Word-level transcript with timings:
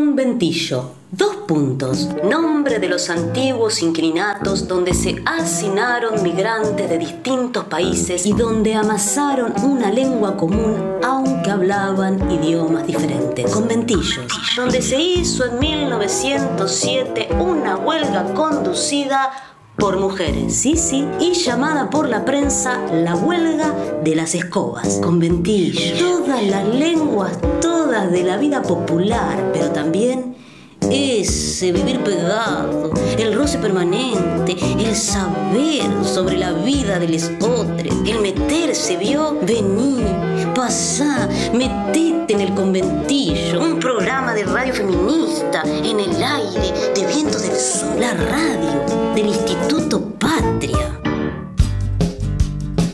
Conventillo. 0.00 0.92
Dos 1.12 1.36
puntos. 1.46 2.08
Nombre 2.24 2.78
de 2.78 2.88
los 2.88 3.10
antiguos 3.10 3.82
inquilinatos 3.82 4.66
donde 4.66 4.94
se 4.94 5.22
hacinaron 5.26 6.22
migrantes 6.22 6.88
de 6.88 6.96
distintos 6.96 7.64
países 7.64 8.24
y 8.24 8.32
donde 8.32 8.74
amasaron 8.74 9.52
una 9.62 9.90
lengua 9.90 10.38
común 10.38 10.74
aunque 11.04 11.50
hablaban 11.50 12.30
idiomas 12.30 12.86
diferentes. 12.86 13.52
Conventillos. 13.52 14.26
Donde 14.56 14.80
se 14.80 14.98
hizo 14.98 15.44
en 15.44 15.58
1907 15.58 17.28
una 17.38 17.76
huelga 17.76 18.32
conducida 18.32 19.30
por 19.76 19.98
mujeres, 19.98 20.54
sí, 20.54 20.76
sí, 20.76 21.06
y 21.20 21.32
llamada 21.32 21.88
por 21.88 22.08
la 22.08 22.24
prensa 22.24 22.78
la 22.92 23.16
huelga 23.16 23.74
de 24.04 24.14
las 24.14 24.34
escobas, 24.34 25.00
conventillo, 25.02 25.98
todas 25.98 26.42
las 26.42 26.68
lenguas, 26.68 27.38
de 27.90 28.22
la 28.22 28.36
vida 28.36 28.62
popular, 28.62 29.50
pero 29.52 29.70
también 29.70 30.36
ese 30.88 31.72
vivir 31.72 31.98
pegado, 32.04 32.92
el 33.18 33.34
roce 33.34 33.58
permanente, 33.58 34.56
el 34.78 34.94
saber 34.94 36.04
sobre 36.04 36.38
la 36.38 36.52
vida 36.52 37.00
de 37.00 37.08
los 37.08 37.24
otros, 37.40 37.92
el 38.06 38.20
meterse, 38.20 38.96
vio, 38.96 39.36
vení, 39.42 40.04
pasá, 40.54 41.28
metete 41.52 42.32
en 42.34 42.40
el 42.40 42.54
conventillo, 42.54 43.60
un 43.60 43.80
programa 43.80 44.34
de 44.34 44.44
radio 44.44 44.72
feminista 44.72 45.62
en 45.64 45.98
el 45.98 46.22
aire, 46.22 46.92
de 46.94 47.06
vientos 47.06 47.42
del 47.42 47.56
sur, 47.56 47.98
la 47.98 48.14
radio 48.14 49.14
del 49.16 49.26
Instituto 49.26 50.00
Patria. 50.16 50.99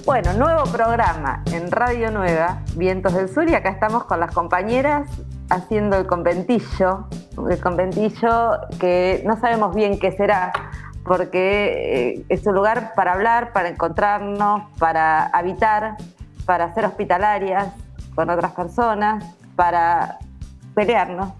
Bueno, 0.06 0.34
nuevo 0.34 0.62
programa 0.70 1.42
en 1.52 1.68
Radio 1.68 2.12
Nueva, 2.12 2.60
Vientos 2.76 3.12
del 3.12 3.28
Sur, 3.28 3.50
y 3.50 3.56
acá 3.56 3.70
estamos 3.70 4.04
con 4.04 4.20
las 4.20 4.32
compañeras 4.32 5.10
haciendo 5.50 5.96
el 5.96 6.06
conventillo, 6.06 7.08
el 7.50 7.60
conventillo 7.60 8.52
que 8.78 9.24
no 9.26 9.36
sabemos 9.40 9.74
bien 9.74 9.98
qué 9.98 10.12
será, 10.12 10.52
porque 11.04 12.18
eh, 12.18 12.26
es 12.28 12.46
un 12.46 12.54
lugar 12.54 12.92
para 12.94 13.14
hablar, 13.14 13.52
para 13.52 13.68
encontrarnos, 13.68 14.70
para 14.78 15.26
habitar, 15.26 15.96
para 16.44 16.72
ser 16.72 16.84
hospitalarias 16.84 17.74
con 18.14 18.30
otras 18.30 18.52
personas, 18.52 19.24
para 19.56 20.20
pelearnos, 20.76 21.32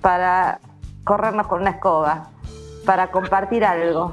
para 0.00 0.60
corrernos 1.02 1.48
con 1.48 1.60
una 1.60 1.70
escoba, 1.70 2.28
para 2.86 3.08
compartir 3.10 3.64
algo 3.64 4.12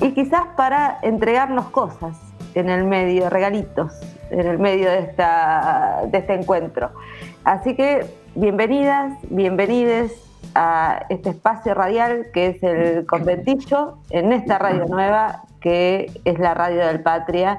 y 0.00 0.12
quizás 0.12 0.46
para 0.56 0.98
entregarnos 1.02 1.70
cosas 1.70 2.27
en 2.54 2.70
el 2.70 2.84
medio, 2.84 3.30
regalitos, 3.30 3.92
en 4.30 4.46
el 4.46 4.58
medio 4.58 4.90
de, 4.90 5.00
esta, 5.00 6.02
de 6.06 6.18
este 6.18 6.34
encuentro. 6.34 6.90
Así 7.44 7.74
que 7.74 8.06
bienvenidas, 8.34 9.18
bienvenides 9.30 10.12
a 10.54 11.06
este 11.08 11.30
espacio 11.30 11.74
radial 11.74 12.26
que 12.32 12.48
es 12.48 12.62
el 12.62 13.06
conventillo, 13.06 13.98
en 14.10 14.32
esta 14.32 14.58
radio 14.58 14.86
nueva 14.86 15.42
que 15.60 16.10
es 16.24 16.38
la 16.38 16.54
radio 16.54 16.86
del 16.86 17.00
Patria. 17.00 17.58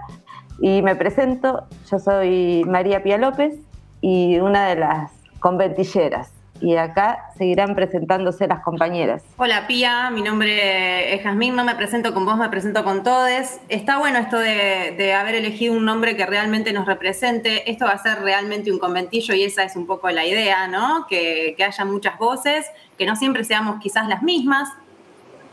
Y 0.62 0.82
me 0.82 0.96
presento, 0.96 1.66
yo 1.90 2.00
soy 2.00 2.64
María 2.68 3.04
Pía 3.04 3.18
López 3.18 3.56
y 4.02 4.40
una 4.40 4.68
de 4.68 4.76
las 4.76 5.12
conventilleras 5.40 6.39
y 6.62 6.76
acá 6.76 7.32
seguirán 7.38 7.76
presentándose 7.76 8.48
las 8.48 8.62
compañeras. 8.62 9.24
Hola 9.38 9.68
Pía, 9.68 10.10
mi 10.10 10.22
nombre 10.22 11.14
es 11.14 11.24
Jazmín, 11.24 11.56
no 11.56 11.64
me 11.64 11.76
presento 11.76 12.14
con 12.14 12.26
vos, 12.26 12.38
me 12.38 12.50
presento 12.50 12.84
con 12.84 13.04
todos. 13.04 13.58
Está 13.70 13.98
bueno 13.98 14.20
esto 14.20 14.38
de, 14.38 15.14
haber 15.14 15.36
elegido 15.36 15.74
un 15.74 15.86
nombre 15.86 16.16
que 16.16 16.26
realmente 16.26 16.74
nos 16.74 16.86
represente. 16.86 17.70
Esto 17.70 17.86
va 17.86 17.92
a 17.92 17.98
ser 17.98 18.20
realmente 18.22 18.72
un 18.72 18.80
conventillo 18.80 19.34
y 19.34 19.44
esa 19.44 19.64
es 19.64 19.76
un 19.76 19.86
poco 19.86 20.10
la 20.10 20.26
idea, 20.26 20.68
¿no? 20.68 21.06
Que, 21.08 21.56
haya 21.60 21.86
muchas 21.86 22.18
voces, 22.18 22.66
que 22.98 23.06
no 23.06 23.16
siempre 23.16 23.44
seamos 23.44 23.80
quizás 23.82 24.08
las 24.08 24.24
mismas, 24.24 24.70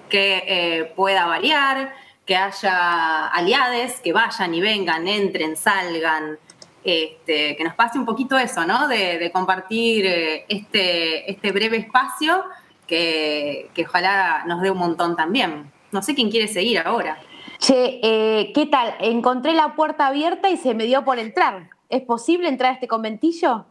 que 0.09 0.43
eh, 0.47 0.93
pueda 0.97 1.27
variar, 1.27 1.93
que 2.25 2.37
haya 2.37 3.29
aliades, 3.29 4.01
que 4.01 4.13
vayan 4.13 4.55
y 4.55 4.61
vengan, 4.61 5.07
entren, 5.09 5.57
salgan, 5.57 6.39
este, 6.87 7.57
que 7.57 7.65
nos 7.65 7.75
pase 7.75 7.99
un 7.99 8.07
poquito 8.07 8.39
eso, 8.39 8.65
¿no? 8.65 8.87
De, 8.87 9.31
compartir 9.33 10.07
eh, 10.07 10.45
este, 10.49 11.31
este 11.31 11.51
breve 11.51 11.79
espacio 11.79 12.45
que, 12.87 13.71
ojalá 13.87 14.45
nos 14.47 14.63
dé 14.63 14.71
un 14.71 14.79
montón 14.79 15.17
también. 15.17 15.73
No 15.91 16.03
sé 16.03 16.15
quién 16.15 16.31
quiere 16.31 16.47
seguir 16.47 16.79
ahora. 16.79 17.19
Che, 17.59 18.01
eh, 18.03 18.53
¿qué 18.55 18.67
tal? 18.67 18.95
Encontré 19.01 19.53
la 19.53 19.75
puerta 19.75 20.07
abierta 20.07 20.49
y 20.49 20.57
se 20.57 20.75
me 20.75 20.85
dio 20.85 21.05
por 21.05 21.19
entrar. 21.19 21.71
¿Es 21.89 22.03
posible 22.03 22.49
entrar 22.49 22.71
a 22.71 22.75
este 22.75 22.87
conventillo? 22.87 23.67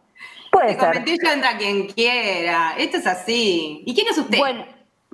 Puede 0.52 0.72
este 0.72 0.84
conventillo 0.84 1.30
entra 1.32 1.56
quien 1.56 1.86
quiera. 1.86 2.74
Esto 2.76 2.98
es 2.98 3.06
así. 3.06 3.82
¿Y 3.86 3.94
quién 3.94 4.08
es 4.08 4.18
usted? 4.18 4.38
Bueno, 4.38 4.64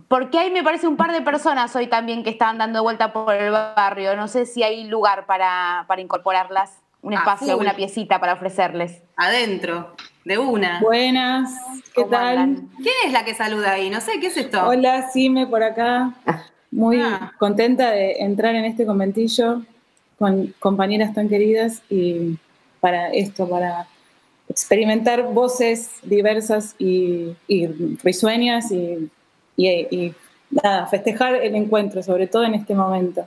porque 0.08 0.38
ahí 0.38 0.50
me 0.50 0.62
parece 0.62 0.88
un 0.88 0.96
par 0.96 1.12
de 1.12 1.22
personas 1.22 1.74
hoy 1.76 1.86
también 1.86 2.24
que 2.24 2.30
estaban 2.30 2.58
dando 2.58 2.82
vuelta 2.82 3.12
por 3.12 3.34
el 3.34 3.52
barrio. 3.52 4.16
No 4.16 4.26
sé 4.26 4.46
si 4.46 4.62
hay 4.62 4.84
lugar 4.84 5.26
para, 5.26 5.84
para 5.86 6.00
incorporarlas 6.00 6.81
un 7.02 7.12
espacio, 7.12 7.58
una 7.58 7.74
piecita 7.74 8.20
para 8.20 8.34
ofrecerles. 8.34 9.02
Adentro, 9.16 9.94
de 10.24 10.38
una. 10.38 10.80
Buenas, 10.80 11.50
¿qué 11.94 12.04
tal? 12.04 12.62
¿Quién 12.76 12.94
es 13.06 13.12
la 13.12 13.24
que 13.24 13.34
saluda 13.34 13.72
ahí? 13.72 13.90
No 13.90 14.00
sé, 14.00 14.20
¿qué 14.20 14.28
es 14.28 14.36
esto? 14.36 14.66
Hola, 14.66 15.10
Sime 15.10 15.46
por 15.46 15.62
acá. 15.62 16.14
Muy 16.70 17.00
ah. 17.00 17.32
contenta 17.38 17.90
de 17.90 18.12
entrar 18.20 18.54
en 18.54 18.64
este 18.64 18.86
conventillo 18.86 19.62
con 20.18 20.54
compañeras 20.60 21.12
tan 21.12 21.28
queridas 21.28 21.82
y 21.90 22.38
para 22.80 23.10
esto, 23.10 23.48
para 23.48 23.86
experimentar 24.48 25.24
voces 25.24 25.90
diversas 26.02 26.76
y, 26.78 27.34
risueñas 28.02 28.70
y, 28.70 29.10
y 29.56 30.14
nada, 30.50 30.86
festejar 30.86 31.34
el 31.36 31.56
encuentro, 31.56 32.02
sobre 32.02 32.28
todo 32.28 32.44
en 32.44 32.54
este 32.54 32.74
momento. 32.74 33.26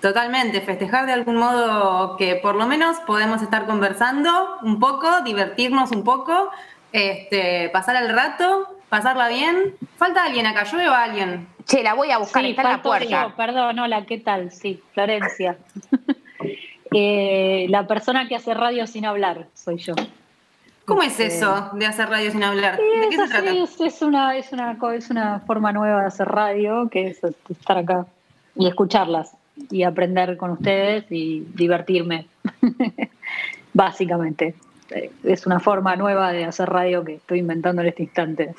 Totalmente, 0.00 0.62
festejar 0.62 1.04
de 1.04 1.12
algún 1.12 1.36
modo 1.36 2.16
que 2.16 2.36
por 2.36 2.54
lo 2.56 2.66
menos 2.66 2.98
podemos 3.00 3.42
estar 3.42 3.66
conversando 3.66 4.56
un 4.62 4.80
poco, 4.80 5.20
divertirnos 5.20 5.90
un 5.90 6.04
poco, 6.04 6.50
este, 6.92 7.68
pasar 7.68 8.02
el 8.02 8.08
rato, 8.14 8.78
pasarla 8.88 9.28
bien. 9.28 9.76
¿Falta 9.96 10.24
alguien 10.24 10.46
acá? 10.46 10.64
¿Yo 10.64 10.78
veo 10.78 10.92
a 10.92 11.04
alguien? 11.04 11.46
Che, 11.66 11.82
la 11.82 11.92
voy 11.92 12.10
a 12.10 12.18
buscar, 12.18 12.44
está 12.46 12.62
en 12.62 12.68
la 12.68 12.82
puerta. 12.82 13.34
perdón, 13.36 13.78
hola, 13.78 14.06
¿qué 14.06 14.18
tal? 14.18 14.50
Sí, 14.50 14.82
Florencia. 14.94 15.56
Eh, 16.92 17.66
la 17.68 17.86
persona 17.86 18.26
que 18.26 18.34
hace 18.34 18.52
radio 18.52 18.84
sin 18.88 19.06
hablar 19.06 19.46
soy 19.54 19.76
yo. 19.76 19.94
¿Cómo 20.86 21.02
es 21.02 21.20
este, 21.20 21.26
eso 21.26 21.70
de 21.74 21.86
hacer 21.86 22.08
radio 22.08 22.32
sin 22.32 22.42
hablar? 22.42 22.78
¿De 22.78 23.08
qué 23.08 23.16
se 23.16 23.28
trata? 23.28 23.48
Es, 23.52 24.02
una, 24.02 24.36
es, 24.36 24.50
una, 24.50 24.76
es 24.96 25.08
una 25.08 25.38
forma 25.38 25.70
nueva 25.72 26.00
de 26.00 26.06
hacer 26.08 26.26
radio, 26.26 26.88
que 26.90 27.10
es 27.10 27.20
estar 27.48 27.78
acá 27.78 28.06
y 28.56 28.66
escucharlas 28.66 29.36
y 29.70 29.82
aprender 29.82 30.36
con 30.36 30.52
ustedes 30.52 31.04
y 31.10 31.40
divertirme, 31.54 32.26
básicamente. 33.74 34.54
Eh, 34.90 35.10
es 35.22 35.46
una 35.46 35.60
forma 35.60 35.94
nueva 35.96 36.32
de 36.32 36.44
hacer 36.44 36.68
radio 36.68 37.04
que 37.04 37.14
estoy 37.14 37.38
inventando 37.38 37.82
en 37.82 37.88
este 37.88 38.04
instante. 38.04 38.54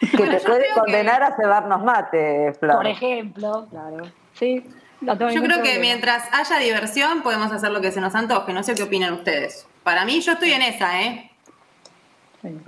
Que 0.00 0.26
te 0.26 0.40
puede 0.40 0.66
condenar 0.74 1.22
a 1.22 1.36
cebarnos 1.36 1.82
mate, 1.82 2.54
Flor. 2.58 2.76
Por 2.76 2.86
ejemplo, 2.86 3.66
claro. 3.70 4.04
Sí, 4.32 4.64
Yo 5.00 5.42
creo 5.42 5.62
que 5.62 5.78
mientras 5.78 6.24
haya 6.32 6.58
diversión 6.58 7.22
podemos 7.22 7.52
hacer 7.52 7.70
lo 7.70 7.80
que 7.80 7.92
se 7.92 8.00
nos 8.00 8.14
antoje. 8.14 8.52
No 8.52 8.62
sé 8.62 8.74
qué 8.74 8.82
opinan 8.82 9.12
ustedes. 9.12 9.66
Para 9.82 10.04
mí, 10.04 10.20
yo 10.20 10.32
estoy 10.32 10.52
en 10.52 10.62
esa, 10.62 11.02
¿eh? 11.02 11.30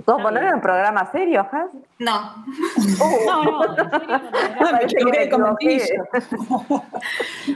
¿Vos 0.06 0.22
poner 0.22 0.44
en 0.44 0.54
un 0.54 0.60
programa 0.60 1.10
serio, 1.12 1.47
Has? 1.53 1.70
No. 1.98 2.44
no, 3.26 3.44
no, 3.44 3.59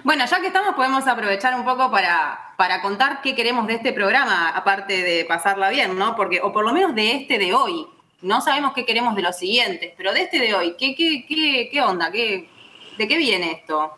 bueno, 0.04 0.25
ya 0.26 0.41
que 0.41 0.48
estamos, 0.48 0.75
podemos 0.75 1.06
aprovechar 1.06 1.54
un 1.54 1.64
poco 1.64 1.91
para, 1.91 2.38
para 2.56 2.82
contar 2.82 3.22
qué 3.22 3.34
queremos 3.34 3.66
de 3.66 3.75
este 3.75 3.92
programa, 3.92 4.50
aparte 4.50 5.03
de 5.03 5.25
pasarla 5.25 5.70
bien, 5.70 5.98
¿no? 5.98 6.14
Porque, 6.14 6.41
o 6.42 6.53
por 6.53 6.64
lo 6.64 6.72
menos 6.72 6.94
de 6.94 7.16
este 7.16 7.38
de 7.38 7.54
hoy. 7.54 7.86
No 8.20 8.42
sabemos 8.42 8.75
qué 8.75 8.84
queremos 8.84 9.14
de 9.14 9.22
los 9.22 9.37
siguientes, 9.37 9.94
pero 9.97 10.12
de 10.12 10.22
este 10.22 10.38
de 10.38 10.55
hoy, 10.55 10.76
¿qué, 10.78 10.94
qué, 10.94 11.25
qué, 11.26 11.70
qué 11.72 11.81
onda? 11.81 12.12
¿Qué, 12.12 12.50
¿De 12.99 13.08
qué 13.08 13.17
viene 13.17 13.52
esto? 13.52 13.94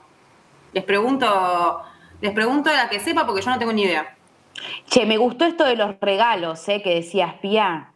Les 0.72 0.84
pregunto, 0.84 1.82
les 2.20 2.32
pregunto 2.32 2.70
a 2.70 2.74
la 2.74 2.88
que 2.88 3.00
sepa 3.00 3.26
porque 3.26 3.42
yo 3.42 3.50
no 3.50 3.58
tengo 3.58 3.72
ni 3.72 3.82
idea. 3.82 4.16
Che, 4.88 5.06
me 5.06 5.16
gustó 5.16 5.44
esto 5.44 5.64
de 5.64 5.74
los 5.74 5.98
regalos, 6.00 6.68
¿eh? 6.68 6.82
Que 6.82 6.94
decías, 6.94 7.34
Pía 7.42 7.91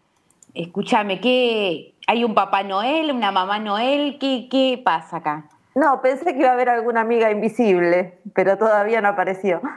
Escúchame, 0.56 1.20
¿qué, 1.20 1.94
¿hay 2.06 2.24
un 2.24 2.34
Papá 2.34 2.62
Noel, 2.62 3.12
una 3.12 3.30
Mamá 3.30 3.58
Noel? 3.58 4.16
¿Qué, 4.18 4.48
¿Qué 4.50 4.80
pasa 4.82 5.18
acá? 5.18 5.50
No, 5.74 6.00
pensé 6.00 6.32
que 6.32 6.40
iba 6.40 6.48
a 6.48 6.52
haber 6.54 6.70
alguna 6.70 7.02
amiga 7.02 7.30
invisible, 7.30 8.18
pero 8.34 8.56
todavía 8.56 9.00
no 9.02 9.08
apareció. 9.08 9.60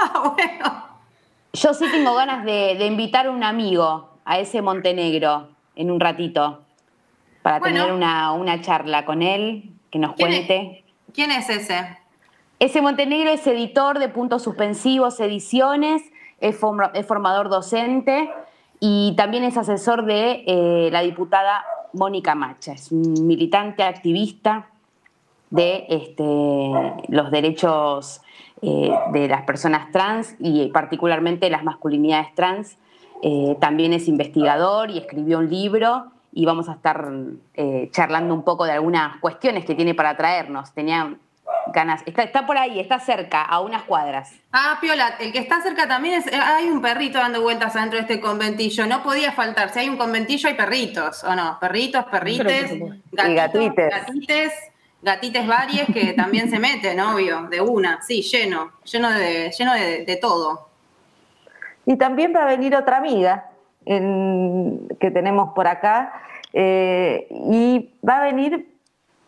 Ah, 0.00 0.34
bueno. 0.36 0.84
Yo 1.54 1.72
sí 1.72 1.86
tengo 1.90 2.14
ganas 2.14 2.44
de, 2.44 2.84
invitar 2.84 3.26
a 3.26 3.30
un 3.30 3.42
amigo 3.42 4.10
a 4.26 4.38
ese 4.38 4.60
Montenegro 4.60 5.48
en 5.76 5.90
un 5.90 5.98
ratito, 5.98 6.60
para 7.40 7.58
tener 7.60 7.90
una, 7.90 8.60
charla 8.60 9.06
con 9.06 9.22
él, 9.22 9.72
que 9.90 9.98
nos 9.98 10.12
cuente. 10.12 10.84
¿Quién 11.14 11.30
es 11.30 11.48
ese? 11.48 11.96
Ese 12.58 12.82
Montenegro 12.82 13.30
es 13.30 13.46
editor 13.46 13.98
de 13.98 14.10
Puntos 14.10 14.42
Suspensivos 14.42 15.18
Ediciones, 15.20 16.02
es, 16.38 16.58
formador 16.58 17.48
docente 17.48 18.30
y 18.80 19.14
también 19.16 19.44
es 19.44 19.56
asesor 19.56 20.04
de 20.04 20.44
eh, 20.46 20.88
la 20.92 21.00
diputada 21.00 21.64
Mónica 21.92 22.34
Macha, 22.34 22.72
es 22.72 22.92
militante 22.92 23.82
activista 23.82 24.68
de 25.50 25.86
este, 25.88 26.24
los 27.08 27.30
derechos 27.30 28.20
eh, 28.60 28.92
de 29.12 29.28
las 29.28 29.42
personas 29.42 29.90
trans 29.90 30.36
y 30.38 30.68
particularmente 30.68 31.48
las 31.50 31.64
masculinidades 31.64 32.34
trans. 32.34 32.76
Eh, 33.22 33.56
también 33.60 33.92
es 33.92 34.06
investigador 34.06 34.90
y 34.90 34.98
escribió 34.98 35.38
un 35.38 35.50
libro 35.50 36.12
y 36.32 36.44
vamos 36.44 36.68
a 36.68 36.74
estar 36.74 37.10
charlando 37.90 38.34
un 38.34 38.42
poco 38.42 38.64
de 38.64 38.72
algunas 38.72 39.16
cuestiones 39.16 39.64
que 39.64 39.74
tiene 39.74 39.94
para 39.94 40.16
traernos. 40.16 40.72
Ganas. 41.72 42.02
Está, 42.06 42.46
por 42.46 42.58
ahí, 42.58 42.80
está 42.80 42.98
cerca, 42.98 43.42
a 43.42 43.60
unas 43.60 43.82
cuadras. 43.82 44.32
Ah, 44.52 44.78
Piola, 44.80 45.14
el 45.20 45.32
que 45.32 45.38
está 45.38 45.60
cerca 45.60 45.86
también 45.86 46.14
es. 46.14 46.26
Eh, 46.26 46.36
hay 46.36 46.68
un 46.68 46.80
perrito 46.80 47.18
dando 47.18 47.42
vueltas 47.42 47.76
adentro 47.76 47.98
de 47.98 48.02
este 48.02 48.20
conventillo. 48.20 48.86
No 48.86 49.02
podía 49.02 49.32
faltar. 49.32 49.70
Si 49.70 49.80
hay 49.80 49.88
un 49.88 49.96
conventillo, 49.96 50.48
hay 50.48 50.54
perritos, 50.54 51.24
¿o 51.24 51.34
no? 51.34 51.58
Perritos, 51.60 52.04
perrites, 52.06 52.72
gatitos, 53.12 53.74
gatites. 53.74 54.52
Gatites 55.00 55.46
varias 55.46 55.86
que 55.86 56.12
también 56.12 56.50
se 56.50 56.58
meten, 56.58 56.98
obvio, 57.00 57.42
de 57.42 57.60
una, 57.60 58.02
sí, 58.02 58.22
lleno, 58.22 58.72
lleno 58.84 59.10
de, 59.10 59.52
lleno 59.56 59.72
de, 59.74 60.18
todo. 60.20 60.68
Y 61.86 61.96
también 61.96 62.34
va 62.34 62.42
a 62.42 62.46
venir 62.46 62.74
otra 62.74 62.96
amiga 62.96 63.50
que 63.86 65.10
tenemos 65.12 65.54
por 65.54 65.66
acá, 65.66 66.12
eh, 66.52 67.26
y 67.30 67.90
va 68.06 68.18
a 68.18 68.22
venir 68.24 68.77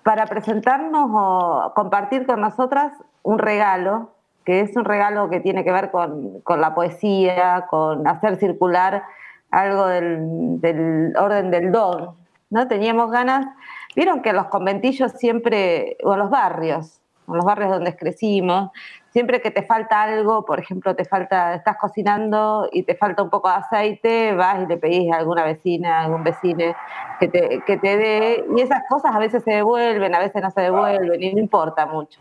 para 0.02 0.26
presentarnos 0.26 1.10
o 1.12 1.72
compartir 1.74 2.26
con 2.26 2.40
nosotras 2.40 2.92
un 3.22 3.38
regalo, 3.38 4.10
que 4.44 4.60
es 4.60 4.76
un 4.76 4.84
regalo 4.84 5.28
que 5.28 5.40
tiene 5.40 5.64
que 5.64 5.72
ver 5.72 5.90
con, 5.90 6.42
la 6.48 6.74
poesía, 6.74 7.66
con 7.68 8.06
hacer 8.06 8.36
circular 8.36 9.04
algo 9.50 9.86
del, 9.86 11.12
orden 11.18 11.50
del 11.50 11.72
don. 11.72 12.16
¿no? 12.50 12.68
Teníamos 12.68 13.10
ganas, 13.10 13.46
vieron 13.94 14.22
que 14.22 14.32
los 14.32 14.46
conventillos 14.46 15.12
siempre, 15.12 15.96
o 16.02 16.16
los 16.16 16.30
barrios, 16.30 17.00
los 17.28 17.44
barrios 17.44 17.70
donde 17.70 17.94
crecimos, 17.96 18.70
siempre 19.10 19.40
que 19.40 19.50
te 19.50 19.62
falta 19.62 20.02
algo, 20.02 20.44
por 20.44 20.60
ejemplo, 20.60 20.94
te 20.94 21.04
falta, 21.04 21.54
estás 21.54 21.76
cocinando 21.76 22.68
y 22.72 22.84
te 22.84 22.94
falta 22.94 23.22
un 23.22 23.30
poco 23.30 23.48
de 23.48 23.56
aceite, 23.56 24.34
vas 24.34 24.62
y 24.62 24.66
le 24.66 24.76
pedís 24.76 25.12
a 25.12 25.16
alguna 25.16 25.44
vecina, 25.44 25.98
a 25.98 26.04
algún 26.04 26.24
vecino 26.24 26.74
que 27.18 27.28
te, 27.28 27.62
que 27.66 27.76
te 27.76 27.96
dé, 27.96 28.44
y 28.56 28.60
esas 28.60 28.82
cosas 28.88 29.14
a 29.14 29.18
veces 29.18 29.42
se 29.42 29.52
devuelven, 29.52 30.14
a 30.14 30.20
veces 30.20 30.42
no 30.42 30.50
se 30.50 30.60
devuelven, 30.62 31.22
y 31.22 31.34
no 31.34 31.40
importa 31.40 31.86
mucho. 31.86 32.20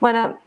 Bueno, 0.00 0.38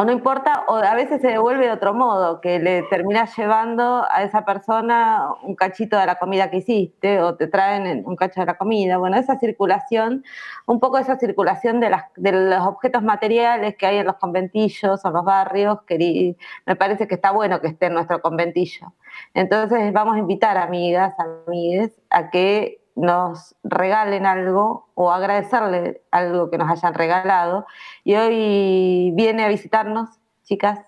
o 0.00 0.04
no 0.04 0.12
importa, 0.12 0.62
o 0.68 0.76
a 0.76 0.94
veces 0.94 1.20
se 1.20 1.26
devuelve 1.26 1.66
de 1.66 1.72
otro 1.72 1.92
modo, 1.92 2.40
que 2.40 2.60
le 2.60 2.84
terminas 2.84 3.36
llevando 3.36 4.06
a 4.08 4.22
esa 4.22 4.44
persona 4.44 5.26
un 5.42 5.56
cachito 5.56 5.98
de 5.98 6.06
la 6.06 6.20
comida 6.20 6.52
que 6.52 6.58
hiciste, 6.58 7.20
o 7.20 7.34
te 7.34 7.48
traen 7.48 8.04
un 8.06 8.14
cacho 8.14 8.38
de 8.38 8.46
la 8.46 8.56
comida. 8.56 8.98
Bueno, 8.98 9.16
esa 9.16 9.40
circulación, 9.40 10.22
un 10.66 10.78
poco 10.78 10.98
esa 10.98 11.18
circulación 11.18 11.80
de, 11.80 11.90
las, 11.90 12.04
de 12.14 12.30
los 12.30 12.64
objetos 12.64 13.02
materiales 13.02 13.74
que 13.76 13.86
hay 13.86 13.96
en 13.96 14.06
los 14.06 14.14
conventillos 14.18 15.04
o 15.04 15.10
los 15.10 15.24
barrios, 15.24 15.82
que 15.82 16.36
me 16.64 16.76
parece 16.76 17.08
que 17.08 17.16
está 17.16 17.32
bueno 17.32 17.60
que 17.60 17.66
esté 17.66 17.86
en 17.86 17.94
nuestro 17.94 18.22
conventillo. 18.22 18.92
Entonces 19.34 19.92
vamos 19.92 20.14
a 20.14 20.18
invitar 20.20 20.58
amigas, 20.58 21.14
amigues, 21.18 22.00
a 22.10 22.30
que 22.30 22.84
nos 22.98 23.54
regalen 23.62 24.26
algo 24.26 24.88
o 24.94 25.12
agradecerle 25.12 26.02
algo 26.10 26.50
que 26.50 26.58
nos 26.58 26.70
hayan 26.70 26.94
regalado. 26.94 27.64
Y 28.04 28.16
hoy 28.16 29.12
viene 29.14 29.44
a 29.44 29.48
visitarnos, 29.48 30.10
chicas, 30.44 30.80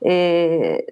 eh, 0.00 0.86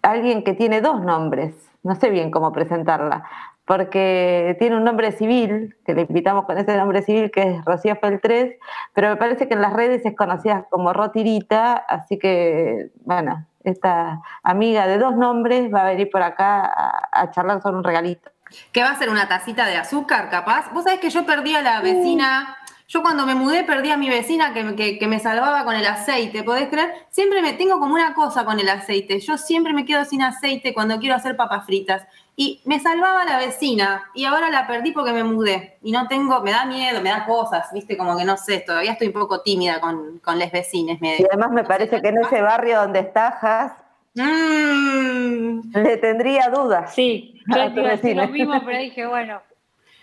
alguien 0.00 0.44
que 0.44 0.54
tiene 0.54 0.80
dos 0.80 1.02
nombres, 1.02 1.54
no 1.82 1.94
sé 1.94 2.10
bien 2.10 2.30
cómo 2.30 2.52
presentarla, 2.52 3.24
porque 3.66 4.56
tiene 4.58 4.76
un 4.76 4.84
nombre 4.84 5.12
civil, 5.12 5.76
que 5.84 5.94
le 5.94 6.02
invitamos 6.02 6.46
con 6.46 6.58
ese 6.58 6.76
nombre 6.76 7.02
civil, 7.02 7.30
que 7.30 7.42
es 7.42 7.64
Rocío 7.64 7.94
Feltres, 7.96 8.56
pero 8.94 9.10
me 9.10 9.16
parece 9.16 9.46
que 9.46 9.54
en 9.54 9.60
las 9.60 9.74
redes 9.74 10.04
es 10.04 10.16
conocida 10.16 10.66
como 10.70 10.92
Rotirita, 10.92 11.74
así 11.74 12.18
que, 12.18 12.90
bueno, 13.04 13.46
esta 13.62 14.20
amiga 14.42 14.86
de 14.86 14.98
dos 14.98 15.16
nombres 15.16 15.72
va 15.72 15.82
a 15.82 15.90
venir 15.90 16.10
por 16.10 16.22
acá 16.22 16.64
a, 16.64 17.08
a 17.12 17.30
charlar 17.30 17.62
sobre 17.62 17.76
un 17.76 17.84
regalito. 17.84 18.31
¿Qué 18.72 18.82
va 18.82 18.90
a 18.90 18.98
ser 18.98 19.10
una 19.10 19.28
tacita 19.28 19.66
de 19.66 19.76
azúcar, 19.76 20.30
capaz? 20.30 20.72
Vos 20.72 20.84
sabés 20.84 21.00
que 21.00 21.10
yo 21.10 21.24
perdí 21.26 21.54
a 21.54 21.62
la 21.62 21.80
vecina. 21.80 22.56
Yo 22.88 23.00
cuando 23.00 23.24
me 23.24 23.34
mudé 23.34 23.64
perdí 23.64 23.90
a 23.90 23.96
mi 23.96 24.10
vecina 24.10 24.52
que, 24.52 24.98
que, 24.98 25.06
me 25.06 25.18
salvaba 25.18 25.64
con 25.64 25.74
el 25.74 25.86
aceite, 25.86 26.42
¿podés 26.42 26.68
creer? 26.68 26.92
Siempre 27.08 27.40
me 27.40 27.54
tengo 27.54 27.80
como 27.80 27.94
una 27.94 28.12
cosa 28.12 28.44
con 28.44 28.60
el 28.60 28.68
aceite. 28.68 29.18
Yo 29.20 29.38
siempre 29.38 29.72
me 29.72 29.86
quedo 29.86 30.04
sin 30.04 30.20
aceite 30.20 30.74
cuando 30.74 30.98
quiero 30.98 31.14
hacer 31.14 31.34
papas 31.34 31.64
fritas. 31.64 32.06
Y 32.36 32.60
me 32.64 32.80
salvaba 32.80 33.24
la 33.24 33.38
vecina 33.38 34.10
y 34.14 34.24
ahora 34.24 34.50
la 34.50 34.66
perdí 34.66 34.92
porque 34.92 35.12
me 35.12 35.24
mudé. 35.24 35.78
Y 35.82 35.92
no 35.92 36.06
tengo, 36.08 36.40
me 36.40 36.50
da 36.50 36.64
miedo, 36.66 37.00
me 37.00 37.10
da 37.10 37.24
cosas, 37.24 37.72
viste, 37.72 37.96
como 37.96 38.16
que 38.16 38.24
no 38.24 38.36
sé, 38.36 38.60
todavía 38.60 38.92
estoy 38.92 39.08
un 39.08 39.14
poco 39.14 39.42
tímida 39.42 39.80
con, 39.80 40.18
con 40.18 40.38
les 40.38 40.50
vecines. 40.50 40.98
y 41.00 41.24
además 41.24 41.50
me 41.50 41.64
parece 41.64 42.00
que 42.00 42.08
en 42.08 42.18
ese 42.18 42.40
barrio 42.40 42.80
donde 42.80 43.00
estás, 43.00 43.72
Mm. 44.14 45.72
Le 45.74 45.96
tendría 45.96 46.48
dudas. 46.48 46.94
Sí, 46.94 47.40
yo 47.46 47.72
te 47.72 47.80
iba 47.80 47.88
a 47.88 47.92
decir 47.92 48.16
lo 48.16 48.28
mismo, 48.28 48.60
pero 48.64 48.78
dije, 48.82 49.06
bueno. 49.06 49.40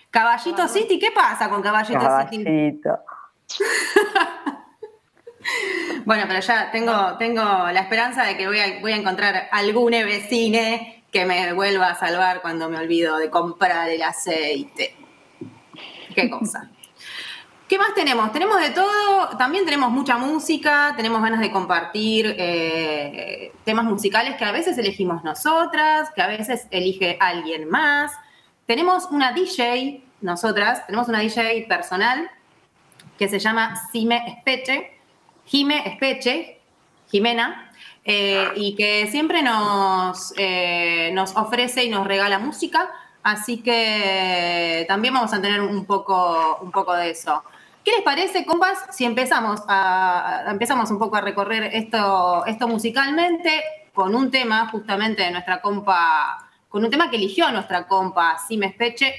Caballito 0.09 0.67
City, 0.67 0.97
¿qué 0.97 1.11
pasa 1.11 1.49
con 1.49 1.61
Caballito, 1.61 1.99
Caballito. 1.99 2.99
City? 3.47 3.59
bueno, 6.05 6.23
pero 6.27 6.39
ya 6.39 6.71
tengo, 6.71 7.17
tengo 7.17 7.43
la 7.43 7.81
esperanza 7.81 8.23
de 8.23 8.35
que 8.35 8.47
voy 8.47 8.59
a, 8.59 8.79
voy 8.81 8.93
a 8.93 8.95
encontrar 8.95 9.47
algún 9.51 9.91
vecine 9.91 11.03
que 11.11 11.25
me 11.25 11.53
vuelva 11.53 11.89
a 11.89 11.95
salvar 11.95 12.41
cuando 12.41 12.69
me 12.69 12.77
olvido 12.77 13.17
de 13.17 13.29
comprar 13.29 13.89
el 13.89 14.01
aceite. 14.01 14.95
Qué 16.15 16.29
cosa. 16.29 16.69
¿Qué 17.69 17.77
más 17.77 17.93
tenemos? 17.93 18.31
Tenemos 18.31 18.59
de 18.59 18.71
todo, 18.71 19.37
también 19.37 19.63
tenemos 19.63 19.91
mucha 19.91 20.17
música, 20.17 20.95
tenemos 20.97 21.21
ganas 21.21 21.39
de 21.39 21.51
compartir 21.51 22.35
eh, 22.35 23.53
temas 23.63 23.85
musicales 23.85 24.37
que 24.37 24.43
a 24.43 24.51
veces 24.51 24.75
elegimos 24.79 25.23
nosotras, 25.23 26.09
que 26.15 26.23
a 26.23 26.25
veces 26.25 26.65
elige 26.71 27.15
alguien 27.19 27.69
más. 27.69 28.11
Tenemos 28.65 29.05
una 29.11 29.33
DJ, 29.33 30.03
nosotras, 30.21 30.83
tenemos 30.87 31.09
una 31.09 31.19
DJ 31.19 31.67
personal 31.69 32.31
que 33.19 33.29
se 33.29 33.37
llama 33.37 33.75
Sime 33.91 34.23
Espeche, 34.25 34.97
Jime 35.45 35.87
Espeche, 35.87 36.59
Jimena, 37.11 37.71
eh, 38.03 38.49
y 38.55 38.75
que 38.75 39.05
siempre 39.11 39.43
nos, 39.43 40.33
eh, 40.37 41.11
nos 41.13 41.35
ofrece 41.35 41.83
y 41.83 41.89
nos 41.89 42.07
regala 42.07 42.39
música, 42.39 42.89
así 43.21 43.61
que 43.61 44.85
también 44.87 45.13
vamos 45.13 45.33
a 45.33 45.39
tener 45.39 45.61
un 45.61 45.85
poco, 45.85 46.57
un 46.63 46.71
poco 46.71 46.95
de 46.95 47.11
eso. 47.11 47.43
¿Qué 47.89 47.95
les 47.95 48.03
parece, 48.03 48.45
compas, 48.45 48.77
si 48.91 49.03
empezamos, 49.03 49.61
a, 49.67 50.43
empezamos 50.47 50.91
un 50.91 50.99
poco 50.99 51.15
a 51.15 51.21
recorrer 51.21 51.71
esto, 51.73 52.45
esto 52.45 52.67
musicalmente 52.67 53.63
con 53.95 54.13
un 54.13 54.29
tema 54.29 54.67
justamente 54.67 55.23
de 55.23 55.31
nuestra 55.31 55.59
compa, 55.59 56.51
con 56.67 56.83
un 56.83 56.91
tema 56.91 57.09
que 57.09 57.15
eligió 57.15 57.51
nuestra 57.51 57.87
compa 57.87 58.37
me 58.51 58.67
Espeche, 58.67 59.15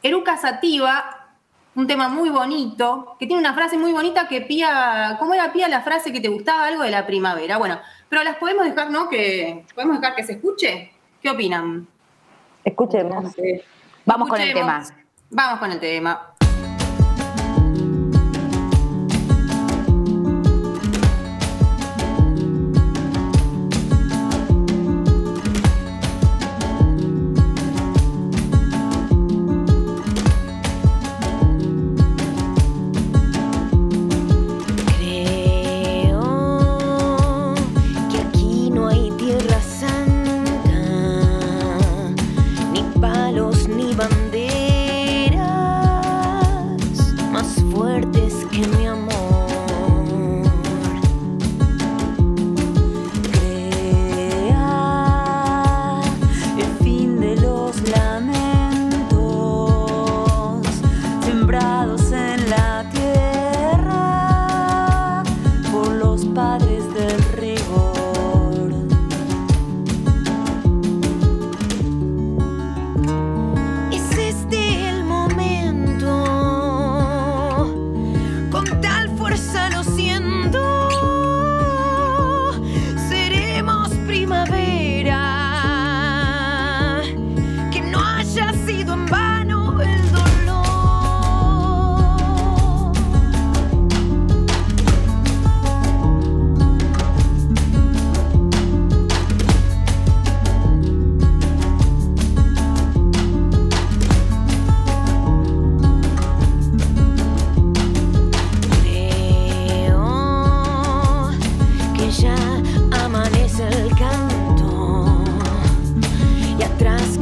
Eruca 0.00 0.36
Sativa, 0.36 1.32
un 1.74 1.88
tema 1.88 2.08
muy 2.08 2.30
bonito, 2.30 3.16
que 3.18 3.26
tiene 3.26 3.40
una 3.40 3.52
frase 3.52 3.76
muy 3.76 3.90
bonita 3.90 4.28
que 4.28 4.42
pía, 4.42 5.16
¿cómo 5.18 5.34
era 5.34 5.52
pía 5.52 5.66
la 5.66 5.80
frase 5.80 6.12
que 6.12 6.20
te 6.20 6.28
gustaba 6.28 6.66
algo 6.66 6.84
de 6.84 6.92
la 6.92 7.04
primavera? 7.04 7.58
Bueno, 7.58 7.80
pero 8.08 8.22
las 8.22 8.36
podemos 8.36 8.64
dejar, 8.64 8.92
¿no? 8.92 9.08
Que, 9.08 9.64
¿Podemos 9.74 10.00
dejar 10.00 10.14
que 10.14 10.22
se 10.22 10.34
escuche? 10.34 10.92
¿Qué 11.20 11.30
opinan? 11.30 11.88
Escuchemos. 12.62 13.34
Vamos 14.04 14.28
con 14.28 14.40
el 14.40 14.54
tema. 14.54 14.84
Vamos 15.30 15.58
con 15.58 15.72
el 15.72 15.80
tema. 15.80 16.35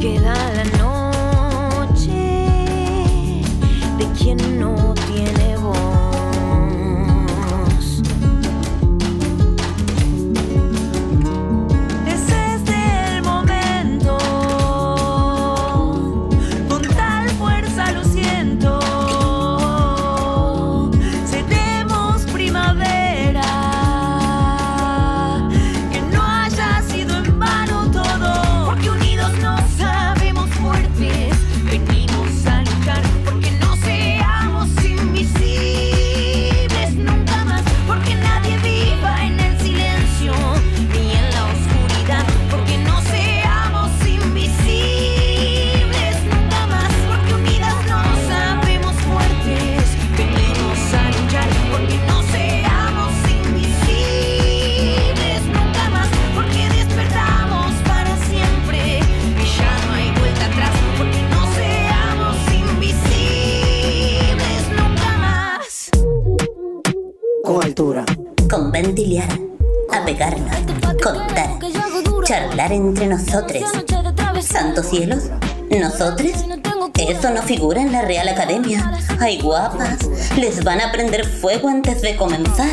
quedan 0.05 0.44
figura 77.45 77.79
en 77.79 77.91
la 77.91 78.01
Real 78.01 78.27
Academia. 78.27 78.91
Ay, 79.19 79.39
guapas, 79.39 79.99
les 80.35 80.63
van 80.63 80.81
a 80.81 80.91
prender 80.91 81.25
fuego 81.25 81.69
antes 81.69 82.01
de 82.01 82.15
comenzar. 82.17 82.67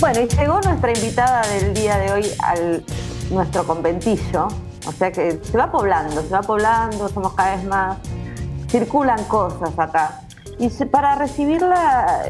Bueno, 0.00 0.20
y 0.20 0.28
llegó 0.28 0.60
nuestra 0.60 0.92
invitada 0.92 1.42
del 1.48 1.74
día 1.74 1.98
de 1.98 2.12
hoy 2.12 2.26
al 2.38 2.84
nuestro 3.30 3.66
conventillo. 3.66 4.48
O 4.86 4.92
sea 4.92 5.10
que 5.10 5.40
se 5.42 5.56
va 5.56 5.72
poblando, 5.72 6.22
se 6.22 6.28
va 6.28 6.42
poblando, 6.42 7.08
somos 7.08 7.34
cada 7.34 7.56
vez 7.56 7.64
más. 7.64 7.98
Circulan 8.68 9.22
cosas 9.24 9.76
acá. 9.76 10.20
Y 10.58 10.68
para 10.84 11.16
recibirla, 11.16 12.22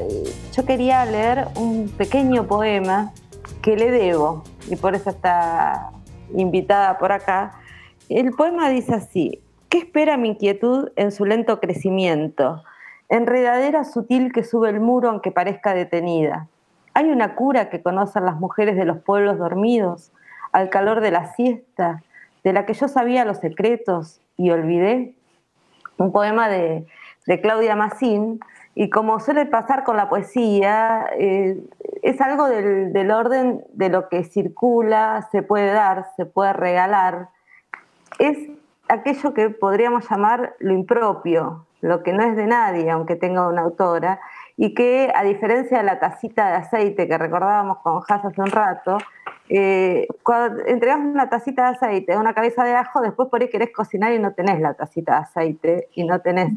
yo 0.55 0.65
quería 0.65 1.05
leer 1.05 1.49
un 1.57 1.93
pequeño 1.99 2.47
poema 2.47 3.13
que 3.61 3.77
le 3.77 3.91
debo, 3.91 4.45
y 4.69 4.77
por 4.77 4.95
eso 4.95 5.11
está 5.11 5.91
invitada 6.35 6.97
por 6.97 7.13
acá. 7.13 7.61
El 8.09 8.33
poema 8.33 8.69
dice 8.69 8.95
así: 8.95 9.43
¿Qué 9.69 9.79
espera 9.79 10.17
mi 10.17 10.29
inquietud 10.29 10.91
en 10.97 11.13
su 11.13 11.25
lento 11.25 11.61
crecimiento? 11.61 12.63
Enredadera 13.09 13.85
sutil 13.85 14.33
que 14.33 14.45
sube 14.45 14.69
el 14.71 14.81
muro 14.81 15.11
aunque 15.11 15.31
parezca 15.31 15.75
detenida 15.75 16.49
¿Hay 16.95 17.11
una 17.11 17.35
cura 17.35 17.71
que 17.71 17.83
conocen 17.83 18.25
las 18.25 18.39
mujeres 18.39 18.77
de 18.77 18.85
los 18.85 18.99
pueblos 18.99 19.37
dormidos, 19.37 20.13
al 20.53 20.71
calor 20.71 21.01
de 21.01 21.11
la 21.11 21.35
siesta, 21.35 22.03
de 22.45 22.53
la 22.53 22.67
que 22.67 22.75
yo 22.75 22.87
sabía 22.87 23.25
los 23.25 23.39
secretos 23.39 24.21
y 24.37 24.51
olvidé? 24.51 25.15
Un 25.99 26.13
poema 26.13 26.49
de, 26.49 26.87
Claudia 27.43 27.75
Massín, 27.75 28.39
y 28.77 28.91
como 28.91 29.19
suele 29.19 29.45
pasar 29.47 29.83
con 29.83 29.97
la 29.97 30.09
poesía, 30.09 31.07
eh, 31.19 31.59
es 32.03 32.21
algo 32.21 32.47
del, 32.47 33.11
orden 33.11 33.65
de 33.73 33.89
lo 33.89 34.09
que 34.09 34.23
circula, 34.23 35.27
se 35.33 35.43
puede 35.43 35.73
dar, 35.73 36.07
se 36.17 36.27
puede 36.27 36.53
regalar. 36.53 37.29
Es 38.19 38.39
aquello 38.89 39.35
que 39.35 39.51
podríamos 39.51 40.09
llamar 40.09 40.55
lo 40.59 40.73
impropio, 40.73 41.67
lo 41.81 42.03
que 42.03 42.13
no 42.13 42.23
es 42.23 42.37
de 42.37 42.47
nadie, 42.47 42.91
aunque 42.91 43.17
tenga 43.17 43.49
una 43.49 43.63
autora, 43.63 44.21
y 44.57 44.75
que 44.75 45.13
a 45.15 45.25
diferencia 45.25 45.79
de 45.79 45.85
la 45.85 45.99
tacita 45.99 46.49
de 46.49 46.57
aceite 46.57 47.09
que 47.09 47.19
recordábamos 47.19 47.79
con 47.79 48.03
Haas 48.09 48.25
hace 48.25 48.41
un 48.41 48.51
rato, 48.51 48.99
eh, 49.49 50.07
cuando 50.23 50.65
entregas 50.65 50.99
una 50.99 51.29
tacita 51.29 51.65
de 51.65 51.77
aceite, 51.77 52.17
una 52.17 52.35
cabeza 52.35 52.65
de 52.65 52.75
ajo, 52.75 53.01
después 53.01 53.29
por 53.29 53.43
ahí 53.43 53.51
querés 53.51 53.71
cocinar 53.75 54.13
y 54.13 54.19
no 54.19 54.33
tenés 54.33 54.61
la 54.61 54.75
tacita 54.75 55.13
de 55.13 55.19
aceite 55.19 55.89
y 55.95 56.05
no 56.05 56.21
tenés 56.21 56.53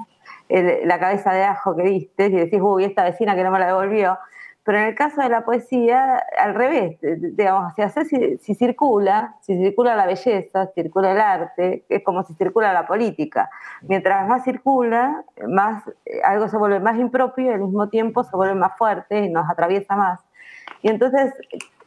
la 0.50 1.00
cabeza 1.00 1.34
de 1.34 1.44
ajo 1.44 1.76
que 1.76 1.84
diste 1.84 2.28
y 2.28 2.32
decís, 2.32 2.60
uy, 2.62 2.86
esta 2.86 3.04
vecina 3.04 3.36
que 3.36 3.44
no 3.44 3.52
me 3.52 3.60
la 3.60 3.68
devolvió. 3.68 4.18
Pero 4.68 4.80
en 4.80 4.86
el 4.88 4.96
caso 4.96 5.22
de 5.22 5.30
la 5.30 5.46
poesía, 5.46 6.22
al 6.38 6.54
revés, 6.54 6.98
digamos, 7.02 7.72
si, 8.10 8.38
si 8.38 8.54
circula, 8.54 9.38
si 9.40 9.56
circula 9.56 9.96
la 9.96 10.06
belleza, 10.06 10.68
circula 10.76 11.14
el 11.14 11.22
arte, 11.22 11.86
es 11.88 12.04
como 12.04 12.22
si 12.24 12.34
circula 12.34 12.74
la 12.74 12.86
política. 12.86 13.50
Mientras 13.84 14.28
más 14.28 14.44
circula, 14.44 15.24
más 15.48 15.88
eh, 16.06 16.20
algo 16.22 16.50
se 16.50 16.58
vuelve 16.58 16.82
más 16.82 17.00
impropio 17.00 17.46
y 17.46 17.54
al 17.54 17.62
mismo 17.62 17.88
tiempo 17.88 18.26
se 18.26 18.36
vuelve 18.36 18.56
más 18.56 18.78
fuerte 18.78 19.24
y 19.24 19.30
nos 19.30 19.50
atraviesa 19.50 19.96
más. 19.96 20.20
Y 20.82 20.90
entonces, 20.90 21.34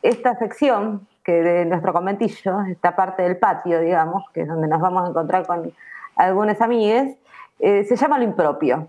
esta 0.00 0.38
sección 0.38 1.06
que 1.22 1.42
de 1.42 1.66
nuestro 1.66 1.92
conventillo, 1.92 2.62
esta 2.62 2.96
parte 2.96 3.24
del 3.24 3.36
patio, 3.36 3.78
digamos, 3.80 4.24
que 4.32 4.40
es 4.40 4.48
donde 4.48 4.68
nos 4.68 4.80
vamos 4.80 5.04
a 5.04 5.10
encontrar 5.10 5.46
con 5.46 5.70
algunas 6.16 6.58
amigues, 6.62 7.14
eh, 7.58 7.84
se 7.84 7.96
llama 7.96 8.16
lo 8.16 8.24
impropio 8.24 8.88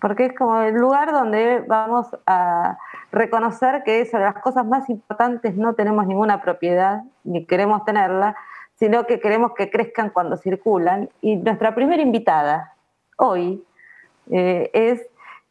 porque 0.00 0.26
es 0.26 0.34
como 0.34 0.60
el 0.60 0.74
lugar 0.74 1.12
donde 1.12 1.60
vamos 1.66 2.06
a 2.26 2.78
reconocer 3.12 3.82
que 3.84 4.04
sobre 4.06 4.24
las 4.24 4.42
cosas 4.42 4.66
más 4.66 4.88
importantes 4.88 5.56
no 5.56 5.74
tenemos 5.74 6.06
ninguna 6.06 6.42
propiedad, 6.42 7.02
ni 7.24 7.44
queremos 7.46 7.84
tenerla, 7.84 8.36
sino 8.78 9.06
que 9.06 9.20
queremos 9.20 9.52
que 9.54 9.70
crezcan 9.70 10.10
cuando 10.10 10.36
circulan. 10.36 11.08
Y 11.20 11.36
nuestra 11.36 11.74
primera 11.74 12.02
invitada 12.02 12.74
hoy 13.16 13.64
eh, 14.30 14.70
es 14.72 15.00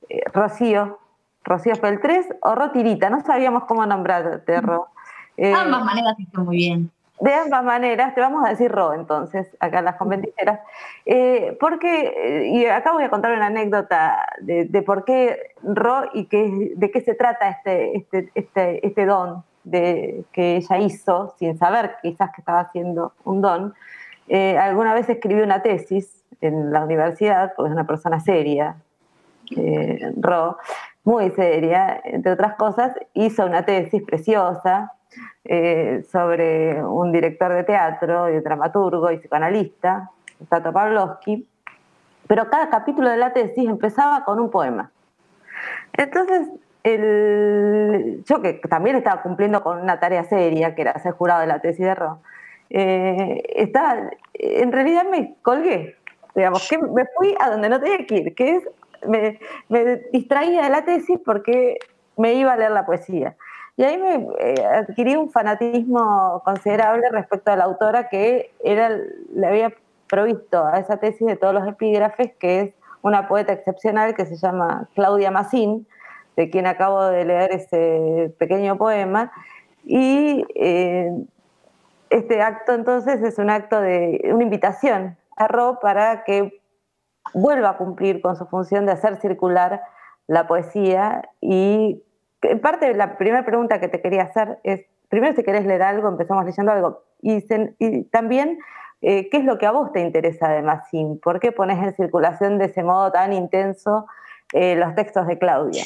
eh, 0.09 0.21
Rocío, 0.31 0.99
Rocío 1.43 1.75
Feltres 1.75 2.27
o 2.41 2.55
Rotirita, 2.55 3.09
no 3.09 3.21
sabíamos 3.21 3.65
cómo 3.65 3.85
nombrarte, 3.85 4.61
Ro. 4.61 4.87
Eh, 5.37 5.53
Ambas 5.53 5.83
maneras 5.83 6.15
están 6.19 6.45
muy 6.45 6.57
bien. 6.57 6.91
De 7.19 7.33
ambas 7.33 7.63
maneras, 7.63 8.13
te 8.13 8.19
vamos 8.19 8.45
a 8.45 8.49
decir 8.49 8.69
Ro 8.69 8.93
entonces, 8.93 9.47
acá 9.61 9.81
las 9.81 9.95
conventiceras, 9.95 10.59
eh, 11.05 11.57
porque, 11.61 12.07
eh, 12.07 12.47
y 12.47 12.65
acá 12.65 12.91
voy 12.91 13.03
a 13.03 13.09
contar 13.09 13.31
una 13.31 13.45
anécdota 13.45 14.25
de, 14.41 14.81
por 14.81 15.05
qué 15.05 15.53
Ro 15.63 16.09
y 16.13 16.25
qué, 16.25 16.73
de 16.75 16.91
qué 16.91 16.99
se 16.99 17.13
trata 17.15 17.47
este, 17.47 17.97
este, 17.97 18.31
este, 18.35 18.85
este 18.85 19.05
don 19.05 19.45
de, 19.63 20.25
que 20.33 20.57
ella 20.57 20.77
hizo, 20.79 21.33
sin 21.39 21.57
saber 21.57 21.95
quizás 22.01 22.31
que 22.31 22.41
estaba 22.41 22.59
haciendo 22.59 23.13
un 23.23 23.41
don. 23.41 23.73
Eh, 24.27 24.57
alguna 24.57 24.93
vez 24.93 25.07
escribió 25.07 25.45
una 25.45 25.61
tesis 25.61 26.25
en 26.41 26.73
la 26.73 26.83
universidad, 26.83 27.53
porque 27.55 27.69
es 27.69 27.73
una 27.73 27.87
persona 27.87 28.19
seria, 28.19 28.75
Ro, 30.17 30.57
muy 31.05 31.29
seria, 31.31 32.01
entre 32.03 32.33
otras 32.33 32.55
cosas, 32.55 32.93
hizo 33.13 33.45
una 33.45 33.63
tesis 33.63 34.03
preciosa 34.03 34.94
eh, 35.43 36.03
sobre 36.11 36.83
un 36.83 37.11
director 37.11 37.53
de 37.53 37.63
teatro 37.63 38.29
y 38.29 38.39
dramaturgo 38.39 39.11
y 39.11 39.17
psicoanalista, 39.17 40.09
Tato 40.49 40.73
Pavlovsky, 40.73 41.47
pero 42.27 42.49
cada 42.49 42.69
capítulo 42.69 43.09
de 43.09 43.17
la 43.17 43.33
tesis 43.33 43.67
empezaba 43.67 44.23
con 44.25 44.39
un 44.39 44.49
poema. 44.49 44.91
Entonces, 45.93 46.49
yo 46.83 48.41
que 48.41 48.53
también 48.69 48.95
estaba 48.95 49.21
cumpliendo 49.21 49.63
con 49.63 49.79
una 49.79 49.99
tarea 49.99 50.23
seria, 50.23 50.75
que 50.75 50.81
era 50.81 50.99
ser 50.99 51.13
jurado 51.13 51.41
de 51.41 51.47
la 51.47 51.59
tesis 51.59 51.85
de 51.85 51.95
Ro, 51.95 52.19
eh, 52.69 53.71
en 54.33 54.71
realidad 54.71 55.05
me 55.09 55.35
colgué, 55.41 55.95
digamos, 56.35 56.67
que 56.67 56.77
me 56.77 57.05
fui 57.17 57.35
a 57.39 57.49
donde 57.49 57.69
no 57.69 57.79
tenía 57.79 58.05
que 58.05 58.15
ir, 58.15 58.35
que 58.35 58.55
es, 58.55 58.69
me 59.07 59.39
distraía 60.11 60.63
de 60.63 60.69
la 60.69 60.83
tesis 60.83 61.19
porque 61.23 61.77
me 62.17 62.33
iba 62.33 62.53
a 62.53 62.57
leer 62.57 62.71
la 62.71 62.85
poesía. 62.85 63.35
Y 63.77 63.83
ahí 63.83 63.97
me 63.97 64.27
eh, 64.39 64.65
adquirí 64.65 65.15
un 65.15 65.29
fanatismo 65.29 66.41
considerable 66.45 67.09
respecto 67.11 67.51
a 67.51 67.57
la 67.57 67.65
autora 67.65 68.07
que 68.07 68.53
era, 68.63 68.89
le 68.89 69.47
había 69.47 69.73
provisto 70.07 70.65
a 70.65 70.79
esa 70.79 70.97
tesis 70.97 71.27
de 71.27 71.35
todos 71.35 71.53
los 71.53 71.67
epígrafes, 71.67 72.33
que 72.37 72.61
es 72.61 72.73
una 73.01 73.27
poeta 73.27 73.53
excepcional 73.53 74.15
que 74.15 74.25
se 74.25 74.37
llama 74.37 74.87
Claudia 74.95 75.29
Massín, 75.29 75.87
de 76.37 76.49
quien 76.49 76.67
acabo 76.67 77.03
de 77.05 77.25
leer 77.25 77.51
ese 77.51 78.33
pequeño 78.39 78.77
poema. 78.77 79.31
Y 79.83 80.45
eh, 80.55 81.11
este 82.09 82.41
acto 82.41 82.73
entonces 82.73 83.21
es 83.21 83.37
un 83.39 83.49
acto 83.49 83.81
de 83.81 84.21
una 84.33 84.43
invitación 84.43 85.17
a 85.35 85.47
Ro 85.47 85.79
para 85.81 86.23
que 86.23 86.61
vuelva 87.33 87.71
a 87.71 87.77
cumplir 87.77 88.21
con 88.21 88.35
su 88.37 88.45
función 88.45 88.85
de 88.85 88.93
hacer 88.93 89.17
circular 89.17 89.81
la 90.27 90.47
poesía 90.47 91.29
y 91.41 92.01
en 92.41 92.59
parte 92.59 92.93
la 92.93 93.17
primera 93.17 93.45
pregunta 93.45 93.79
que 93.79 93.87
te 93.87 94.01
quería 94.01 94.23
hacer 94.23 94.59
es, 94.63 94.85
primero 95.09 95.35
si 95.35 95.43
querés 95.43 95.65
leer 95.65 95.81
algo, 95.81 96.07
empezamos 96.07 96.45
leyendo 96.45 96.71
algo, 96.71 97.03
y, 97.21 98.03
también, 98.11 98.59
eh, 99.01 99.29
¿qué 99.29 99.37
es 99.37 99.45
lo 99.45 99.57
que 99.57 99.65
a 99.65 99.71
vos 99.71 99.91
te 99.91 100.01
interesa 100.01 100.49
de 100.49 100.61
Massim? 100.61 101.19
¿Por 101.19 101.39
qué 101.39 101.51
pones 101.51 101.81
en 101.81 101.95
circulación 101.95 102.57
de 102.59 102.65
ese 102.65 102.83
modo 102.83 103.11
tan 103.11 103.33
intenso 103.33 104.05
eh, 104.53 104.75
los 104.75 104.93
textos 104.93 105.25
de 105.27 105.39
Claudia? 105.39 105.85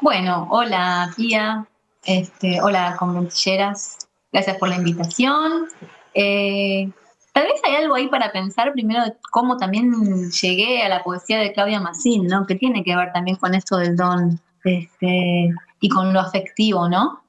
Bueno, 0.00 0.46
hola 0.50 1.10
tía, 1.16 1.66
este, 2.04 2.62
hola 2.62 2.94
conventilleras, 2.98 4.08
gracias 4.32 4.56
por 4.58 4.68
la 4.68 4.76
invitación. 4.76 5.66
Eh, 6.14 6.88
tal 7.32 7.44
vez 7.44 7.60
hay 7.64 7.76
algo 7.76 7.96
ahí 7.96 8.08
para 8.08 8.30
pensar 8.30 8.72
primero 8.72 9.02
cómo 9.32 9.56
también 9.56 9.92
llegué 10.30 10.82
a 10.82 10.88
la 10.88 11.02
poesía 11.02 11.38
de 11.38 11.52
Claudia 11.52 11.80
Massim, 11.80 12.26
¿no? 12.26 12.46
Que 12.46 12.54
tiene 12.54 12.84
que 12.84 12.94
ver 12.94 13.12
también 13.12 13.36
con 13.38 13.54
esto 13.54 13.76
del 13.76 13.96
don. 13.96 14.40
Este, 14.64 15.52
y 15.80 15.88
con 15.88 16.12
lo 16.12 16.20
afectivo, 16.20 16.88
¿no? 16.88 17.22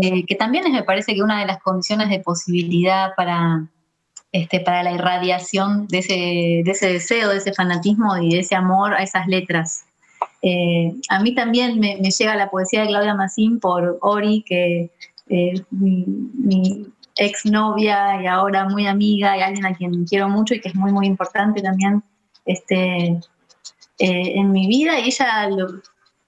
Eh, 0.00 0.24
que 0.26 0.34
también 0.34 0.70
me 0.70 0.82
parece 0.82 1.14
que 1.14 1.22
una 1.22 1.40
de 1.40 1.46
las 1.46 1.62
condiciones 1.62 2.10
de 2.10 2.20
posibilidad 2.20 3.14
para, 3.16 3.66
este, 4.32 4.60
para 4.60 4.82
la 4.82 4.92
irradiación 4.92 5.86
de 5.88 5.98
ese, 5.98 6.14
de 6.64 6.70
ese 6.70 6.92
deseo, 6.92 7.30
de 7.30 7.38
ese 7.38 7.54
fanatismo 7.54 8.16
y 8.18 8.34
de 8.34 8.40
ese 8.40 8.54
amor 8.54 8.94
a 8.94 9.02
esas 9.02 9.26
letras. 9.26 9.84
Eh, 10.42 10.94
a 11.08 11.20
mí 11.20 11.34
también 11.34 11.80
me, 11.80 11.96
llega 11.96 12.36
la 12.36 12.50
poesía 12.50 12.82
de 12.82 12.88
Claudia 12.88 13.14
Massín 13.14 13.58
por 13.58 13.98
Ori, 14.02 14.44
que 14.46 14.90
es 15.28 15.62
mi, 15.70 16.04
mi 16.34 16.86
exnovia 17.16 18.22
y 18.22 18.26
ahora 18.26 18.68
muy 18.68 18.86
amiga 18.86 19.36
y 19.36 19.40
alguien 19.40 19.66
a 19.66 19.74
quien 19.74 20.04
quiero 20.04 20.28
mucho 20.28 20.54
y 20.54 20.60
que 20.60 20.68
es 20.68 20.74
muy, 20.74 20.92
muy 20.92 21.06
importante 21.06 21.62
también 21.62 22.02
este, 22.44 23.06
eh, 23.06 23.18
en 23.98 24.52
mi 24.52 24.66
vida. 24.68 24.98
Y 24.98 25.06
ella 25.06 25.48
lo, 25.48 25.80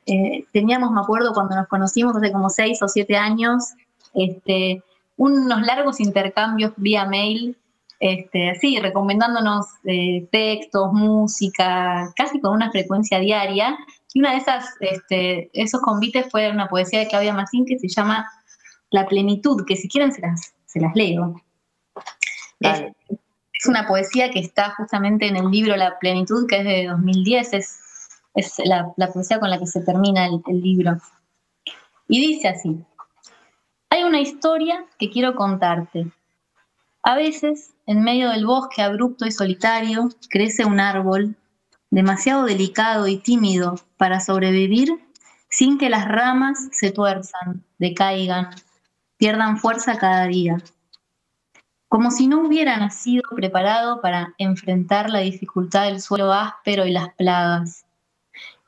eh, 0.09 0.47
teníamos, 0.53 0.91
me 0.91 1.00
acuerdo, 1.00 1.35
cuando 1.35 1.55
nos 1.55 1.69
conocimos 1.69 2.17
hace 2.17 2.33
como 2.33 2.49
seis 2.49 2.83
o 2.83 2.88
siete 2.88 3.17
años, 3.17 3.75
este, 4.15 4.83
unos 5.17 5.61
largos 5.62 6.00
intercambios 6.00 6.73
vía 6.77 7.05
mail, 7.05 7.57
este, 8.00 8.50
así, 8.50 8.79
recomendándonos 8.79 9.67
eh, 9.85 10.27
textos, 10.31 10.93
música, 10.93 12.12
casi 12.17 12.41
con 12.41 12.55
una 12.55 12.71
frecuencia 12.71 13.19
diaria, 13.19 13.77
Y 14.15 14.21
una 14.21 14.33
de 14.33 14.38
esas, 14.38 14.65
este, 14.81 15.50
esos 15.53 15.83
convites 15.83 16.27
fue 16.31 16.50
una 16.50 16.69
poesía 16.69 17.00
de 17.00 17.09
Claudia 17.09 17.35
Massín 17.35 17.67
que 17.67 17.79
se 17.79 17.88
llama 17.88 18.27
La 18.91 19.07
plenitud, 19.07 19.65
que 19.67 19.77
si 19.77 19.88
quieren 19.88 20.12
se 20.12 20.23
las, 20.23 20.55
se 20.65 20.81
las 20.81 20.95
leo. 20.95 21.43
Es, 22.61 22.85
una 23.67 23.87
poesía 23.87 24.31
que 24.31 24.38
está 24.38 24.71
justamente 24.77 25.27
en 25.27 25.37
el 25.37 25.50
libro 25.50 25.77
La 25.77 25.99
plenitud, 25.99 26.47
que 26.49 26.59
es 26.59 26.65
de 26.65 26.87
2010, 26.87 27.53
es, 27.55 27.81
es 28.38 28.55
la, 28.64 28.92
poesía 29.12 29.40
con 29.40 29.51
la 29.51 29.59
que 29.59 29.66
se 29.66 29.81
termina 29.81 30.27
el, 30.27 30.40
el 30.46 30.61
libro. 30.61 30.96
Y 32.09 32.20
dice 32.20 32.48
así, 32.48 32.77
hay 33.90 34.05
una 34.05 34.20
historia 34.20 34.87
que 34.98 35.11
quiero 35.11 35.35
contarte. 35.35 36.11
A 37.03 37.16
veces, 37.16 37.74
en 37.87 38.03
medio 38.03 38.31
del 38.31 38.46
bosque 38.46 38.83
abrupto 38.83 39.27
y 39.27 39.33
solitario, 39.33 40.09
crece 40.31 40.64
un 40.64 40.79
árbol 40.79 41.37
demasiado 41.90 42.44
delicado 42.44 43.09
y 43.09 43.16
tímido 43.16 43.77
para 43.96 44.20
sobrevivir 44.20 44.90
sin 45.51 45.79
que 45.79 45.88
las 45.88 46.07
ramas 46.07 46.68
se 46.72 46.90
tuerzan, 46.90 47.64
decaigan, 47.79 48.51
pierdan 49.16 49.59
fuerza 49.59 49.98
cada 49.98 50.27
día. 50.27 50.59
Como 51.88 52.11
si 52.11 52.27
no 52.29 52.46
hubiera 52.46 52.77
nacido 52.77 53.22
preparado 53.35 54.01
para 54.03 54.35
enfrentar 54.37 55.09
la 55.09 55.20
dificultad 55.20 55.85
del 55.85 56.03
suelo 56.03 56.33
áspero 56.33 56.85
y 56.85 56.92
las 56.92 57.14
plagas, 57.14 57.87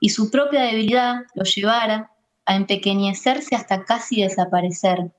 y 0.00 0.08
su 0.08 0.30
propia 0.30 0.62
debilidad 0.62 1.26
lo 1.34 1.44
llevara 1.44 2.10
a 2.46 2.56
empequeñecerse 2.56 3.54
hasta 3.54 3.84
casi 3.84 4.22
desaparecer, 4.22 5.12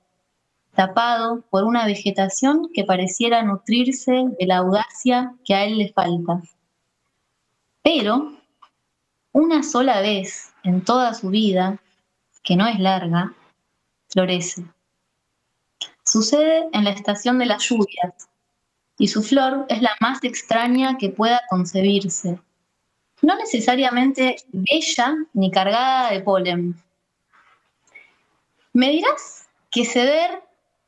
tapado 0.76 1.44
por 1.50 1.64
una 1.64 1.86
vegetación 1.86 2.70
que 2.74 2.84
pareciera 2.84 3.44
nutrirse 3.44 4.26
de 4.40 4.46
la 4.48 4.58
audacia 4.58 5.34
que 5.46 5.54
a 5.54 5.64
él 5.66 5.78
le 5.78 5.94
falta. 5.94 6.42
Pero 7.84 8.34
una 9.32 9.64
sola 9.64 10.02
vez 10.02 10.52
en 10.64 10.84
toda 10.84 11.14
su 11.14 11.30
vida, 11.30 11.80
que 12.44 12.56
no 12.56 12.68
es 12.68 12.80
larga, 12.80 13.34
florece. 14.10 14.66
Sucede 16.04 16.68
en 16.74 16.84
la 16.84 16.90
estación 16.90 17.40
de 17.40 17.46
las 17.46 17.64
lluvias 17.64 18.30
y 18.98 19.08
su 19.08 19.24
flor 19.24 19.66
es 19.70 19.82
la 19.82 19.96
más 20.00 20.24
extraña 20.24 20.98
que 20.98 21.10
pueda 21.10 21.42
concebirse. 21.50 22.40
No 23.22 23.36
necesariamente 23.36 24.38
bella 24.52 25.16
ni 25.34 25.52
cargada 25.52 26.12
de 26.12 26.22
polen. 26.22 26.76
Me 28.74 28.90
dirás 28.90 29.48
que 29.70 29.86
ceder 29.86 30.44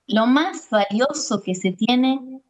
lo 0.08 0.26
más 0.26 0.70
valioso 0.70 1.42
que 1.42 1.56
se 1.56 1.72
tiene 1.72 2.42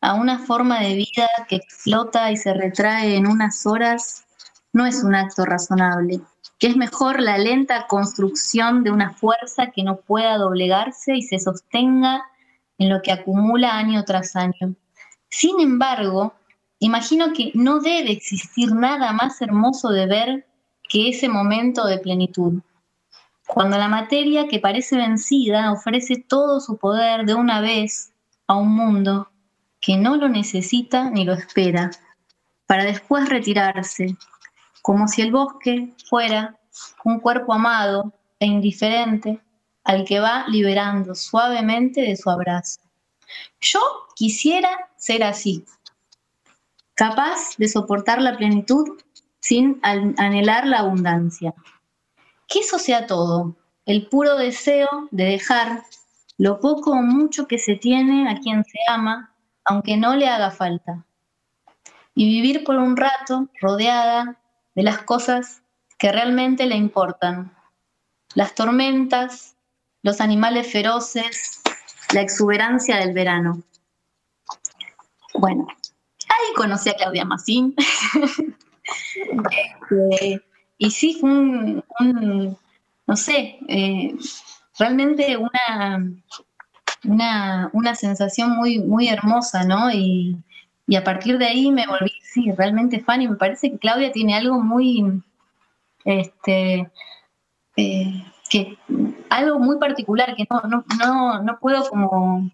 a 0.00 0.14
una 0.14 0.38
forma 0.38 0.80
de 0.80 0.94
vida 0.94 1.28
que 1.48 1.56
explota 1.56 2.30
y 2.30 2.36
se 2.36 2.54
retrae 2.54 3.16
en 3.16 3.26
unas 3.26 3.66
horas 3.66 4.24
no 4.72 4.86
es 4.86 5.04
un 5.04 5.14
acto 5.14 5.44
razonable, 5.44 6.20
que 6.58 6.66
es 6.68 6.76
mejor 6.76 7.20
la 7.20 7.36
lenta 7.36 7.86
construcción 7.86 8.82
de 8.84 8.90
una 8.90 9.12
fuerza 9.12 9.70
que 9.70 9.82
no 9.82 9.96
pueda 9.96 10.38
doblegarse 10.38 11.14
y 11.14 11.22
se 11.22 11.38
sostenga 11.38 12.22
en 12.78 12.88
lo 12.88 13.02
que 13.02 13.12
acumula 13.12 13.76
año 13.76 14.02
tras 14.04 14.34
año. 14.34 14.74
Sin 15.28 15.60
embargo, 15.60 16.34
imagino 16.82 17.32
que 17.32 17.52
no 17.54 17.78
debe 17.78 18.10
existir 18.10 18.74
nada 18.74 19.12
más 19.12 19.40
hermoso 19.40 19.90
de 19.90 20.06
ver 20.06 20.46
que 20.88 21.10
ese 21.10 21.28
momento 21.28 21.86
de 21.86 21.98
plenitud. 21.98 22.60
Cuando 23.46 23.78
la 23.78 23.86
materia 23.86 24.48
que 24.48 24.58
parece 24.58 24.96
vencida 24.96 25.70
ofrece 25.70 26.16
todo 26.16 26.58
su 26.58 26.78
poder 26.78 27.24
de 27.24 27.34
una 27.34 27.60
vez 27.60 28.12
a 28.48 28.56
un 28.56 28.74
mundo 28.74 29.30
que 29.80 29.96
no 29.96 30.16
lo 30.16 30.28
necesita 30.28 31.08
ni 31.08 31.24
lo 31.24 31.34
espera, 31.34 31.92
para 32.66 32.84
después 32.84 33.28
retirarse, 33.28 34.16
como 34.80 35.06
si 35.06 35.22
el 35.22 35.30
bosque 35.30 35.92
fuera 36.08 36.58
un 37.04 37.20
cuerpo 37.20 37.52
amado 37.52 38.12
e 38.40 38.46
indiferente 38.46 39.40
al 39.84 40.04
que 40.04 40.18
va 40.18 40.46
liberando 40.48 41.14
suavemente 41.14 42.00
de 42.00 42.16
su 42.16 42.28
abrazo. 42.28 42.80
Yo 43.60 43.80
quisiera 44.16 44.90
ser 44.96 45.22
así, 45.22 45.64
capaz 47.02 47.56
de 47.58 47.66
soportar 47.66 48.22
la 48.22 48.36
plenitud 48.36 48.86
sin 49.40 49.80
anhelar 49.82 50.68
la 50.68 50.78
abundancia. 50.78 51.52
Que 52.46 52.60
eso 52.60 52.78
sea 52.78 53.08
todo, 53.08 53.56
el 53.86 54.06
puro 54.06 54.36
deseo 54.36 54.88
de 55.10 55.24
dejar 55.24 55.82
lo 56.38 56.60
poco 56.60 56.92
o 56.92 57.02
mucho 57.02 57.48
que 57.48 57.58
se 57.58 57.74
tiene 57.74 58.30
a 58.30 58.38
quien 58.38 58.64
se 58.64 58.78
ama 58.86 59.34
aunque 59.64 59.96
no 59.96 60.14
le 60.14 60.28
haga 60.28 60.52
falta. 60.52 61.04
Y 62.14 62.26
vivir 62.26 62.62
por 62.62 62.76
un 62.76 62.96
rato 62.96 63.48
rodeada 63.60 64.38
de 64.76 64.84
las 64.84 64.98
cosas 64.98 65.62
que 65.98 66.12
realmente 66.12 66.66
le 66.66 66.76
importan. 66.76 67.52
Las 68.36 68.54
tormentas, 68.54 69.56
los 70.02 70.20
animales 70.20 70.70
feroces, 70.70 71.62
la 72.14 72.20
exuberancia 72.20 72.98
del 72.98 73.12
verano. 73.12 73.60
Bueno, 75.34 75.66
ahí 76.42 76.54
conocí 76.54 76.90
a 76.90 76.94
Claudia 76.94 77.24
Massín. 77.24 77.74
Este, 79.50 80.42
y 80.78 80.90
sí, 80.90 81.16
fue 81.20 81.30
un, 81.30 81.84
no 83.06 83.16
sé, 83.16 83.58
eh, 83.68 84.14
realmente 84.78 85.36
una, 85.36 86.12
una, 87.04 87.70
una 87.72 87.94
sensación 87.94 88.56
muy, 88.56 88.78
muy 88.80 89.08
hermosa, 89.08 89.64
¿no? 89.64 89.90
Y, 89.92 90.36
a 90.94 91.04
partir 91.04 91.38
de 91.38 91.46
ahí 91.46 91.70
me 91.70 91.86
volví, 91.86 92.12
sí, 92.22 92.52
realmente 92.52 93.00
fan 93.00 93.22
y 93.22 93.28
me 93.28 93.36
parece 93.36 93.70
que 93.70 93.78
Claudia 93.78 94.12
tiene 94.12 94.36
algo 94.36 94.60
muy, 94.60 95.22
este, 96.04 96.90
eh, 97.76 98.24
que, 98.50 98.76
algo 99.30 99.58
muy 99.58 99.78
particular 99.78 100.36
que 100.36 100.46
no, 100.50 100.84
no, 100.98 101.42
no, 101.42 101.58
puedo 101.60 101.88
como 101.88 102.50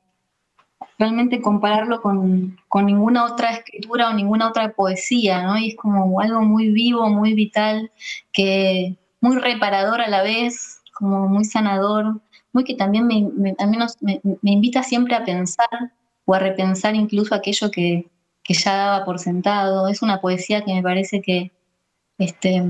realmente 0.98 1.40
compararlo 1.40 2.02
con, 2.02 2.58
con, 2.68 2.86
ninguna 2.86 3.24
otra 3.24 3.52
escritura 3.52 4.10
o 4.10 4.14
ninguna 4.14 4.48
otra 4.48 4.72
poesía, 4.72 5.42
¿no? 5.42 5.56
Y 5.58 5.68
es 5.68 5.76
como 5.76 6.20
algo 6.20 6.42
muy 6.42 6.70
vivo, 6.70 7.08
muy 7.08 7.34
vital, 7.34 7.92
que 8.32 8.96
muy 9.20 9.38
reparador 9.38 10.00
a 10.00 10.08
la 10.08 10.22
vez, 10.22 10.82
como 10.92 11.28
muy 11.28 11.44
sanador 11.44 12.20
muy 12.52 12.64
que 12.64 12.74
también 12.74 13.06
me, 13.06 13.28
me, 13.36 13.54
me, 14.42 14.50
invita 14.50 14.82
siempre 14.82 15.14
a 15.14 15.24
pensar 15.24 15.68
o 16.24 16.34
a 16.34 16.38
repensar 16.38 16.94
incluso 16.94 17.34
aquello 17.34 17.70
que, 17.70 18.10
ya 18.48 18.74
daba 18.74 19.04
por 19.04 19.18
sentado. 19.18 19.88
Es 19.88 20.00
una 20.00 20.20
poesía 20.20 20.64
que 20.64 20.72
me 20.72 20.82
parece 20.82 21.20
que 21.20 21.52
este, 22.16 22.64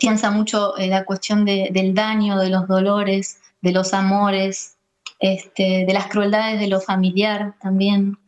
piensa 0.00 0.30
mucho 0.30 0.78
en 0.78 0.90
la 0.90 1.04
cuestión 1.04 1.44
del 1.44 1.94
daño, 1.94 2.38
de 2.38 2.48
los 2.48 2.66
dolores, 2.66 3.40
de 3.60 3.72
los 3.72 3.92
amores, 3.92 4.75
este, 5.18 5.84
de 5.86 5.92
las 5.92 6.06
crueldades 6.08 6.60
de 6.60 6.68
lo 6.68 6.80
familiar 6.80 7.54
también. 7.60 8.18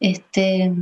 Este, 0.00 0.72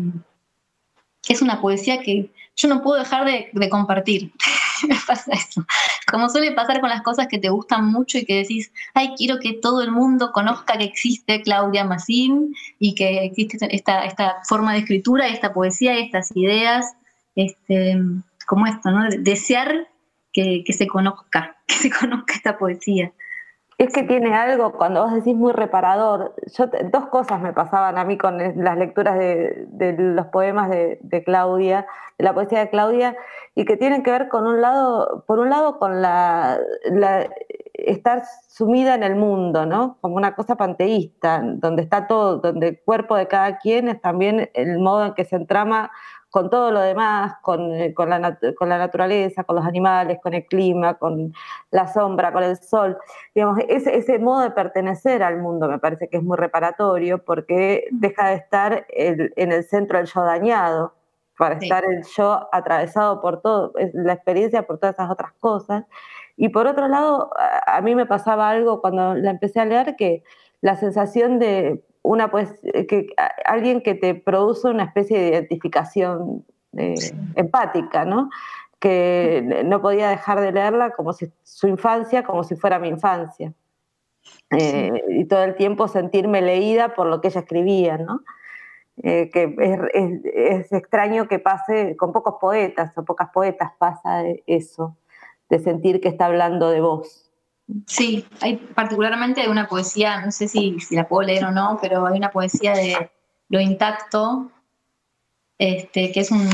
es 1.28 1.42
una 1.42 1.60
poesía 1.60 2.00
que 2.00 2.30
yo 2.56 2.68
no 2.68 2.82
puedo 2.82 2.98
dejar 2.98 3.24
de, 3.24 3.68
compartir. 3.68 4.32
me 4.88 4.96
pasa 5.06 5.32
eso. 5.32 5.64
Como 6.10 6.28
suele 6.28 6.52
pasar 6.52 6.80
con 6.80 6.90
las 6.90 7.02
cosas 7.02 7.26
que 7.28 7.38
te 7.38 7.48
gustan 7.48 7.86
mucho 7.86 8.18
y 8.18 8.24
que 8.24 8.36
decís, 8.36 8.70
ay, 8.94 9.14
quiero 9.16 9.38
que 9.38 9.54
todo 9.54 9.82
el 9.82 9.90
mundo 9.90 10.30
conozca 10.32 10.78
que 10.78 10.84
existe 10.84 11.42
Claudia 11.42 11.84
Massín 11.84 12.54
y 12.78 12.94
que 12.94 13.24
existe 13.24 13.58
esta, 13.74 14.04
esta 14.04 14.36
forma 14.46 14.72
de 14.72 14.80
escritura, 14.80 15.28
esta 15.28 15.52
poesía 15.52 15.98
estas 15.98 16.30
ideas, 16.36 16.94
este, 17.34 17.98
como 18.46 18.66
esto, 18.66 18.90
¿no? 18.90 19.08
Desear 19.18 19.88
que, 20.32 20.62
que 20.64 20.72
se 20.72 20.86
conozca, 20.86 21.56
que 21.66 21.74
se 21.74 21.90
conozca 21.90 22.34
esta 22.34 22.58
poesía. 22.58 23.12
Es 23.76 23.92
que 23.92 24.04
tiene 24.04 24.34
algo, 24.34 24.72
cuando 24.72 25.02
vos 25.02 25.12
decís 25.12 25.34
muy 25.34 25.52
reparador, 25.52 26.34
yo, 26.56 26.66
dos 26.92 27.06
cosas 27.06 27.40
me 27.40 27.52
pasaban 27.52 27.98
a 27.98 28.04
mí 28.04 28.16
con 28.16 28.38
las 28.38 28.78
lecturas 28.78 29.18
de, 29.18 29.96
los 29.98 30.26
poemas 30.26 30.70
de, 30.70 31.22
Claudia, 31.24 31.86
de 32.16 32.24
la 32.24 32.34
poesía 32.34 32.60
de 32.60 32.70
Claudia, 32.70 33.16
y 33.56 33.64
que 33.64 33.76
tienen 33.76 34.04
que 34.04 34.12
ver 34.12 34.28
con 34.28 34.46
un 34.46 34.60
lado, 34.60 35.24
por 35.26 35.40
un 35.40 35.50
lado 35.50 35.78
con 35.80 36.02
la, 36.02 36.60
estar 37.74 38.22
sumida 38.48 38.94
en 38.94 39.02
el 39.02 39.16
mundo, 39.16 39.66
¿no? 39.66 39.98
Como 40.00 40.14
una 40.14 40.36
cosa 40.36 40.54
panteísta, 40.54 41.42
donde 41.44 41.82
está 41.82 42.06
todo, 42.06 42.38
donde 42.38 42.68
el 42.68 42.80
cuerpo 42.80 43.16
de 43.16 43.26
cada 43.26 43.58
quien 43.58 43.88
es 43.88 44.00
también 44.00 44.50
el 44.54 44.78
modo 44.78 45.06
en 45.06 45.14
que 45.14 45.24
se 45.24 45.34
entrama 45.34 45.90
con 46.34 46.50
todo 46.50 46.72
lo 46.72 46.80
demás, 46.80 47.36
con, 47.42 47.72
eh, 47.74 47.94
con, 47.94 48.08
la, 48.08 48.18
naturaleza, 48.18 49.44
con 49.44 49.54
los 49.54 49.64
animales, 49.64 50.18
con 50.20 50.34
el 50.34 50.44
clima, 50.46 50.94
con 50.94 51.32
la 51.70 51.86
sombra, 51.86 52.32
con 52.32 52.42
el 52.42 52.56
sol. 52.56 52.98
Digamos, 53.36 53.60
ese, 53.68 53.96
ese 53.96 54.18
modo 54.18 54.40
de 54.40 54.50
pertenecer 54.50 55.22
al 55.22 55.38
mundo 55.38 55.68
me 55.68 55.78
parece 55.78 56.08
que 56.08 56.16
es 56.16 56.24
muy 56.24 56.36
reparatorio 56.36 57.24
porque 57.24 57.84
deja 57.92 58.30
de 58.30 58.34
estar 58.34 58.84
en 58.88 59.52
el 59.52 59.62
centro 59.62 59.96
del 59.98 60.08
yo 60.08 60.22
dañado, 60.22 60.94
para 61.38 61.54
estar 61.54 61.84
el 61.84 62.02
yo 62.02 62.48
atravesado 62.50 63.20
por 63.20 63.40
todo, 63.40 63.72
la 63.92 64.14
experiencia 64.14 64.66
por 64.66 64.78
todas 64.78 64.96
esas 64.96 65.12
otras 65.12 65.30
cosas. 65.38 65.84
Y 66.36 66.48
por 66.48 66.66
otro 66.66 66.88
lado, 66.88 67.30
a 67.64 67.80
mí 67.80 67.94
me 67.94 68.06
pasaba 68.06 68.50
algo 68.50 68.80
cuando 68.80 69.14
la 69.14 69.30
empecé 69.30 69.60
a 69.60 69.66
leer 69.66 69.94
que 69.94 70.24
la 70.62 70.74
sensación 70.74 71.38
de 71.38 71.84
una 72.04 72.30
pues 72.30 72.54
eh, 72.62 72.86
que 72.86 73.08
alguien 73.44 73.80
que 73.80 73.96
te 73.96 74.14
produce 74.14 74.68
una 74.68 74.84
especie 74.84 75.18
de 75.18 75.28
identificación 75.30 76.44
eh, 76.76 76.94
empática, 77.34 78.04
¿no? 78.04 78.30
que 78.84 79.62
no 79.64 79.80
podía 79.80 80.10
dejar 80.10 80.42
de 80.42 80.52
leerla 80.52 80.90
como 80.90 81.14
si 81.14 81.32
su 81.42 81.68
infancia, 81.68 82.22
como 82.22 82.44
si 82.44 82.54
fuera 82.54 82.78
mi 82.78 82.88
infancia. 82.88 83.54
Eh, 84.50 85.02
y 85.08 85.24
todo 85.24 85.42
el 85.42 85.56
tiempo 85.56 85.88
sentirme 85.88 86.42
leída 86.42 86.94
por 86.94 87.06
lo 87.06 87.22
que 87.22 87.28
ella 87.28 87.40
escribía, 87.40 87.96
¿no? 87.96 88.20
Eh, 89.02 89.30
que 89.30 89.56
es, 90.34 90.70
extraño 90.70 91.26
que 91.28 91.38
pase 91.38 91.96
con 91.96 92.12
pocos 92.12 92.34
poetas 92.38 92.96
o 92.98 93.04
pocas 93.06 93.30
poetas 93.30 93.72
pasa 93.78 94.22
eso, 94.46 94.98
de 95.48 95.60
sentir 95.60 96.02
que 96.02 96.08
está 96.08 96.26
hablando 96.26 96.68
de 96.68 96.82
vos. 96.82 97.23
Sí, 97.86 98.26
hay 98.40 98.56
particularmente 98.56 99.40
hay 99.40 99.48
una 99.48 99.68
poesía, 99.68 100.20
no 100.20 100.30
sé 100.30 100.48
si, 100.48 100.78
si 100.80 100.94
la 100.94 101.08
puedo 101.08 101.26
leer 101.26 101.46
o 101.46 101.50
no, 101.50 101.78
pero 101.80 102.06
hay 102.06 102.18
una 102.18 102.30
poesía 102.30 102.74
de 102.74 103.10
Lo 103.48 103.60
Intacto, 103.60 104.50
este, 105.58 106.12
que 106.12 106.20
es 106.20 106.30
un, 106.30 106.46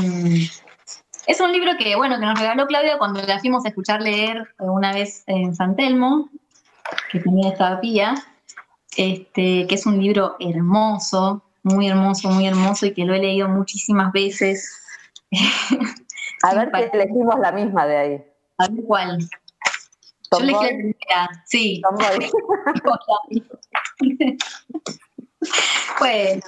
es 1.27 1.41
un 1.41 1.51
libro 1.51 1.71
que, 1.77 1.95
bueno, 1.95 2.19
que 2.19 2.25
nos 2.25 2.39
regaló 2.39 2.65
Claudia 2.65 2.97
cuando 2.97 3.21
la 3.21 3.39
fuimos 3.39 3.65
a 3.65 3.69
escuchar 3.69 4.01
leer 4.01 4.55
una 4.59 4.93
vez 4.93 5.23
en 5.27 5.53
San 5.55 5.75
Telmo, 5.75 6.29
que 7.11 7.19
también 7.19 7.51
estaba 7.51 7.81
Pía, 7.81 8.15
este, 8.95 9.67
que 9.67 9.75
es 9.75 9.85
un 9.85 10.01
libro 10.01 10.37
hermoso, 10.39 11.43
muy 11.63 11.87
hermoso, 11.87 12.29
muy 12.29 12.47
hermoso 12.47 12.85
y 12.85 12.93
que 12.93 13.05
lo 13.05 13.13
he 13.13 13.19
leído 13.19 13.47
muchísimas 13.49 14.11
veces. 14.13 14.81
a 16.43 16.55
ver 16.55 16.71
si 16.73 16.97
elegimos 16.97 17.39
la 17.39 17.51
misma 17.51 17.85
de 17.85 17.97
ahí. 17.97 18.23
A 18.57 18.67
ver 18.67 18.83
cuál. 18.85 19.19
Yo 20.31 20.39
elegí 20.39 20.90
sí. 21.45 21.81
bueno. 25.99 26.41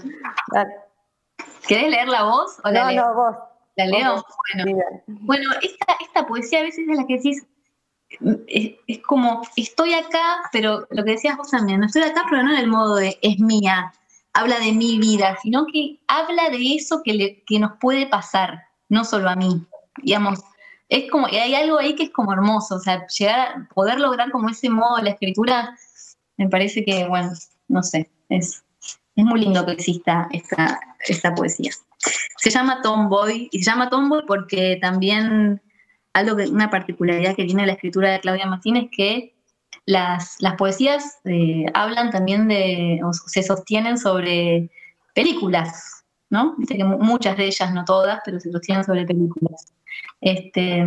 ¿Querés 1.68 1.90
leer 1.90 2.08
la 2.08 2.24
voz 2.24 2.60
o 2.64 2.70
la 2.70 2.92
no, 2.92 3.08
No, 3.08 3.14
vos. 3.14 3.36
¿La 3.76 3.88
leo? 3.88 4.24
Bueno, 4.56 4.82
bueno 5.08 5.52
esta, 5.62 5.98
esta 6.02 6.28
poesía 6.28 6.60
a 6.60 6.64
veces 6.64 6.88
es 6.88 6.98
la 6.98 7.08
que 7.08 7.16
decís, 7.16 7.46
es, 8.48 9.00
como, 9.00 9.42
estoy 9.56 9.94
acá, 9.94 10.42
pero 10.52 10.86
lo 10.92 11.04
que 11.04 11.12
decías 11.12 11.38
vos 11.38 11.50
también, 11.50 11.80
no 11.80 11.88
estoy 11.88 12.04
acá, 12.04 12.24
pero 12.30 12.44
no 12.44 12.52
en 12.52 12.60
el 12.60 12.68
modo 12.68 12.96
de 12.96 13.18
es 13.22 13.40
mía, 13.40 13.94
habla 14.34 14.60
de 14.60 14.74
mi 14.74 15.00
vida, 15.00 15.38
sino 15.42 15.66
que 15.72 16.00
habla 16.08 16.50
de 16.50 16.76
eso 16.76 17.02
que, 17.04 17.14
le, 17.14 17.44
que 17.46 17.60
nos 17.60 17.78
puede 17.80 18.08
pasar, 18.08 18.64
no 18.90 19.06
solo 19.06 19.30
a 19.30 19.36
mí. 19.36 19.66
Digamos, 20.02 20.40
es 20.94 21.10
como, 21.10 21.26
hay 21.26 21.56
algo 21.56 21.80
ahí 21.80 21.96
que 21.96 22.04
es 22.04 22.12
como 22.12 22.34
hermoso, 22.34 22.76
o 22.76 22.80
sea, 22.80 23.08
llegar 23.08 23.40
a 23.40 23.68
poder 23.74 24.00
lograr 24.00 24.30
como 24.30 24.50
ese 24.50 24.70
modo 24.70 24.98
de 24.98 25.04
la 25.04 25.10
escritura, 25.10 25.76
me 26.38 26.48
parece 26.48 26.86
que, 26.86 27.08
bueno, 27.08 27.32
no 27.68 27.82
sé, 27.82 28.12
es, 28.30 28.64
es 29.16 29.26
muy 29.26 29.40
lindo 29.40 29.66
que 29.66 29.72
exista 29.72 30.28
esta, 30.32 30.80
esta 31.08 31.34
poesía. 31.34 31.72
Se 32.38 32.52
llama 32.52 32.84
Tomboy, 32.84 33.50
y 33.52 33.64
se 33.64 33.72
llama 33.72 33.90
Tomboy 33.90 34.24
porque 34.28 34.78
también 34.80 35.64
algo 36.14 36.36
que, 36.36 36.44
una 36.44 36.70
particularidad 36.70 37.36
que 37.36 37.46
tiene 37.46 37.66
la 37.66 37.74
escritura 37.74 38.12
de 38.12 38.20
Claudia 38.20 38.46
Martínez 38.46 38.84
es 38.84 38.90
que 38.96 39.36
las, 39.88 40.36
las 40.42 40.54
poesías 40.58 41.18
eh, 41.26 41.66
hablan 41.74 42.12
también 42.12 42.48
de, 42.48 43.00
o 43.04 43.12
se 43.14 43.42
sostienen 43.42 43.98
sobre 43.98 44.70
películas, 45.16 46.06
¿no? 46.30 46.54
Dice 46.60 46.78
que 46.78 46.84
muchas 46.84 47.36
de 47.36 47.46
ellas, 47.46 47.74
no 47.74 47.84
todas, 47.84 48.20
pero 48.24 48.40
se 48.40 48.52
sostienen 48.52 48.84
sobre 48.84 49.08
películas. 49.08 49.73
Este, 50.22 50.86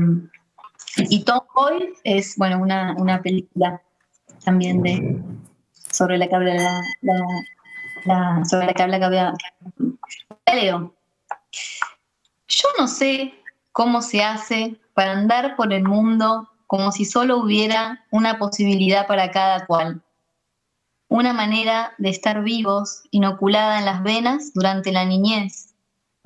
y 0.97 1.25
Tomboy 1.25 1.93
es, 2.05 2.37
bueno, 2.37 2.59
una, 2.59 2.95
una 2.99 3.21
película 3.21 3.83
también 4.45 4.83
de, 4.83 5.19
sobre 5.91 6.19
la 6.19 6.29
que 6.29 6.35
habla 6.35 6.83
la, 7.03 8.45
sobre 8.45 8.67
la 8.67 8.75
que 8.75 8.83
habla 8.83 8.99
Claudia. 8.99 9.35
Leo. 10.53 10.95
Yo 12.49 12.69
no 12.79 12.87
sé 12.87 13.35
cómo 13.73 14.01
se 14.01 14.23
hace 14.23 14.77
para 14.95 15.13
andar 15.13 15.57
por 15.57 15.73
el 15.73 15.85
mundo 15.85 16.49
como 16.67 16.93
si 16.93 17.05
solo 17.05 17.39
hubiera 17.39 18.05
una 18.11 18.39
posibilidad 18.39 19.07
para 19.07 19.31
cada 19.31 19.67
cual. 19.67 20.03
Una 21.09 21.33
manera 21.33 21.93
de 21.99 22.09
estar 22.11 22.43
vivos, 22.43 23.03
inoculada 23.11 23.79
en 23.79 23.85
las 23.85 24.03
venas 24.03 24.53
durante 24.55 24.93
la 24.93 25.05
niñez. 25.05 25.75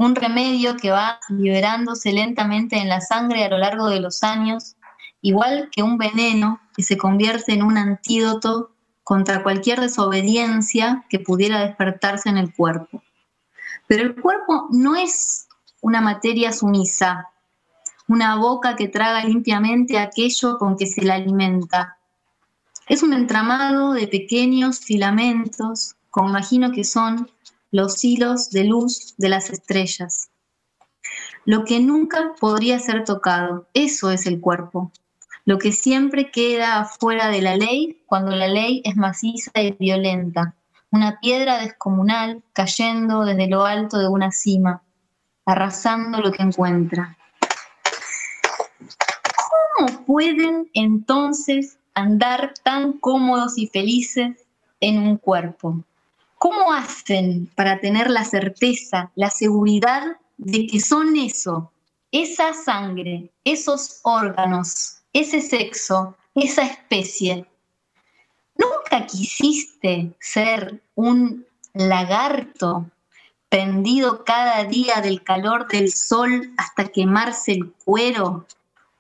Un 0.01 0.15
remedio 0.15 0.79
que 0.79 0.91
va 0.91 1.21
liberándose 1.29 2.11
lentamente 2.11 2.79
en 2.79 2.89
la 2.89 3.03
sangre 3.03 3.45
a 3.45 3.51
lo 3.51 3.59
largo 3.59 3.91
de 3.91 4.01
los 4.01 4.23
años, 4.23 4.77
igual 5.21 5.69
que 5.71 5.83
un 5.83 5.99
veneno 5.99 6.59
que 6.75 6.83
se 6.83 6.97
convierte 6.97 7.53
en 7.53 7.63
un 7.63 7.77
antídoto 7.77 8.71
contra 9.05 9.43
cualquier 9.43 9.79
desobediencia 9.79 11.05
que 11.11 11.19
pudiera 11.19 11.61
despertarse 11.61 12.31
en 12.31 12.39
el 12.39 12.51
cuerpo. 12.55 13.03
Pero 13.89 14.05
el 14.05 14.15
cuerpo 14.19 14.69
no 14.71 14.97
es 14.97 15.47
una 15.83 16.01
materia 16.01 16.51
sumisa, 16.51 17.29
una 18.09 18.37
boca 18.37 18.77
que 18.77 18.89
traga 18.89 19.23
limpiamente 19.23 19.99
aquello 19.99 20.57
con 20.57 20.79
que 20.79 20.87
se 20.87 21.03
la 21.03 21.17
alimenta. 21.17 21.99
Es 22.89 23.03
un 23.03 23.13
entramado 23.13 23.93
de 23.93 24.09
pequeños 24.09 24.81
filamentos, 24.81 25.97
como 26.09 26.31
imagino 26.31 26.73
que 26.73 26.85
son 26.85 27.31
los 27.71 28.05
hilos 28.05 28.51
de 28.51 28.65
luz 28.65 29.15
de 29.17 29.29
las 29.29 29.51
estrellas. 29.51 30.31
Lo 31.45 31.65
que 31.65 31.81
nunca 31.81 32.33
podría 32.39 32.79
ser 32.79 33.05
tocado, 33.05 33.67
eso 33.75 34.11
es 34.11 34.27
el 34.27 34.41
cuerpo. 34.41 34.93
Lo 35.45 35.59
que 35.59 35.73
siempre 35.73 36.31
queda 36.31 36.81
afuera 36.81 37.29
de 37.29 37.43
la 37.43 37.57
ley 37.57 38.03
cuando 38.07 38.33
la 38.33 38.49
ley 38.49 38.83
es 38.85 38.97
maciza 38.97 39.51
y 39.55 39.73
violenta. 39.73 40.55
Una 40.91 41.19
piedra 41.21 41.59
descomunal 41.59 42.43
cayendo 42.53 43.25
desde 43.25 43.49
lo 43.49 43.65
alto 43.65 43.99
de 43.99 44.09
una 44.09 44.33
cima 44.33 44.83
arrasando 45.47 46.21
lo 46.21 46.31
que 46.31 46.43
encuentra. 46.43 47.17
¿Cómo 49.77 50.05
pueden 50.05 50.71
entonces 50.75 51.79
andar 51.95 52.55
tan 52.63 52.93
cómodos 52.99 53.59
y 53.59 53.67
felices 53.67 54.37
en 54.81 54.99
un 54.99 55.17
cuerpo? 55.17 55.83
¿Cómo 56.41 56.73
hacen 56.73 57.51
para 57.55 57.81
tener 57.81 58.09
la 58.09 58.25
certeza, 58.25 59.13
la 59.15 59.29
seguridad 59.29 60.17
de 60.39 60.67
que 60.67 60.81
son 60.81 61.15
eso, 61.19 61.71
esa 62.13 62.55
sangre, 62.55 63.31
esos 63.45 64.01
órganos, 64.05 65.03
ese 65.13 65.43
sexo, 65.43 66.17
esa 66.35 66.63
especie? 66.63 67.45
¿Nunca 68.57 69.07
quisiste 69.07 70.17
ser 70.19 70.83
un 70.95 71.45
lagarto 71.75 72.91
pendido 73.51 74.25
cada 74.25 74.65
día 74.65 75.03
del 75.03 75.23
calor 75.23 75.69
del 75.69 75.93
sol 75.93 76.55
hasta 76.57 76.89
quemarse 76.89 77.53
el 77.53 77.71
cuero, 77.85 78.47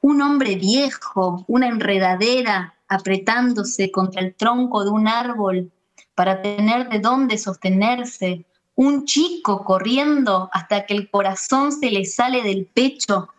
un 0.02 0.20
hombre 0.20 0.56
viejo, 0.56 1.42
una 1.48 1.68
enredadera 1.68 2.74
apretándose 2.86 3.90
contra 3.90 4.20
el 4.20 4.34
tronco 4.34 4.84
de 4.84 4.90
un 4.90 5.08
árbol 5.08 5.72
para 6.20 6.42
tener 6.42 6.90
de 6.90 6.98
dónde 6.98 7.38
sostenerse, 7.38 8.44
un 8.74 9.06
chico 9.06 9.64
corriendo 9.64 10.50
hasta 10.52 10.84
que 10.84 10.92
el 10.92 11.10
corazón 11.10 11.72
se 11.72 11.90
le 11.90 12.04
sale 12.04 12.42
del 12.42 12.66
pecho 12.66 13.30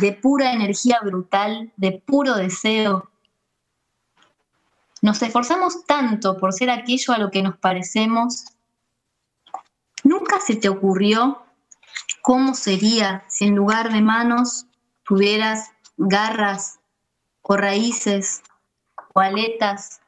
de 0.00 0.12
pura 0.12 0.52
energía 0.52 1.00
brutal, 1.02 1.72
de 1.76 2.00
puro 2.06 2.36
deseo. 2.36 3.10
Nos 5.02 5.20
esforzamos 5.20 5.84
tanto 5.84 6.36
por 6.36 6.52
ser 6.52 6.70
aquello 6.70 7.12
a 7.12 7.18
lo 7.18 7.32
que 7.32 7.42
nos 7.42 7.56
parecemos 7.56 8.44
¿Nunca 10.04 10.38
se 10.38 10.54
te 10.54 10.68
ocurrió 10.68 11.42
cómo 12.22 12.54
sería 12.54 13.24
si 13.26 13.46
en 13.46 13.56
lugar 13.56 13.92
de 13.92 14.00
manos 14.00 14.64
tuvieras 15.02 15.72
garras 15.96 16.78
o 17.42 17.56
raíces 17.56 18.44
o 19.12 19.18
aletas? 19.18 20.02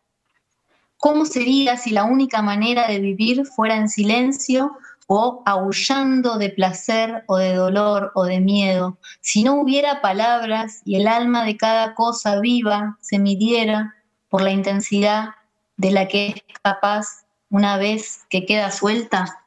¿Cómo 1.00 1.24
sería 1.24 1.76
si 1.76 1.90
la 1.90 2.04
única 2.04 2.42
manera 2.42 2.86
de 2.86 3.00
vivir 3.00 3.44
fuera 3.46 3.76
en 3.76 3.88
silencio 3.88 4.76
o 5.06 5.42
aullando 5.46 6.38
de 6.38 6.50
placer 6.50 7.24
o 7.26 7.36
de 7.38 7.54
dolor 7.54 8.12
o 8.14 8.24
de 8.24 8.38
miedo? 8.38 8.98
Si 9.20 9.42
no 9.42 9.54
hubiera 9.60 10.02
palabras 10.02 10.82
y 10.84 10.96
el 10.96 11.08
alma 11.08 11.44
de 11.44 11.56
cada 11.56 11.94
cosa 11.94 12.38
viva 12.38 12.98
se 13.00 13.18
midiera 13.18 13.96
por 14.28 14.42
la 14.42 14.50
intensidad 14.50 15.30
de 15.76 15.90
la 15.90 16.06
que 16.06 16.28
es 16.28 16.34
capaz 16.62 17.24
una 17.48 17.78
vez 17.78 18.26
que 18.28 18.44
queda 18.44 18.70
suelta 18.70 19.40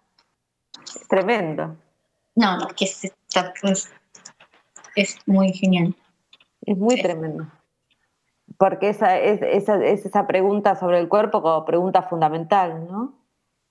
tremendo. 1.08 1.78
No, 2.36 2.58
no, 2.58 2.68
que 2.70 2.86
es, 2.86 3.12
es, 4.96 5.18
muy 5.26 5.54
genial. 5.54 5.96
Es 6.66 6.78
muy 6.78 7.02
tremendo. 7.02 7.48
Porque 8.64 8.88
esa 8.88 9.20
es, 9.20 9.42
esa 9.42 9.84
es 9.84 10.06
esa 10.06 10.26
pregunta 10.26 10.78
sobre 10.78 10.98
el 10.98 11.10
cuerpo 11.10 11.42
como 11.42 11.66
pregunta 11.66 12.02
fundamental, 12.02 12.88
¿no? 12.90 13.14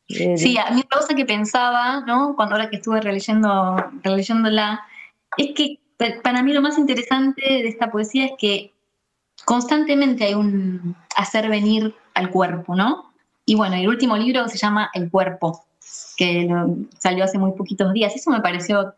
Eh, 0.06 0.36
sí, 0.36 0.58
a 0.58 0.70
mí 0.70 0.82
la 0.90 0.98
cosa 0.98 1.14
que 1.14 1.24
pensaba, 1.24 2.02
¿no? 2.02 2.36
Cuando 2.36 2.56
ahora 2.56 2.68
que 2.68 2.76
estuve 2.76 3.00
releyendo, 3.00 3.74
releyéndola, 4.02 4.82
es 5.38 5.54
que 5.54 5.80
para 6.22 6.42
mí 6.42 6.52
lo 6.52 6.60
más 6.60 6.76
interesante 6.76 7.40
de 7.40 7.68
esta 7.68 7.90
poesía 7.90 8.26
es 8.26 8.32
que 8.36 8.74
constantemente 9.46 10.24
hay 10.24 10.34
un 10.34 10.94
hacer 11.16 11.48
venir 11.48 11.94
al 12.12 12.28
cuerpo, 12.28 12.76
¿no? 12.76 13.14
Y 13.46 13.54
bueno, 13.54 13.76
el 13.76 13.88
último 13.88 14.18
libro 14.18 14.46
se 14.46 14.58
llama 14.58 14.90
El 14.92 15.10
cuerpo, 15.10 15.64
que 16.18 16.46
salió 16.98 17.24
hace 17.24 17.38
muy 17.38 17.52
poquitos 17.52 17.94
días. 17.94 18.14
Eso 18.14 18.30
me 18.30 18.42
pareció 18.42 18.92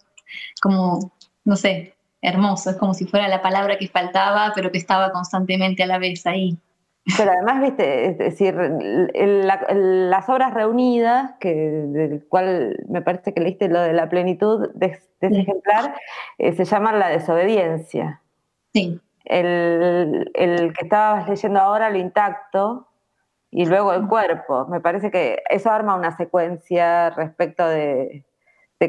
como, 0.61 1.12
no 1.44 1.54
sé, 1.54 1.93
hermoso, 2.24 2.70
es 2.70 2.76
como 2.76 2.94
si 2.94 3.06
fuera 3.06 3.28
la 3.28 3.42
palabra 3.42 3.76
que 3.78 3.87
faltaba, 3.87 4.52
pero 4.54 4.72
que 4.72 4.78
estaba 4.78 5.12
constantemente 5.12 5.82
a 5.82 5.87
la 5.87 5.98
vez 5.98 6.26
ahí. 6.26 6.56
Pero 7.18 7.32
además, 7.32 7.60
viste, 7.60 8.06
es 8.06 8.18
decir, 8.18 8.54
las 9.14 10.28
obras 10.28 10.54
reunidas, 10.54 11.32
que, 11.38 11.54
del 11.54 12.24
cual 12.28 12.82
me 12.88 13.02
parece 13.02 13.34
que 13.34 13.42
leíste 13.42 13.68
lo 13.68 13.80
de 13.82 13.92
la 13.92 14.08
plenitud 14.08 14.70
de, 14.74 14.98
ese 15.20 15.40
ejemplar, 15.40 15.94
eh, 16.38 16.52
se 16.52 16.64
llama 16.64 16.94
La 16.94 17.08
desobediencia. 17.08 18.22
Sí. 18.72 19.00
El, 19.26 20.30
el, 20.34 20.72
que 20.72 20.84
estabas 20.84 21.28
leyendo 21.28 21.60
ahora, 21.60 21.88
el 21.88 21.96
intacto, 21.96 22.88
y 23.50 23.66
luego 23.66 23.92
el 23.92 24.08
cuerpo. 24.08 24.66
Me 24.66 24.80
parece 24.80 25.10
que 25.10 25.42
eso 25.50 25.70
arma 25.70 25.94
una 25.94 26.16
secuencia 26.16 27.10
respecto 27.10 27.68
de, 27.68 28.24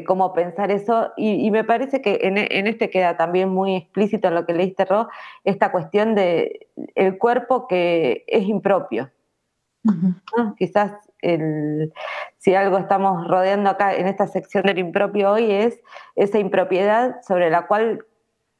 cómo 0.04 0.32
pensar 0.32 0.70
eso. 0.70 1.12
Y, 1.16 1.50
me 1.50 1.64
parece 1.64 2.00
que 2.02 2.20
en, 2.22 2.66
este 2.66 2.90
queda 2.90 3.16
también 3.16 3.48
muy 3.48 3.76
explícito 3.76 4.28
en 4.28 4.34
lo 4.34 4.46
que 4.46 4.54
leíste, 4.54 4.84
Ro, 4.84 5.08
esta 5.44 5.72
cuestión 5.72 6.14
de 6.14 6.68
el 6.94 7.18
cuerpo 7.18 7.66
que 7.66 8.24
es 8.26 8.46
impropio. 8.46 9.10
Quizás 10.58 10.94
si 12.38 12.54
algo 12.54 12.78
estamos 12.78 13.26
rodeando 13.28 13.70
acá 13.70 13.94
en 13.94 14.08
esta 14.08 14.26
sección 14.26 14.64
del 14.64 14.78
impropio 14.78 15.30
hoy 15.30 15.50
es 15.50 15.80
esa 16.16 16.38
impropiedad 16.38 17.20
sobre 17.22 17.50
la 17.50 17.66
cual 17.66 18.04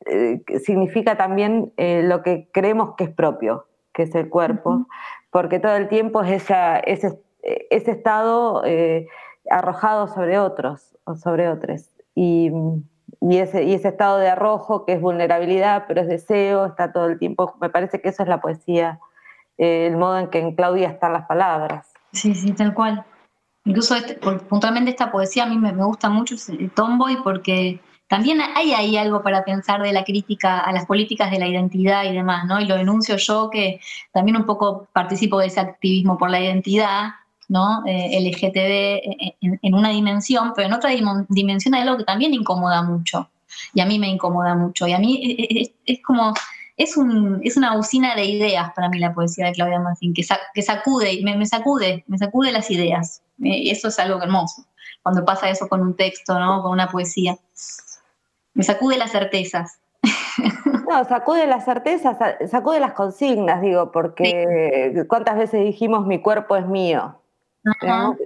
eh, 0.06 0.42
significa 0.64 1.16
también 1.16 1.72
eh, 1.76 2.02
lo 2.04 2.22
que 2.22 2.48
creemos 2.52 2.94
que 2.96 3.04
es 3.04 3.10
propio, 3.10 3.66
que 3.92 4.04
es 4.04 4.14
el 4.14 4.28
cuerpo, 4.28 4.86
porque 5.30 5.58
todo 5.58 5.76
el 5.76 5.88
tiempo 5.88 6.22
es 6.22 6.44
esa, 6.44 6.78
ese, 6.78 7.20
ese 7.42 7.90
estado 7.90 8.62
eh, 8.64 9.08
arrojado 9.50 10.08
sobre 10.08 10.38
otros 10.38 10.96
o 11.04 11.16
sobre 11.16 11.48
otros. 11.48 11.90
Y, 12.14 12.50
y, 13.20 13.38
ese, 13.38 13.64
y 13.64 13.74
ese 13.74 13.88
estado 13.88 14.18
de 14.18 14.28
arrojo 14.28 14.84
que 14.84 14.92
es 14.92 15.00
vulnerabilidad, 15.00 15.84
pero 15.86 16.00
es 16.00 16.08
deseo, 16.08 16.66
está 16.66 16.92
todo 16.92 17.06
el 17.06 17.18
tiempo. 17.18 17.54
Me 17.60 17.70
parece 17.70 18.00
que 18.00 18.08
eso 18.08 18.22
es 18.22 18.28
la 18.28 18.40
poesía, 18.40 19.00
eh, 19.58 19.86
el 19.86 19.96
modo 19.96 20.18
en 20.18 20.28
que 20.28 20.38
en 20.38 20.54
Claudia 20.54 20.88
están 20.88 21.12
las 21.12 21.26
palabras. 21.26 21.92
Sí, 22.12 22.34
sí, 22.34 22.52
tal 22.52 22.74
cual. 22.74 23.04
Incluso 23.64 23.96
este, 23.96 24.14
puntualmente 24.14 24.90
esta 24.90 25.10
poesía 25.10 25.44
a 25.44 25.46
mí 25.46 25.58
me, 25.58 25.72
me 25.72 25.84
gusta 25.84 26.08
mucho, 26.08 26.36
Tomboy, 26.74 27.18
porque 27.24 27.80
también 28.08 28.40
hay 28.40 28.72
ahí 28.72 28.96
algo 28.96 29.22
para 29.22 29.44
pensar 29.44 29.82
de 29.82 29.92
la 29.92 30.04
crítica 30.04 30.60
a 30.60 30.72
las 30.72 30.86
políticas 30.86 31.30
de 31.30 31.40
la 31.40 31.48
identidad 31.48 32.04
y 32.04 32.14
demás, 32.14 32.46
¿no? 32.46 32.60
Y 32.60 32.66
lo 32.66 32.76
denuncio 32.76 33.16
yo 33.16 33.50
que 33.50 33.80
también 34.12 34.36
un 34.36 34.46
poco 34.46 34.86
participo 34.92 35.40
de 35.40 35.46
ese 35.46 35.58
activismo 35.58 36.16
por 36.16 36.30
la 36.30 36.40
identidad, 36.40 37.10
¿no? 37.48 37.82
Eh, 37.86 38.18
LGTB 38.20 38.56
eh, 38.56 39.36
en, 39.40 39.74
una 39.74 39.90
dimensión, 39.90 40.52
pero 40.54 40.68
en 40.68 40.74
otra 40.74 40.90
dimensión 41.28 41.74
hay 41.74 41.82
algo 41.82 41.98
que 41.98 42.04
también 42.04 42.34
incomoda 42.34 42.82
mucho. 42.82 43.30
Y 43.72 43.80
a 43.80 43.86
mí 43.86 43.98
me 43.98 44.08
incomoda 44.08 44.54
mucho. 44.54 44.86
Y 44.86 44.92
a 44.92 44.98
mí 44.98 45.36
eh, 45.38 45.74
es, 45.84 46.02
como, 46.02 46.34
es, 46.76 46.96
un, 46.96 47.40
es 47.44 47.56
una 47.56 47.78
usina 47.78 48.14
de 48.14 48.24
ideas 48.24 48.72
para 48.74 48.88
mí 48.88 48.98
la 48.98 49.14
poesía 49.14 49.46
de 49.46 49.52
Claudia 49.52 49.80
Mazzín, 49.80 50.12
que, 50.12 50.22
que 50.54 50.62
sacude, 50.62 51.20
me, 51.22 51.36
me, 51.36 51.46
sacude, 51.46 52.04
me 52.06 52.18
sacude 52.18 52.52
las 52.52 52.70
ideas. 52.70 53.22
Y 53.38 53.70
eso 53.70 53.88
es 53.88 53.98
algo 53.98 54.22
hermoso, 54.22 54.64
cuando 55.02 55.24
pasa 55.24 55.50
eso 55.50 55.68
con 55.68 55.82
un 55.82 55.94
texto, 55.94 56.38
¿no? 56.38 56.62
Con 56.62 56.72
una 56.72 56.88
poesía. 56.88 57.36
Me 58.54 58.64
sacude 58.64 58.96
las 58.96 59.12
certezas. 59.12 59.78
No, 60.88 61.04
sacude 61.04 61.48
las 61.48 61.64
certezas, 61.64 62.16
sacude 62.48 62.78
las 62.78 62.92
consignas, 62.92 63.60
digo, 63.60 63.90
porque 63.90 65.04
cuántas 65.08 65.36
veces 65.36 65.64
dijimos 65.64 66.06
mi 66.06 66.22
cuerpo 66.22 66.54
es 66.54 66.64
mío. 66.64 67.20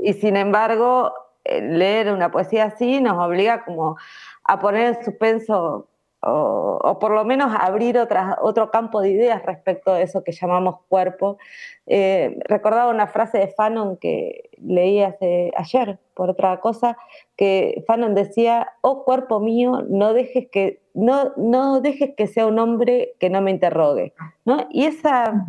Y 0.03 0.13
sin 0.15 0.37
embargo, 0.37 1.13
eh, 1.45 1.61
leer 1.63 2.13
una 2.13 2.31
poesía 2.31 2.65
así 2.65 3.01
nos 3.01 3.19
obliga 3.19 3.65
como 3.65 3.97
a 4.45 4.59
poner 4.59 4.97
en 4.97 5.05
suspenso 5.05 5.87
o, 6.23 6.99
por 7.01 7.13
lo 7.13 7.25
menos 7.25 7.55
abrir 7.59 7.99
otro 7.99 8.71
campo 8.71 9.01
de 9.01 9.11
ideas 9.11 9.43
respecto 9.45 9.95
de 9.95 10.03
eso 10.03 10.23
que 10.23 10.33
llamamos 10.33 10.77
cuerpo. 10.89 11.39
Eh, 11.87 12.39
recordaba 12.47 12.91
una 12.91 13.07
frase 13.07 13.39
de 13.39 13.49
Fanon 13.49 13.97
que 13.97 14.51
leí 14.59 15.03
hace, 15.03 15.51
ayer 15.57 15.99
por 16.15 16.31
otra 16.31 16.61
cosa, 16.61 16.99
que 17.37 17.83
Fanon 17.87 18.15
decía, 18.15 18.75
oh 18.83 19.05
cuerpo 19.05 19.41
mío, 19.41 19.83
no 19.89 20.13
dejes 20.13 20.49
que, 20.51 20.83
no, 20.93 21.33
no 21.37 21.81
dejes 21.81 22.11
que 22.17 22.27
sea 22.27 22.47
un 22.47 22.59
hombre 22.59 23.15
que 23.19 23.31
no 23.31 23.41
me 23.41 23.51
interrogue. 23.51 24.13
¿no? 24.45 24.67
Y, 24.71 24.85
esa, 24.85 25.47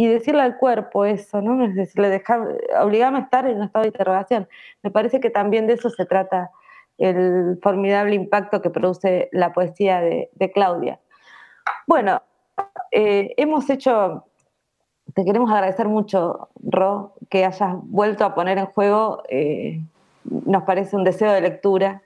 y 0.00 0.06
decirle 0.06 0.40
al 0.40 0.56
cuerpo 0.56 1.04
eso, 1.04 1.42
¿no? 1.42 1.62
es 1.62 1.74
decirle, 1.74 2.08
dejar, 2.08 2.56
obligarme 2.80 3.18
a 3.18 3.22
estar 3.24 3.46
en 3.46 3.58
un 3.58 3.64
estado 3.64 3.82
de 3.82 3.88
interrogación. 3.88 4.48
Me 4.82 4.90
parece 4.90 5.20
que 5.20 5.28
también 5.28 5.66
de 5.66 5.74
eso 5.74 5.90
se 5.90 6.06
trata 6.06 6.52
el 6.96 7.58
formidable 7.62 8.14
impacto 8.14 8.62
que 8.62 8.70
produce 8.70 9.28
la 9.30 9.52
poesía 9.52 10.00
de, 10.00 10.52
Claudia. 10.54 11.00
Bueno, 11.86 12.22
eh, 12.92 13.34
hemos 13.36 13.68
hecho, 13.68 14.24
te 15.12 15.22
queremos 15.22 15.50
agradecer 15.50 15.86
mucho, 15.86 16.48
Ro, 16.62 17.12
que 17.28 17.44
hayas 17.44 17.74
vuelto 17.82 18.24
a 18.24 18.34
poner 18.34 18.56
en 18.56 18.66
juego, 18.66 19.22
eh, 19.28 19.82
nos 20.24 20.62
parece 20.62 20.96
un 20.96 21.04
deseo 21.04 21.30
de 21.30 21.42
lectura, 21.42 22.00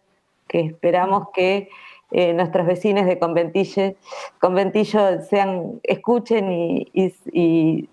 que 0.48 0.62
esperamos 0.62 1.28
que 1.32 1.68
eh, 2.10 2.32
nuestros 2.32 2.66
vecinos 2.66 3.06
de 3.06 3.18
Conventillo 3.18 5.22
sean, 5.22 5.80
escuchen 5.82 6.52
y, 6.52 7.88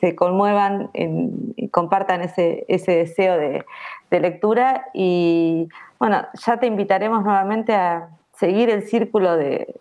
se 0.00 0.14
conmuevan 0.14 0.90
y 0.92 1.68
compartan 1.68 2.20
ese, 2.20 2.66
deseo 2.68 3.38
de, 3.38 3.64
de 4.10 4.20
lectura 4.20 4.86
y 4.92 5.68
bueno, 5.98 6.26
ya 6.44 6.58
te 6.58 6.66
invitaremos 6.66 7.24
nuevamente 7.24 7.74
a 7.74 8.10
seguir 8.36 8.68
el 8.68 8.82
círculo 8.82 9.36
de, 9.36 9.80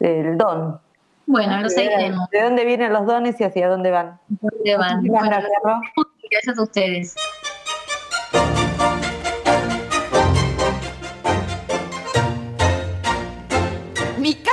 del 0.00 0.36
don. 0.36 0.80
Bueno, 1.26 1.60
lo 1.60 1.68
seguiremos. 1.68 2.28
¿De 2.30 2.42
dónde 2.42 2.64
vienen 2.64 2.92
los 2.92 3.06
dones 3.06 3.40
y 3.40 3.44
hacia 3.44 3.68
dónde 3.68 3.90
van? 3.90 4.18
¿Dónde 4.28 4.76
van? 4.76 5.02
gracias 6.30 6.58
a 6.58 6.62
ustedes. 6.62 7.14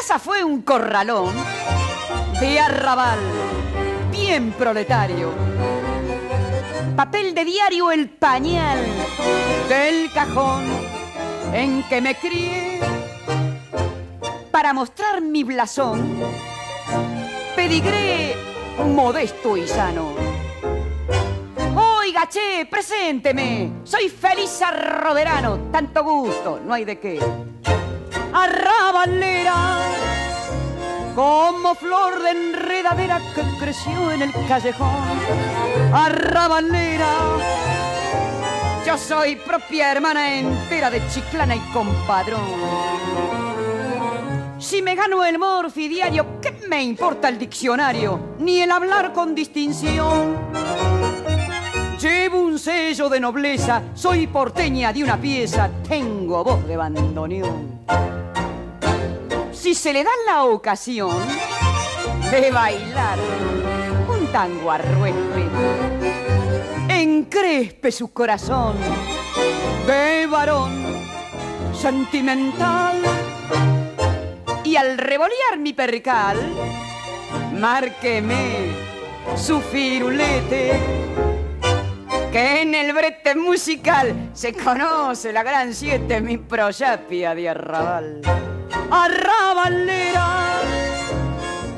Casa 0.02 0.18
fue 0.18 0.44
un 0.44 0.64
corralón 0.64 1.32
de 2.40 2.60
arrabal, 2.60 3.20
bien 4.10 4.52
proletario 4.52 5.32
papel 6.96 7.36
de 7.36 7.46
diario 7.46 7.92
el 7.92 8.10
pañal 8.10 8.80
del 9.70 10.12
cajón 10.12 10.64
en 11.54 11.84
que 11.84 12.02
me 12.02 12.16
crié. 12.16 12.80
Para 14.50 14.74
mostrar 14.74 15.22
mi 15.22 15.44
blasón, 15.44 16.20
pedigré 17.56 18.36
modesto 18.84 19.56
y 19.56 19.68
sano. 19.68 20.16
Oiga, 21.76 22.28
che, 22.28 22.66
presénteme, 22.66 23.72
soy 23.84 24.10
feliz 24.10 24.64
arroderano, 24.64 25.70
tanto 25.72 26.04
gusto, 26.04 26.60
no 26.66 26.74
hay 26.74 26.86
de 26.86 27.00
qué. 27.00 27.20
Arrabalera 28.34 29.78
como 31.16 31.76
flor 31.76 32.22
de 32.24 32.32
enredadera 32.32 33.20
que 33.36 33.44
creció 33.60 34.12
en 34.12 34.22
el 34.22 34.32
callejón. 34.48 34.96
Arrabalera, 35.94 37.14
yo 38.86 38.98
soy 38.98 39.36
propia 39.36 39.92
hermana 39.92 40.34
entera 40.34 40.90
de 40.90 41.02
Chiclana 41.10 41.56
y 41.56 41.60
compadrón. 41.74 42.42
Si 44.60 44.82
me 44.82 44.96
gano 44.96 45.26
el 45.26 45.38
morfi 45.38 45.88
diario, 45.88 46.40
¿qué 46.42 46.52
me 46.70 46.84
importa 46.84 47.28
el 47.28 47.38
diccionario? 47.38 48.36
Ni 48.40 48.62
el 48.62 48.72
hablar 48.72 49.12
con 49.12 49.36
distinción. 49.36 50.91
Llevo 52.02 52.40
un 52.40 52.58
sello 52.58 53.10
de 53.10 53.20
nobleza, 53.20 53.84
soy 53.94 54.26
porteña 54.26 54.92
de 54.92 55.04
una 55.04 55.22
pieza, 55.22 55.70
tengo 55.88 56.44
voz 56.44 56.66
de 56.66 56.76
bandoneón. 56.76 57.86
Si 59.52 59.76
se 59.76 59.94
le 59.94 60.04
da 60.04 60.10
la 60.26 60.46
ocasión 60.46 61.16
de 62.32 62.50
bailar 62.50 63.20
un 64.10 64.26
tango 64.32 64.72
a 64.72 64.80
encrespe 66.90 67.92
su 67.92 68.12
corazón 68.12 68.78
de 69.86 70.26
varón 70.26 70.84
sentimental 71.72 73.00
y 74.64 74.76
al 74.76 74.98
revolear 74.98 75.60
mi 75.60 75.74
percal, 75.74 76.40
márqueme 77.54 78.72
su 79.36 79.62
firulete 79.62 81.31
que 82.32 82.62
en 82.62 82.76
el 82.76 82.94
brete 82.94 83.36
musical 83.36 84.30
se 84.34 84.54
conoce 84.54 85.34
la 85.34 85.44
gran 85.44 85.74
siete, 85.74 86.22
mi 86.22 86.38
proyapia 86.38 87.36
de 87.36 87.50
arrabal 87.50 88.22
arrabalera, 88.92 90.60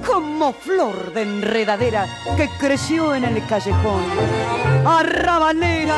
como 0.06 0.52
flor 0.52 1.13
de 1.13 1.22
enredadera 1.22 2.08
que 2.36 2.50
creció 2.60 3.13
en 3.16 3.24
el 3.26 3.46
callejón. 3.46 4.04
Arrabalera, 4.86 5.96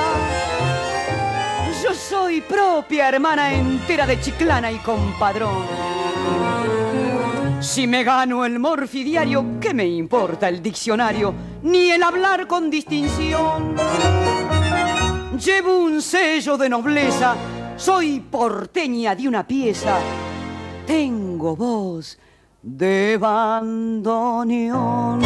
yo 1.82 1.94
soy 1.94 2.42
propia 2.42 3.10
hermana 3.10 3.54
entera 3.54 4.06
de 4.06 4.20
Chiclana 4.20 4.72
y 4.72 4.78
compadrón. 4.80 5.66
Si 7.60 7.88
me 7.88 8.04
gano 8.04 8.46
el 8.46 8.60
morfidiario, 8.60 9.60
¿qué 9.60 9.74
me 9.74 9.88
importa 9.88 10.50
el 10.50 10.62
diccionario? 10.62 11.34
Ni 11.64 11.92
el 11.92 12.04
hablar 12.04 12.48
con 12.48 12.70
distinción. 12.70 13.76
Llevo 15.38 15.80
un 15.80 16.02
sello 16.02 16.58
de 16.58 16.70
nobleza, 16.70 17.36
soy 17.76 18.20
porteña 18.20 19.16
de 19.16 19.28
una 19.28 19.46
pieza. 19.46 19.98
Tengo 20.86 21.56
voz 21.56 22.18
de 22.62 23.18
bandoneón. 23.18 25.22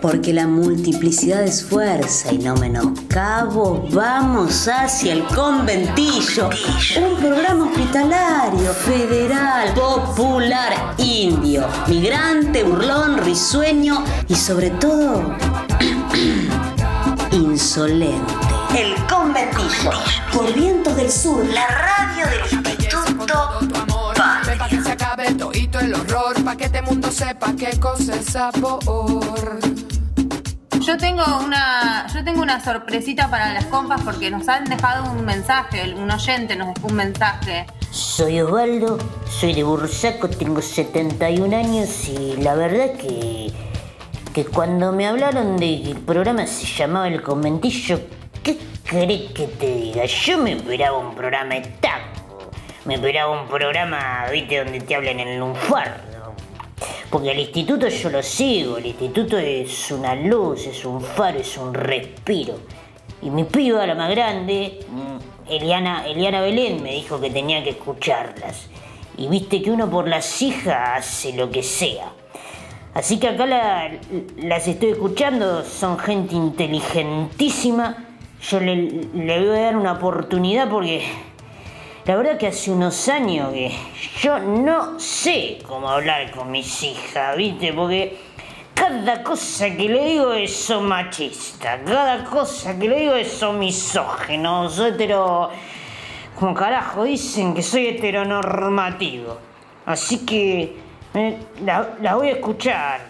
Porque 0.00 0.32
la 0.32 0.46
multiplicidad 0.46 1.42
es 1.42 1.64
fuerza 1.64 2.32
y 2.32 2.38
no 2.38 2.54
menoscabo, 2.56 3.88
vamos 3.92 4.68
hacia 4.68 5.12
el 5.12 5.24
conventillo. 5.24 6.50
Un 6.96 7.16
programa 7.18 7.66
hospitalario, 7.66 8.72
federal, 8.72 9.74
popular, 9.74 10.94
indio, 10.98 11.66
migrante, 11.88 12.62
burlón, 12.62 13.18
risueño 13.18 14.04
y 14.28 14.34
sobre 14.34 14.70
todo 14.70 15.34
insolente. 17.32 18.34
El 18.76 18.94
conventillo. 19.06 19.90
Por 20.32 20.52
vientos 20.52 20.96
del 20.96 21.10
sur, 21.10 21.44
la 21.46 21.66
radio 21.66 22.26
del 22.26 22.40
Instituto 22.40 23.76
para 24.56 24.68
que 24.68 24.82
se 24.82 24.92
acabe 24.92 25.34
todito 25.34 25.78
el 25.80 25.94
horror, 25.94 26.42
pa' 26.44 26.56
que 26.56 26.64
este 26.64 26.82
mundo 26.82 27.10
sepa 27.10 27.54
qué 27.56 27.78
cosa 27.78 28.16
es 28.16 28.26
sabor. 28.26 29.60
Yo 30.86 30.96
tengo 30.96 31.24
una, 31.44 32.06
yo 32.14 32.22
tengo 32.22 32.42
una 32.42 32.62
sorpresita 32.62 33.28
para 33.28 33.52
las 33.52 33.64
compas 33.66 34.02
porque 34.02 34.30
nos 34.30 34.48
han 34.48 34.66
dejado 34.66 35.10
un 35.10 35.24
mensaje, 35.24 35.92
un 35.92 36.08
oyente 36.08 36.54
nos 36.54 36.72
dejó 36.74 36.86
un 36.86 36.94
mensaje. 36.94 37.66
Soy 37.90 38.40
Osvaldo, 38.40 38.96
soy 39.28 39.54
de 39.54 39.64
Bursaco, 39.64 40.28
tengo 40.28 40.62
71 40.62 41.56
años 41.56 42.08
y 42.08 42.36
la 42.36 42.54
verdad 42.54 42.92
que, 42.92 43.52
que 44.32 44.44
cuando 44.44 44.92
me 44.92 45.08
hablaron 45.08 45.56
de 45.56 45.82
que 45.82 45.90
el 45.90 45.98
programa 45.98 46.46
se 46.46 46.66
llamaba 46.66 47.08
El 47.08 47.20
Conventillo, 47.20 47.98
¿qué 48.44 48.56
querés 48.88 49.32
que 49.32 49.48
te 49.48 49.66
diga? 49.66 50.04
Yo 50.04 50.38
me 50.38 50.52
esperaba 50.52 50.98
un 50.98 51.16
programa 51.16 51.54
de 51.54 51.62
me 52.84 52.94
esperaba 52.94 53.42
un 53.42 53.48
programa, 53.48 54.26
viste, 54.30 54.62
donde 54.62 54.80
te 54.80 54.94
hablen 54.94 55.18
en 55.18 55.40
lunfardo. 55.40 56.15
Porque 57.10 57.30
el 57.30 57.38
instituto 57.38 57.88
yo 57.88 58.10
lo 58.10 58.22
sigo, 58.22 58.78
el 58.78 58.86
instituto 58.86 59.38
es 59.38 59.90
una 59.92 60.14
luz, 60.14 60.66
es 60.66 60.84
un 60.84 61.00
faro, 61.00 61.38
es 61.38 61.56
un 61.56 61.72
respiro. 61.72 62.58
Y 63.22 63.30
mi 63.30 63.44
piba, 63.44 63.86
la 63.86 63.94
más 63.94 64.10
grande, 64.10 64.80
mm, 64.88 65.50
Eliana, 65.52 66.06
Eliana 66.06 66.40
Belén, 66.40 66.82
me 66.82 66.92
dijo 66.92 67.20
que 67.20 67.30
tenía 67.30 67.62
que 67.62 67.70
escucharlas. 67.70 68.68
Y 69.16 69.28
viste 69.28 69.62
que 69.62 69.70
uno 69.70 69.88
por 69.88 70.08
las 70.08 70.42
hijas 70.42 70.98
hace 70.98 71.32
lo 71.32 71.50
que 71.50 71.62
sea. 71.62 72.12
Así 72.92 73.18
que 73.18 73.28
acá 73.28 73.46
las 73.46 74.66
estoy 74.66 74.90
escuchando, 74.90 75.64
son 75.64 75.98
gente 75.98 76.34
inteligentísima. 76.34 78.04
Yo 78.42 78.60
le, 78.60 78.76
le 79.14 79.46
voy 79.46 79.56
a 79.56 79.60
dar 79.60 79.76
una 79.76 79.92
oportunidad 79.92 80.68
porque 80.68 81.04
la 82.06 82.14
verdad 82.14 82.38
que 82.38 82.46
hace 82.46 82.70
unos 82.70 83.08
años 83.08 83.52
que 83.52 83.76
yo 84.20 84.38
no 84.38 84.98
sé 85.00 85.58
cómo 85.66 85.88
hablar 85.90 86.30
con 86.30 86.52
mis 86.52 86.82
hijas, 86.84 87.36
¿viste? 87.36 87.72
Porque 87.72 88.16
cada 88.72 89.24
cosa 89.24 89.70
que 89.70 89.88
le 89.88 90.04
digo 90.04 90.32
es 90.32 90.54
son 90.54 90.86
machista, 90.86 91.80
cada 91.84 92.22
cosa 92.24 92.78
que 92.78 92.88
le 92.88 93.00
digo 93.00 93.14
es 93.14 93.32
son 93.32 93.58
misógeno, 93.58 94.70
soy 94.70 94.90
hetero... 94.90 95.50
Como 96.38 96.52
carajo 96.52 97.04
dicen 97.04 97.54
que 97.54 97.62
soy 97.62 97.86
heteronormativo. 97.86 99.38
Así 99.86 100.26
que 100.26 100.76
eh, 101.14 101.38
la, 101.64 101.96
la 102.02 102.14
voy 102.16 102.28
a 102.28 102.32
escuchar. 102.32 103.00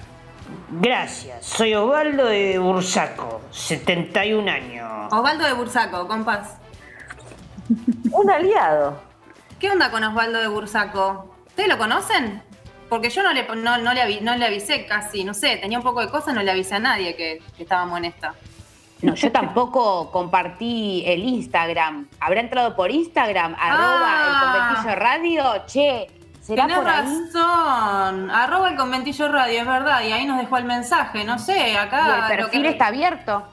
Gracias. 0.71 1.45
Soy 1.45 1.75
Osvaldo 1.75 2.27
de 2.27 2.57
Bursaco, 2.61 3.41
71 3.51 4.49
años. 4.49 5.13
Osvaldo 5.13 5.45
de 5.45 5.53
Bursaco, 5.55 6.07
compás. 6.07 6.57
Un 8.13 8.31
aliado. 8.31 9.01
¿Qué 9.59 9.71
onda 9.71 9.91
con 9.91 10.05
Osvaldo 10.05 10.39
de 10.39 10.49
Bursaco? 10.49 11.35
¿Ustedes 11.47 11.69
lo 11.69 11.79
conocen? 11.79 12.43
Porque 12.89 13.11
yo 13.11 13.23
no 13.23 13.33
le, 13.33 13.47
no, 13.57 13.77
le, 13.95 14.21
no 14.21 14.37
le 14.37 14.47
avisé 14.47 14.87
casi, 14.87 15.25
no 15.25 15.35
sé, 15.35 15.57
tenía 15.57 15.79
un 15.79 15.85
poco 15.85 16.01
de 16.01 16.09
cosas, 16.09 16.35
no 16.35 16.43
le 16.43 16.51
avisé 16.51 16.77
a 16.77 16.79
nadie 16.79 17.17
que, 17.17 17.43
estábamos 17.59 17.99
en 17.99 18.05
esta. 18.07 18.35
No, 19.03 19.15
yo 19.15 19.33
tampoco 19.33 20.11
compartí 20.11 21.03
el 21.07 21.25
Instagram. 21.25 22.09
¿Habrá 22.21 22.41
entrado 22.41 22.77
por 22.77 22.91
Instagram? 22.91 23.57
Arroba 23.59 23.97
el 23.97 24.33
ah. 24.35 24.41
conventillo 24.43 24.97
radio. 24.97 25.67
Che, 25.67 26.07
¿será 26.41 26.67
por 26.67 26.89
ahí? 26.89 27.07
razón. 27.07 28.31
Arroba 28.31 28.71
el 28.71 28.77
conventillo 28.77 29.29
radio, 29.29 29.61
es 29.61 29.67
verdad. 29.67 30.03
Y 30.03 30.13
ahí 30.13 30.25
nos 30.25 30.39
dejó 30.39 30.57
el 30.57 30.65
mensaje. 30.65 31.25
No 31.25 31.39
sé, 31.39 31.77
acá. 31.77 32.29
el 32.31 32.37
perfil 32.37 32.67
está 32.67 32.87
abierto. 32.87 33.47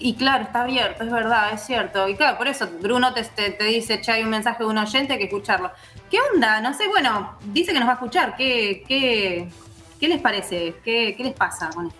Y 0.00 0.14
claro, 0.14 0.44
está 0.44 0.62
abierto, 0.62 1.02
es 1.02 1.10
verdad, 1.10 1.52
es 1.52 1.62
cierto. 1.62 2.08
Y 2.08 2.14
claro, 2.14 2.38
por 2.38 2.46
eso 2.46 2.68
Bruno 2.80 3.12
te, 3.12 3.24
te, 3.24 3.64
dice, 3.64 4.00
che, 4.00 4.12
hay 4.12 4.22
un 4.22 4.30
mensaje 4.30 4.62
de 4.62 4.68
un 4.68 4.78
oyente, 4.78 5.14
hay 5.14 5.18
que 5.18 5.24
escucharlo. 5.24 5.72
¿Qué 6.08 6.18
onda? 6.32 6.60
No 6.60 6.72
sé, 6.72 6.86
bueno, 6.86 7.36
dice 7.46 7.72
que 7.72 7.80
nos 7.80 7.88
va 7.88 7.92
a 7.92 7.94
escuchar. 7.94 8.36
¿Qué, 8.36 8.84
qué, 8.86 9.48
qué 9.98 10.08
les 10.08 10.20
parece? 10.20 10.76
¿Qué, 10.84 11.14
¿Qué 11.16 11.24
les 11.24 11.34
pasa 11.34 11.70
con 11.70 11.88
esto? 11.88 11.98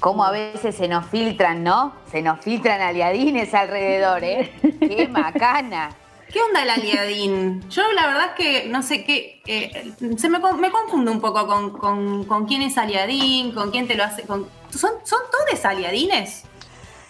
Cómo 0.00 0.24
a 0.24 0.30
veces 0.30 0.74
se 0.74 0.88
nos 0.88 1.06
filtran, 1.06 1.62
¿no? 1.62 1.92
Se 2.10 2.22
nos 2.22 2.40
filtran 2.40 2.80
aliadines 2.80 3.52
alrededor, 3.52 4.24
¿eh? 4.24 4.50
¡Qué 4.80 5.06
macana! 5.10 5.90
¿Qué 6.32 6.40
onda 6.40 6.62
el 6.62 6.70
aliadín? 6.70 7.68
Yo 7.70 7.82
la 7.92 8.06
verdad 8.06 8.26
es 8.26 8.32
que 8.32 8.68
no 8.68 8.82
sé 8.82 9.04
qué. 9.04 9.42
Eh, 9.46 9.94
se 10.16 10.28
me, 10.28 10.38
me, 10.38 10.70
confundo 10.70 11.10
un 11.10 11.20
poco 11.20 11.46
con, 11.46 11.70
con, 11.70 12.24
con, 12.24 12.46
quién 12.46 12.62
es 12.62 12.76
aliadín, 12.76 13.52
con 13.52 13.70
quién 13.70 13.88
te 13.88 13.94
lo 13.96 14.04
hace. 14.04 14.22
Con, 14.22 14.46
¿Son, 14.70 14.92
¿Son 15.04 15.20
todos 15.30 15.64
aliadines? 15.64 16.44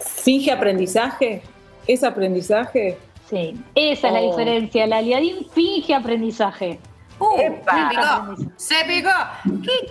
¿Finge 0.01 0.53
aprendizaje? 0.53 1.43
¿Es 1.87 2.05
aprendizaje? 2.05 2.99
Sí, 3.29 3.61
esa 3.75 4.09
es 4.09 4.13
la 4.13 4.21
oh. 4.21 4.31
diferencia. 4.31 4.85
El 4.85 4.93
aliadín 4.93 5.47
finge 5.53 5.95
aprendizaje. 5.95 6.79
Uh, 7.19 7.37
se 7.37 7.51
picó. 7.91 8.53
Se 8.57 8.75
picó. 8.87 9.11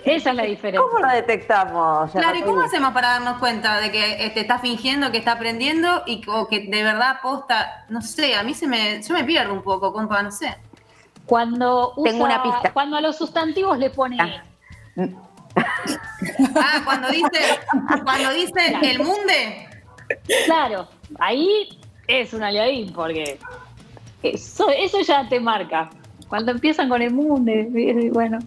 Esa 0.06 0.30
es 0.30 0.36
la 0.36 0.44
diferencia. 0.44 0.82
¿Cómo 0.82 1.00
lo 1.00 1.12
detectamos? 1.12 2.12
Claro, 2.12 2.38
¿y 2.38 2.42
cómo 2.42 2.62
hacemos 2.62 2.94
para 2.94 3.10
darnos 3.10 3.38
cuenta 3.40 3.80
de 3.82 3.92
que 3.92 4.00
te 4.00 4.26
este, 4.28 4.40
está 4.42 4.60
fingiendo, 4.60 5.12
que 5.12 5.18
está 5.18 5.34
aprendiendo 5.34 6.04
y 6.06 6.22
o 6.28 6.48
que 6.48 6.68
de 6.68 6.84
verdad 6.84 7.18
posta? 7.22 7.86
No 7.90 8.02
sé, 8.02 8.36
a 8.36 8.44
mí 8.44 8.54
se 8.54 8.68
me, 8.68 9.02
yo 9.04 9.14
me 9.14 9.26
pierdo 9.26 9.54
un 9.54 9.62
poco, 9.62 9.92
compa, 9.92 10.24
no 10.24 10.32
sé. 10.32 10.58
Cuando 11.26 11.94
Tengo 12.02 12.24
una 12.24 12.42
pista. 12.42 12.72
Cuando 12.72 12.96
a 12.96 13.02
los 13.02 13.18
sustantivos 13.18 13.78
le 13.78 13.90
pone. 13.90 14.18
Ah, 14.20 14.44
ah 16.56 16.82
cuando 16.86 17.10
dice, 17.10 17.60
cuando 18.06 18.32
dice 18.32 18.78
el 18.82 19.00
munde. 19.00 19.67
Claro, 20.46 20.88
ahí 21.20 21.70
es 22.08 22.34
un 22.34 22.44
aliadín, 22.44 22.94
porque 22.94 23.40
eso, 24.24 24.70
eso 24.70 25.02
ya 25.02 25.28
te 25.28 25.40
marca. 25.40 25.90
Cuando 26.28 26.52
empiezan 26.52 26.90
con 26.90 27.02
el 27.02 27.14
mundo, 27.14 27.52
bueno. 28.12 28.40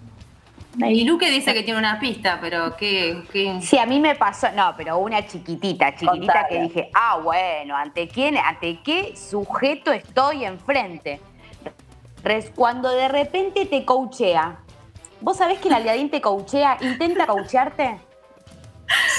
Y 0.79 1.05
Luque 1.05 1.31
dice 1.31 1.53
que 1.53 1.63
tiene 1.63 1.79
una 1.79 1.99
pista, 1.99 2.39
pero 2.41 2.77
¿qué, 2.77 3.23
qué? 3.33 3.61
Sí, 3.61 3.77
a 3.79 3.87
mí 3.87 3.99
me 3.99 4.15
pasó, 4.15 4.49
no, 4.55 4.73
pero 4.77 4.99
una 4.99 5.27
chiquitita, 5.27 5.97
chiquitita 5.97 6.47
que 6.49 6.61
dije, 6.61 6.91
ah, 6.95 7.19
bueno, 7.23 7.77
¿ante 7.77 8.07
quién, 8.07 8.37
ante 8.37 8.81
qué 8.85 9.15
sujeto 9.17 9.93
estoy 9.93 10.45
enfrente? 10.45 11.21
Cuando 12.55 12.91
de 12.91 13.09
repente 13.09 13.67
te 13.67 13.85
coachea, 13.85 14.59
¿vos 15.21 15.39
sabés 15.39 15.59
que 15.59 15.69
el 15.69 15.75
aliadín 15.75 16.11
te 16.11 16.21
coachea? 16.21 16.77
¿Intenta 16.81 17.27
coachearte? 17.27 17.99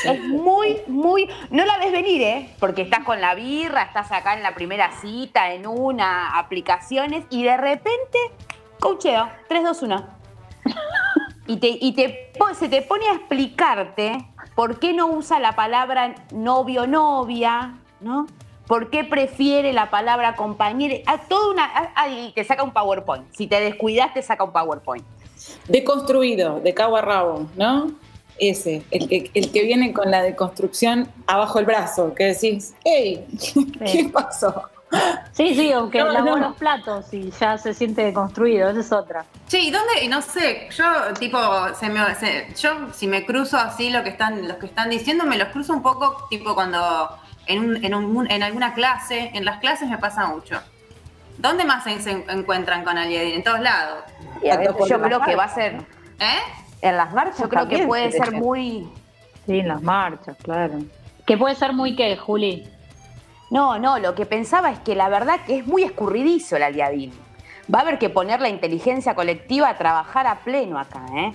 Es 0.03 0.19
muy, 0.21 0.81
muy. 0.87 1.29
No 1.49 1.65
la 1.65 1.77
ves 1.77 1.91
venir, 1.91 2.21
¿eh? 2.21 2.49
Porque 2.59 2.81
estás 2.81 3.03
con 3.03 3.21
la 3.21 3.35
birra, 3.35 3.83
estás 3.83 4.11
acá 4.11 4.35
en 4.35 4.43
la 4.43 4.53
primera 4.53 4.91
cita, 4.99 5.53
en 5.53 5.67
una, 5.67 6.37
aplicaciones, 6.37 7.25
y 7.29 7.43
de 7.43 7.57
repente, 7.57 8.17
cocheo, 8.79 9.29
3, 9.47 9.63
2, 9.63 9.81
1. 9.83 10.07
Y, 11.47 11.57
te, 11.57 11.67
y 11.67 11.93
te, 11.93 12.31
se 12.57 12.69
te 12.69 12.81
pone 12.81 13.07
a 13.07 13.13
explicarte 13.13 14.25
por 14.55 14.79
qué 14.79 14.93
no 14.93 15.07
usa 15.07 15.39
la 15.39 15.53
palabra 15.53 16.15
novio-novia, 16.31 17.75
¿no? 17.99 18.27
¿Por 18.67 18.89
qué 18.89 19.03
prefiere 19.03 19.73
la 19.73 19.89
palabra 19.89 20.35
compañero? 20.35 20.95
A 21.05 21.17
toda 21.17 21.51
una. 21.51 21.93
y 22.09 22.31
te 22.31 22.43
saca 22.43 22.63
un 22.63 22.71
PowerPoint. 22.71 23.25
Si 23.33 23.47
te 23.47 23.59
descuidas, 23.59 24.13
te 24.13 24.21
saca 24.21 24.43
un 24.43 24.53
PowerPoint. 24.53 25.05
Deconstruido, 25.67 26.59
de 26.59 26.73
cabo 26.73 26.95
a 26.95 27.01
rabo, 27.01 27.47
¿no? 27.57 27.91
Ese, 28.41 28.83
el 28.91 29.07
que, 29.07 29.31
el 29.33 29.51
que 29.51 29.63
viene 29.63 29.93
con 29.93 30.09
la 30.09 30.23
deconstrucción 30.23 31.07
abajo 31.27 31.59
el 31.59 31.65
brazo, 31.65 32.13
que 32.15 32.25
decís, 32.25 32.73
hey, 32.83 33.25
¿qué 33.85 34.09
pasó? 34.11 34.63
Sí, 35.31 35.55
sí, 35.55 35.71
aunque 35.71 35.99
no, 35.99 36.11
lavó 36.11 36.35
los 36.35 36.55
platos 36.57 37.13
y 37.13 37.31
ya 37.31 37.57
se 37.57 37.73
siente 37.73 38.03
deconstruido, 38.03 38.69
esa 38.69 38.79
es 38.81 38.91
otra. 38.91 39.25
Sí, 39.47 39.67
¿y 39.67 39.71
dónde? 39.71 40.03
Y 40.03 40.09
no 40.09 40.21
sé, 40.21 40.67
yo 40.75 40.83
tipo, 41.17 41.39
se 41.79 41.87
me, 41.87 42.01
yo 42.59 42.91
si 42.93 43.07
me 43.07 43.25
cruzo 43.25 43.57
así 43.57 43.89
lo 43.89 44.03
que 44.03 44.09
están, 44.09 44.47
los 44.47 44.57
que 44.57 44.65
están 44.65 44.89
diciendo, 44.89 45.23
me 45.25 45.37
los 45.37 45.47
cruzo 45.49 45.71
un 45.73 45.81
poco 45.81 46.27
tipo 46.29 46.53
cuando 46.55 47.09
en, 47.47 47.83
en, 47.85 47.93
un, 47.93 48.29
en 48.29 48.43
alguna 48.43 48.73
clase, 48.73 49.31
en 49.33 49.45
las 49.45 49.59
clases 49.59 49.87
me 49.87 49.97
pasa 49.97 50.25
mucho. 50.27 50.59
¿Dónde 51.37 51.63
más 51.63 51.83
se, 51.85 52.11
encuentran 52.11 52.83
con 52.83 52.97
Aliadín? 52.97 53.35
En 53.35 53.43
todos 53.43 53.61
lados. 53.61 54.03
yo 54.89 55.01
creo 55.01 55.21
que 55.21 55.35
va 55.35 55.45
a 55.45 55.53
ser. 55.53 55.75
¿Eh? 56.19 56.39
En 56.81 56.97
las 56.97 57.13
marchas. 57.13 57.39
Yo 57.39 57.49
creo 57.49 57.67
que 57.67 57.85
puede 57.85 58.11
ser 58.11 58.31
muy. 58.31 58.89
Sí, 59.45 59.59
en 59.59 59.67
las 59.67 59.81
marchas, 59.81 60.37
claro. 60.41 60.79
Que 61.25 61.37
puede 61.37 61.55
ser 61.55 61.73
muy 61.73 61.95
qué, 61.95 62.17
Juli. 62.17 62.67
No, 63.49 63.77
no, 63.79 63.99
lo 63.99 64.15
que 64.15 64.25
pensaba 64.25 64.71
es 64.71 64.79
que 64.79 64.95
la 64.95 65.09
verdad 65.09 65.39
que 65.45 65.57
es 65.57 65.67
muy 65.67 65.83
escurridizo 65.83 66.55
el 66.55 66.63
aliadín. 66.63 67.11
Va 67.73 67.79
a 67.79 67.81
haber 67.81 67.99
que 67.99 68.09
poner 68.09 68.39
la 68.39 68.49
inteligencia 68.49 69.13
colectiva 69.13 69.69
a 69.69 69.77
trabajar 69.77 70.25
a 70.25 70.39
pleno 70.39 70.79
acá, 70.79 71.05
¿eh? 71.15 71.31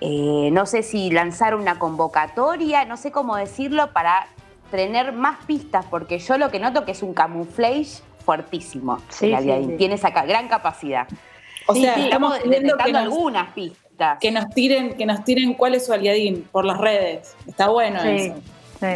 Eh, 0.00 0.50
no 0.52 0.64
sé 0.66 0.82
si 0.82 1.10
lanzar 1.10 1.54
una 1.54 1.78
convocatoria, 1.78 2.84
no 2.84 2.96
sé 2.96 3.10
cómo 3.10 3.36
decirlo, 3.36 3.92
para 3.92 4.28
tener 4.70 5.12
más 5.12 5.44
pistas, 5.44 5.84
porque 5.86 6.18
yo 6.18 6.38
lo 6.38 6.50
que 6.50 6.60
noto 6.60 6.84
que 6.84 6.92
es 6.92 7.02
un 7.02 7.14
camuflage 7.14 8.02
fuertísimo. 8.24 8.98
Sí, 9.08 9.32
el 9.32 9.76
Tiene 9.76 9.94
esa 9.94 10.10
gran 10.10 10.48
capacidad. 10.48 11.08
O 11.66 11.74
sea, 11.74 11.96
estamos 11.96 12.34
detectando 12.42 12.84
que 12.84 12.92
nos, 12.92 13.02
algunas 13.02 13.52
pistas. 13.52 13.87
Que 14.20 14.30
nos 14.30 14.48
tiren, 14.50 14.94
que 14.94 15.06
nos 15.06 15.24
tiren 15.24 15.54
cuál 15.54 15.74
es 15.74 15.86
su 15.86 15.92
aliadín 15.92 16.48
por 16.52 16.64
las 16.64 16.78
redes. 16.78 17.36
Está 17.46 17.68
bueno 17.68 18.02
eso. 18.02 18.34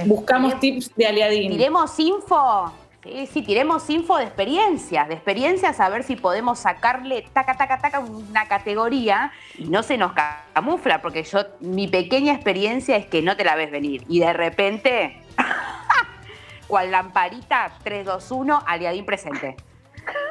Buscamos 0.07 0.61
tips 0.61 0.95
de 0.95 1.07
aliadín. 1.07 1.53
Tiremos 1.53 1.99
info. 1.99 2.73
Sí, 3.03 3.29
sí, 3.33 3.43
tiremos 3.43 3.91
info 3.91 4.17
de 4.17 4.25
experiencias, 4.25 5.09
de 5.09 5.15
experiencias 5.15 5.81
a 5.81 5.89
ver 5.89 6.05
si 6.05 6.15
podemos 6.15 6.61
sacarle 6.61 7.25
taca, 7.33 7.57
taca, 7.57 7.81
taca 7.81 7.99
una 7.99 8.47
categoría 8.47 9.33
y 9.59 9.65
no 9.65 9.83
se 9.83 9.99
nos 9.99 10.13
camufla, 10.53 11.03
porque 11.03 11.25
yo, 11.25 11.41
mi 11.59 11.89
pequeña 11.89 12.33
experiencia 12.33 12.95
es 12.95 13.07
que 13.07 13.21
no 13.21 13.37
te 13.37 13.45
la 13.45 13.57
ves 13.57 13.73
venir 13.73 14.05
y 14.09 14.21
de 14.21 14.33
repente, 14.33 15.21
cual 16.69 16.93
lamparita 16.93 17.73
3, 17.83 18.05
2, 18.05 18.31
1, 18.31 18.63
aliadín 18.69 19.05
presente. 19.05 19.57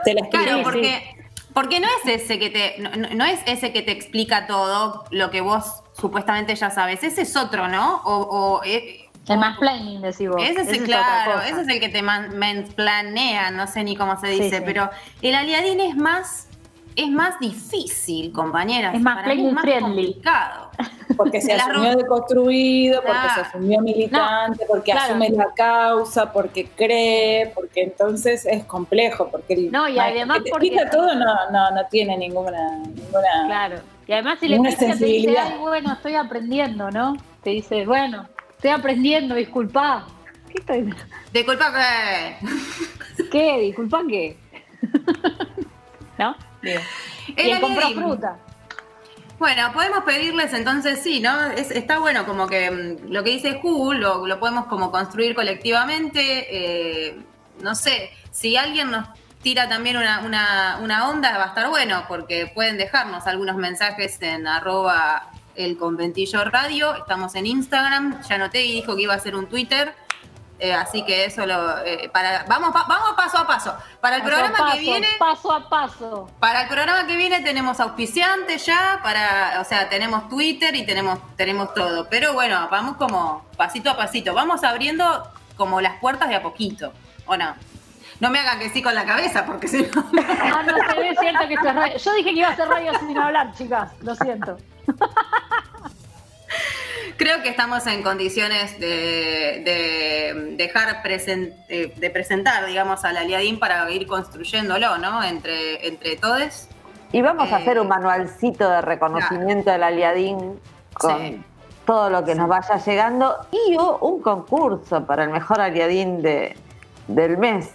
Te 0.05 0.13
la 0.13 0.29
Claro, 0.29 0.63
porque, 0.63 1.20
porque 1.53 1.79
no 1.79 1.87
es 2.03 2.21
ese 2.21 2.39
que 2.39 2.49
te, 2.49 2.75
no, 2.79 2.89
no 3.15 3.25
es 3.25 3.39
ese 3.45 3.71
que 3.73 3.81
te 3.81 3.91
explica 3.91 4.47
todo 4.47 5.05
lo 5.11 5.29
que 5.31 5.41
vos 5.41 5.83
supuestamente 5.93 6.55
ya 6.55 6.69
sabes, 6.71 7.03
ese 7.03 7.21
es 7.21 7.35
otro, 7.35 7.67
¿no? 7.67 8.01
O, 8.05 8.15
o 8.57 8.63
eh, 8.63 9.09
El 9.27 9.37
más 9.39 9.57
planning, 9.57 10.01
decís 10.01 10.29
vos. 10.29 10.41
Ese 10.41 10.61
es, 10.77 10.81
claro, 10.83 11.33
cosa. 11.33 11.47
ese 11.49 11.61
es 11.61 11.67
el 11.67 11.79
que 11.79 11.89
te 11.89 12.01
man- 12.01 12.65
planea, 12.75 13.51
no 13.51 13.67
sé 13.67 13.83
ni 13.83 13.95
cómo 13.95 14.19
se 14.19 14.27
Sí, 14.35 14.41
dice, 14.43 14.57
sí. 14.57 14.63
pero 14.65 14.89
el 15.21 15.35
aliadín 15.35 15.79
es 15.79 15.95
más, 15.95 16.47
es 16.95 17.09
más 17.09 17.39
difícil, 17.39 18.31
compañeras. 18.31 18.93
Es 18.95 19.01
más 19.01 19.15
Para 19.15 19.27
mí 19.27 19.33
planning 19.35 19.47
es 19.47 19.53
más 19.53 19.63
friendly. 19.63 20.05
complicado. 20.13 20.69
Porque 21.17 21.41
se 21.41 21.53
asumió 21.53 21.95
deconstruido, 21.95 23.01
porque 23.01 23.11
Claro. 23.11 23.33
se 23.35 23.41
asumió 23.41 23.81
militante, 23.81 24.65
porque 24.67 24.91
claro. 24.91 25.11
asume 25.13 25.29
la 25.29 25.47
causa, 25.55 26.31
porque 26.31 26.67
cree, 26.69 27.51
porque 27.55 27.83
entonces 27.83 28.45
es 28.45 28.63
complejo, 28.65 29.29
porque 29.29 29.53
el 29.53 29.71
No, 29.71 29.87
y 29.87 29.97
además 29.99 30.37
que 30.39 30.43
te 30.45 30.49
porque- 30.51 30.67
explica 30.67 30.89
todo 30.89 31.13
no, 31.15 31.49
no, 31.51 31.71
no 31.71 31.85
tiene 31.89 32.17
ninguna, 32.17 32.77
ninguna 32.77 33.45
Claro. 33.47 33.75
Y 34.07 34.13
además 34.13 34.39
si 34.39 34.47
le 34.49 34.57
te 34.59 34.95
dice, 34.95 35.37
ay, 35.37 35.57
bueno, 35.59 35.93
estoy 35.93 36.15
aprendiendo, 36.15 36.91
¿no? 36.91 37.15
Te 37.43 37.51
dice, 37.51 37.85
bueno, 37.85 38.27
estoy 38.55 38.71
aprendiendo, 38.71 39.35
disculpa. 39.35 40.05
¿Qué 40.49 40.55
estoy? 40.59 40.93
Disculpa 41.31 41.71
que... 41.73 43.29
¿Qué? 43.31 43.59
¿Disculpa 43.59 44.01
qué? 44.09 44.37
¿No? 46.17 46.35
Digo. 46.61 46.81
El 47.35 47.49
Y 47.49 47.93
fruta. 47.93 48.37
Bueno, 49.39 49.71
podemos 49.73 50.03
pedirles 50.03 50.53
entonces, 50.53 51.01
sí, 51.01 51.19
¿no? 51.19 51.45
Es- 51.51 51.71
está 51.71 51.97
bueno 51.97 52.25
como 52.25 52.47
que 52.47 52.69
mm, 52.69 53.11
lo 53.11 53.23
que 53.23 53.31
dice 53.31 53.59
Ju, 53.59 53.93
lo, 53.93 54.27
lo 54.27 54.39
podemos 54.39 54.67
como 54.67 54.91
construir 54.91 55.33
colectivamente. 55.33 56.47
eh, 57.09 57.17
no 57.59 57.73
sé, 57.75 58.11
si 58.31 58.55
alguien 58.57 58.91
nos 58.91 59.07
tira 59.41 59.67
también 59.67 59.97
una, 59.97 60.19
una, 60.19 60.79
una 60.81 61.09
onda, 61.09 61.35
va 61.37 61.45
a 61.45 61.47
estar 61.47 61.69
bueno, 61.69 62.05
porque 62.07 62.51
pueden 62.53 62.77
dejarnos 62.77 63.25
algunos 63.25 63.55
mensajes 63.55 64.21
en 64.21 64.45
arroba 64.47 65.27
el 65.55 65.77
conventillo 65.77 66.43
radio. 66.45 66.95
Estamos 66.95 67.33
en 67.35 67.47
Instagram. 67.47 68.21
Ya 68.29 68.37
noté 68.37 68.63
y 68.65 68.71
dijo 68.73 68.95
que 68.95 69.01
iba 69.03 69.13
a 69.13 69.17
hacer 69.17 69.35
un 69.35 69.47
Twitter. 69.47 69.93
Eh, 70.61 70.73
así 70.73 71.03
que 71.03 71.25
eso 71.25 71.45
lo. 71.45 71.79
eh, 71.79 72.09
para, 72.13 72.43
vamos, 72.47 72.71
pa- 72.71 72.85
vamos 72.87 73.13
paso 73.17 73.37
a 73.39 73.47
paso. 73.47 73.75
Para 73.99 74.15
el 74.17 74.21
Paso 74.21 74.31
programa 74.35 74.57
paso, 74.57 74.73
que 74.73 74.79
viene. 74.79 75.07
Paso 75.19 75.51
a 75.51 75.67
paso. 75.69 76.29
Para 76.39 76.61
el 76.61 76.67
programa 76.69 77.05
que 77.07 77.15
viene 77.17 77.41
tenemos 77.41 77.79
auspiciantes 77.79 78.65
ya, 78.65 78.99
para, 79.03 79.59
o 79.59 79.63
sea, 79.65 79.89
tenemos 79.89 80.29
Twitter 80.29 80.75
y 80.75 80.85
tenemos, 80.85 81.19
tenemos 81.35 81.73
todo. 81.73 82.07
Pero 82.09 82.33
bueno, 82.33 82.67
vamos 82.71 82.95
como 82.97 83.45
pasito 83.57 83.89
a 83.89 83.97
pasito. 83.97 84.33
Vamos 84.33 84.63
abriendo 84.63 85.27
como 85.57 85.81
las 85.81 85.99
puertas 85.99 86.29
de 86.29 86.35
a 86.35 86.41
poquito, 86.41 86.93
¿o 87.25 87.35
no? 87.35 87.55
No 88.19 88.29
me 88.29 88.37
hagan 88.39 88.59
que 88.59 88.69
sí 88.69 88.83
con 88.83 88.93
la 88.93 89.03
cabeza, 89.03 89.45
porque 89.47 89.67
si 89.67 89.81
no... 89.81 90.05
Ah, 90.53 90.61
no 90.63 90.75
se 90.77 90.99
ve, 90.99 91.15
cierto 91.19 91.47
que 91.47 91.53
esto 91.55 91.67
es 91.69 91.75
radio. 91.75 91.97
Yo 91.97 92.13
dije 92.13 92.29
que 92.33 92.39
iba 92.39 92.47
a 92.49 92.51
hacer 92.51 92.67
radio 92.67 92.91
sin 92.99 93.17
hablar, 93.17 93.51
chicas. 93.55 93.89
Lo 94.01 94.13
siento. 94.13 94.57
Creo 97.17 97.41
que 97.43 97.49
estamos 97.49 97.85
en 97.87 98.03
condiciones 98.03 98.79
de, 98.79 99.61
de 99.65 100.55
dejar 100.57 101.01
presen- 101.03 101.53
eh, 101.69 101.93
de 101.95 102.09
presentar, 102.09 102.65
digamos, 102.65 103.03
al 103.05 103.17
aliadín 103.17 103.59
para 103.59 103.89
ir 103.91 104.07
construyéndolo, 104.07 104.97
¿no? 104.97 105.23
Entre, 105.23 105.87
entre 105.87 106.15
todos. 106.17 106.67
Y 107.11 107.21
vamos 107.21 107.51
a 107.51 107.59
Eh, 107.59 107.61
hacer 107.61 107.79
un 107.79 107.87
manualcito 107.87 108.69
de 108.69 108.81
reconocimiento 108.81 109.71
del 109.71 109.83
aliadín 109.83 110.59
con 110.93 111.17
Sí. 111.19 111.41
todo 111.85 112.09
lo 112.09 112.23
que 112.23 112.35
nos 112.35 112.47
vaya 112.47 112.77
llegando 112.77 113.35
y 113.51 113.75
un 113.77 114.21
concurso 114.21 115.05
para 115.05 115.23
el 115.25 115.29
mejor 115.29 115.59
aliadín 115.61 116.21
de, 116.21 116.55
del 117.07 117.37
mes. 117.37 117.69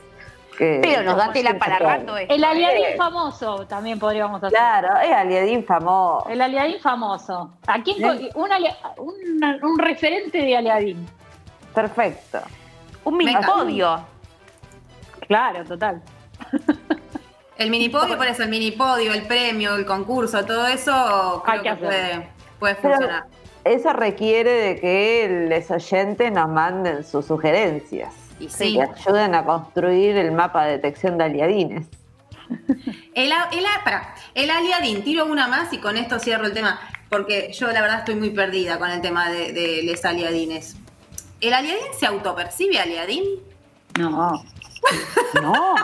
Que- 0.56 0.80
Pero 0.82 1.02
nos 1.02 1.16
da 1.16 1.32
tela 1.32 1.58
para 1.58 1.78
rato 1.78 2.16
esto. 2.16 2.34
El 2.34 2.42
aliadín 2.44 2.84
Eh. 2.86 2.94
famoso 2.96 3.66
también 3.66 3.98
podríamos 3.98 4.42
hacer. 4.42 4.56
Claro, 4.56 4.88
es 5.02 5.12
aliadín 5.12 5.64
famoso. 5.64 6.28
El 6.28 6.40
aliadín 6.40 6.80
famoso. 6.80 7.50
¿A 7.66 7.82
quién 7.82 7.98
un, 8.34 8.52
alia- 8.52 8.76
un- 8.96 9.58
un 9.62 9.78
referente 9.78 10.38
de 10.38 10.56
aliadín. 10.56 11.06
Perfecto. 11.74 12.40
Un 13.04 13.16
mini 13.18 13.34
Venga. 13.34 13.46
podio. 13.46 14.00
Claro, 15.28 15.64
total. 15.64 16.02
El 17.58 17.70
mini 17.70 17.88
podio, 17.88 18.18
por 18.18 18.26
eso, 18.26 18.42
el 18.42 18.50
mini 18.50 18.70
podio, 18.72 19.14
el 19.14 19.22
premio, 19.26 19.76
el 19.76 19.86
concurso, 19.86 20.44
todo 20.44 20.66
eso 20.66 21.40
creo 21.42 21.54
Hay 21.54 21.62
que 21.62 21.70
que 21.70 21.76
puede, 21.76 22.28
puede 22.58 22.74
Pero 22.74 22.94
funcionar. 22.96 23.24
eso 23.64 23.92
requiere 23.94 24.50
de 24.50 24.76
que 24.78 25.48
los 25.48 25.70
oyentes 25.70 26.30
nos 26.32 26.50
manden 26.50 27.02
sus 27.02 27.24
sugerencias 27.24 28.12
Y 28.38 28.48
sí. 28.48 28.76
y 28.76 28.80
ayuden 28.80 29.34
a 29.34 29.44
construir 29.44 30.16
el 30.16 30.32
mapa 30.32 30.64
de 30.66 30.72
detección 30.72 31.16
de 31.18 31.24
aliadines. 31.24 31.86
El, 33.14 33.32
el, 33.32 33.32
a- 33.32 33.84
pará, 33.84 34.14
el 34.34 34.50
aliadín, 34.50 35.02
tiro 35.02 35.24
una 35.26 35.48
más 35.48 35.72
y 35.72 35.78
con 35.78 35.96
esto 35.96 36.18
cierro 36.18 36.46
el 36.46 36.52
tema, 36.52 36.78
porque 37.08 37.52
yo 37.52 37.66
la 37.72 37.80
verdad 37.80 37.98
estoy 38.00 38.14
muy 38.14 38.30
perdida 38.30 38.78
con 38.78 38.90
el 38.90 39.00
tema 39.00 39.30
de, 39.30 39.52
de 39.52 39.82
los 39.84 40.04
aliadines. 40.04 40.76
¿El 41.40 41.54
aliadín 41.54 41.82
se 41.98 42.06
autopercibe 42.06 42.78
aliadín? 42.78 43.24
No. 43.98 44.42
No. 45.42 45.74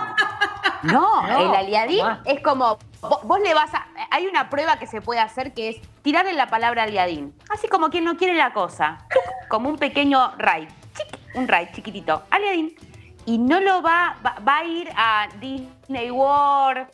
No, 0.82 1.22
No, 1.22 1.40
el 1.50 1.54
aliadín 1.56 2.04
es 2.24 2.40
como. 2.42 2.78
vo- 3.00 3.20
Vos 3.22 3.40
le 3.40 3.54
vas 3.54 3.72
a. 3.74 3.86
Hay 4.10 4.26
una 4.26 4.50
prueba 4.50 4.78
que 4.78 4.86
se 4.86 5.00
puede 5.00 5.20
hacer 5.20 5.54
que 5.54 5.68
es 5.70 5.76
tirarle 6.02 6.32
la 6.34 6.48
palabra 6.48 6.84
aliadín. 6.84 7.32
Así 7.50 7.68
como 7.68 7.88
quien 7.90 8.04
no 8.04 8.16
quiere 8.16 8.34
la 8.34 8.52
cosa. 8.52 8.98
Como 9.48 9.68
un 9.68 9.78
pequeño 9.78 10.32
raid. 10.38 10.68
Un 11.34 11.48
raid 11.48 11.68
chiquitito. 11.72 12.22
Aliadín. 12.30 12.74
Y 13.26 13.38
no 13.38 13.60
lo 13.60 13.82
va. 13.82 14.16
Va, 14.24 14.36
va 14.46 14.58
a 14.58 14.64
ir 14.64 14.88
a 14.96 15.28
Disney 15.40 16.10
World. 16.10 16.86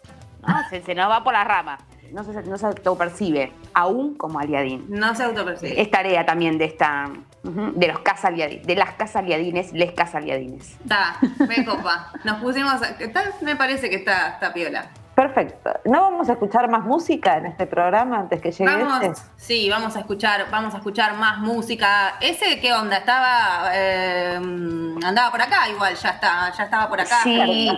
No, 0.47 0.69
se, 0.71 0.83
se 0.83 0.95
nos 0.95 1.11
va 1.11 1.25
por 1.25 1.33
la 1.33 1.45
rama. 1.45 1.79
No 2.13 2.25
se, 2.25 2.33
no 2.43 2.57
se 2.57 2.67
autopercibe. 2.67 3.53
Aún 3.75 4.15
como 4.15 4.39
aliadín. 4.39 4.87
No 4.89 5.15
se 5.15 5.25
autopercibe. 5.25 5.81
Es 5.81 5.91
tarea 5.91 6.25
también 6.25 6.57
de 6.59 6.65
esta. 6.67 7.11
De 7.43 7.87
los 7.89 8.01
casaliadines. 8.01 8.67
De 8.67 8.75
las 8.77 8.93
casaliadines, 8.95 9.73
les 9.73 9.93
casaliadines. 9.93 10.77
Está, 10.83 11.17
me 11.47 11.65
copa. 11.65 12.11
Nos 12.25 12.39
pusimos. 12.43 12.81
a- 12.83 12.97
está- 12.99 13.25
me 13.43 13.57
parece 13.57 13.89
que 13.91 13.97
está, 13.97 14.29
está 14.31 14.53
piola. 14.53 14.91
Perfecto. 15.19 15.73
¿No 15.85 16.01
vamos 16.03 16.29
a 16.29 16.35
escuchar 16.35 16.71
más 16.71 16.85
música 16.85 17.39
en 17.39 17.47
este 17.47 17.67
programa 17.67 18.21
antes 18.21 18.41
que 18.41 18.53
llegue 18.53 18.73
Vamos, 18.73 19.03
este? 19.03 19.21
sí, 19.37 19.69
vamos 19.69 19.97
a 19.97 19.99
escuchar, 19.99 20.49
vamos 20.49 20.75
a 20.75 20.77
escuchar 20.77 21.15
más 21.15 21.39
música. 21.39 22.15
Ese, 22.21 22.61
¿qué 22.61 22.73
onda? 22.73 22.99
Estaba, 22.99 23.69
eh, 23.75 24.37
andaba 24.37 25.33
por 25.33 25.43
acá, 25.43 25.69
igual, 25.71 25.97
ya 25.97 26.11
está, 26.11 26.53
ya 26.57 26.63
estaba 26.63 26.89
por 26.89 27.01
acá. 27.01 27.19
Sí. 27.25 27.69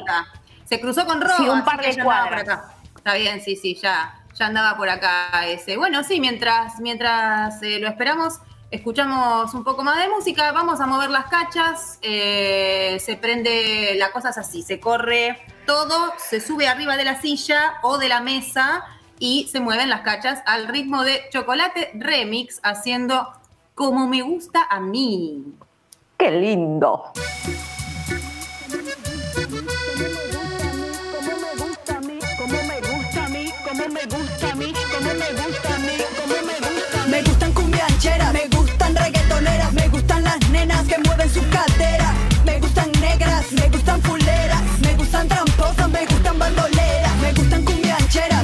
Se 0.66 0.78
cruzó 0.82 1.06
con 1.06 1.22
Rob, 1.22 1.38
Sí, 1.38 1.48
un 1.48 1.60
así 1.60 1.62
par 1.62 1.80
que 1.80 1.86
de 1.86 1.92
ya 1.94 2.02
andaba 2.02 2.28
por 2.28 2.38
acá. 2.40 2.74
Está 2.94 3.14
bien, 3.14 3.40
sí, 3.40 3.56
sí, 3.56 3.74
ya, 3.74 4.20
ya 4.34 4.44
andaba 4.44 4.76
por 4.76 4.90
acá 4.90 5.46
ese. 5.46 5.78
Bueno, 5.78 6.04
sí, 6.04 6.20
mientras, 6.20 6.78
mientras 6.80 7.62
eh, 7.62 7.78
lo 7.78 7.88
esperamos, 7.88 8.38
escuchamos 8.70 9.54
un 9.54 9.64
poco 9.64 9.82
más 9.82 9.96
de 9.96 10.10
música, 10.10 10.52
vamos 10.52 10.78
a 10.82 10.86
mover 10.86 11.08
las 11.08 11.24
cachas, 11.24 11.98
eh, 12.02 12.98
se 13.00 13.16
prende, 13.16 13.94
la 13.96 14.12
cosa 14.12 14.28
es 14.28 14.36
así, 14.36 14.60
se 14.60 14.78
corre 14.78 15.38
todo 15.70 16.12
se 16.16 16.40
sube 16.40 16.66
arriba 16.66 16.96
de 16.96 17.04
la 17.04 17.20
silla 17.20 17.74
o 17.82 17.96
de 17.96 18.08
la 18.08 18.20
mesa 18.20 18.82
y 19.20 19.46
se 19.52 19.60
mueven 19.60 19.88
las 19.88 20.00
cachas 20.00 20.42
al 20.44 20.66
ritmo 20.66 21.04
de 21.04 21.22
Chocolate 21.30 21.92
Remix, 21.94 22.58
haciendo 22.64 23.28
como 23.76 24.08
me 24.08 24.20
gusta 24.22 24.66
a 24.68 24.80
mí. 24.80 25.44
¡Qué 26.18 26.28
lindo! 26.32 27.12
me 31.38 31.54
gusta 31.54 31.94
a 31.94 32.00
mí, 32.00 32.18
como 32.36 32.52
me 32.58 32.80
gusta 32.80 33.24
a 33.24 33.28
mí, 33.28 33.52
como 33.70 33.84
me 33.94 34.06
gusta 34.10 34.50
a 34.50 35.78
mí. 35.78 35.96
Me 37.08 37.22
gustan 37.22 37.52
cumbiancheras, 37.52 38.32
me 38.32 38.48
gustan 38.48 38.96
reggaetoneras, 38.96 39.72
me 39.72 39.88
gustan 39.88 40.24
las 40.24 40.50
nenas 40.50 40.84
que 40.88 40.98
mueven 40.98 41.30
su 41.30 41.48
cadera, 41.48 42.12
me 42.44 42.58
gustan 42.58 42.90
negras, 43.00 43.52
me 43.52 43.68
gustan 43.68 44.02
full 44.02 44.19
gustan 45.20 45.28
tramposas, 45.28 45.88
me 45.90 46.06
gustan 46.06 46.38
bandoleras, 46.38 47.16
me 47.20 47.32
gustan 47.34 47.64
cumbiancheras. 47.64 48.39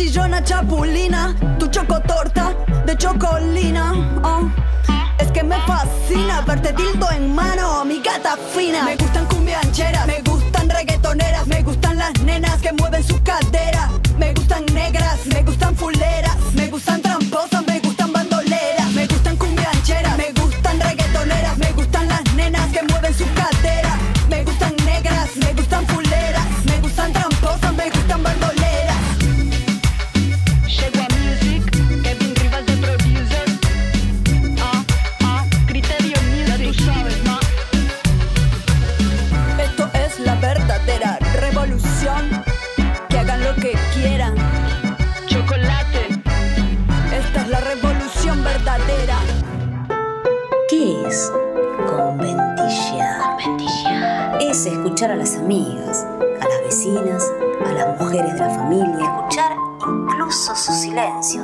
chillona 0.00 0.42
chapulina, 0.42 1.36
tu 1.58 1.68
chocotorta 1.68 2.54
de 2.86 2.96
chocolina. 2.96 3.92
Oh. 4.24 4.50
Es 5.18 5.30
que 5.30 5.42
me 5.42 5.56
fascina 5.66 6.40
verte 6.40 6.72
tildo 6.72 7.06
en 7.10 7.34
mano, 7.34 7.84
mi 7.84 8.00
gata 8.00 8.38
fina. 8.54 8.82
Me 8.82 8.96
gustan 8.96 9.26
cumbiancheras, 9.26 10.06
me 10.06 10.22
gustan 10.22 10.70
reggaetoneras, 10.70 11.46
me 11.46 11.62
gustan 11.62 11.98
las 11.98 12.18
nenas 12.22 12.62
que 12.62 12.72
mueven 12.72 13.04
sus 13.04 13.20
caderas. 13.20 13.90
Me 14.18 14.32
gustan 14.32 14.64
negras, 14.72 15.26
me 15.26 15.42
gustan 15.42 15.76
fuleras, 15.76 16.38
me 16.54 16.68
gustan 16.68 17.02
tramposas, 17.02 17.66
me 17.66 17.78
gustan 17.80 18.10
bandoleras. 18.10 18.90
Me 18.94 19.06
gustan 19.06 19.36
cumbiancheras, 19.36 20.16
me 20.16 20.32
gustan 20.32 20.80
reggaetoneras, 20.80 21.58
me 21.58 21.72
gustan 21.72 22.08
las 22.08 22.34
nenas 22.34 22.66
que 22.72 22.82
mueven 22.84 23.12
sus 23.12 23.28
caderas. 23.28 23.59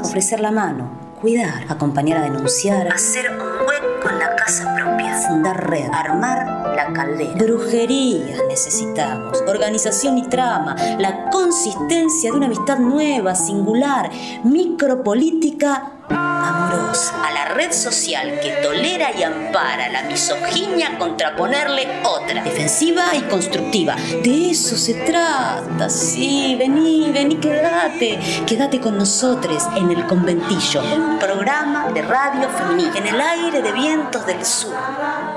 Ofrecer 0.00 0.40
la 0.40 0.50
mano, 0.50 0.88
cuidar, 1.20 1.64
acompañar 1.68 2.18
a 2.18 2.22
denunciar, 2.22 2.88
hacer 2.88 3.30
un 3.30 3.38
hueco 3.38 4.08
en 4.10 4.18
la 4.18 4.36
casa 4.36 4.74
propia, 4.74 5.14
fundar 5.16 5.68
red, 5.68 5.90
armar 5.92 6.74
la 6.74 6.92
caldera. 6.92 7.34
Brujería 7.36 8.36
necesitamos, 8.48 9.42
organización 9.46 10.18
y 10.18 10.28
trama, 10.28 10.76
la 10.98 11.28
consistencia 11.30 12.30
de 12.30 12.36
una 12.36 12.46
amistad 12.46 12.78
nueva, 12.78 13.34
singular, 13.34 14.10
micropolítica 14.44 15.92
amorosa, 16.08 17.26
a 17.26 17.32
la 17.32 17.44
red 17.46 17.72
social 17.72 18.40
que 18.40 18.50
tolera 18.62 19.10
y 19.16 19.22
ampara 19.22 19.88
la 19.88 20.02
misoginia 20.02 20.98
contraponerle 20.98 22.02
otra, 22.04 22.42
defensiva 22.42 23.14
y 23.14 23.22
constructiva. 23.22 23.96
De 24.22 24.50
eso 24.50 24.76
se 24.76 24.94
trata, 24.94 25.88
sí, 25.88 26.56
vení, 26.58 27.10
vení, 27.12 27.36
quédate, 27.36 28.18
quédate 28.46 28.80
con 28.80 28.96
nosotros 28.96 29.64
en 29.76 29.90
el 29.90 30.06
conventillo, 30.06 30.82
un 30.94 31.18
programa 31.18 31.88
de 31.92 32.02
radio 32.02 32.48
femenina, 32.50 32.96
en 32.96 33.06
el 33.06 33.20
aire 33.20 33.62
de 33.62 33.72
vientos 33.72 34.26
del 34.26 34.44
sur, 34.44 34.74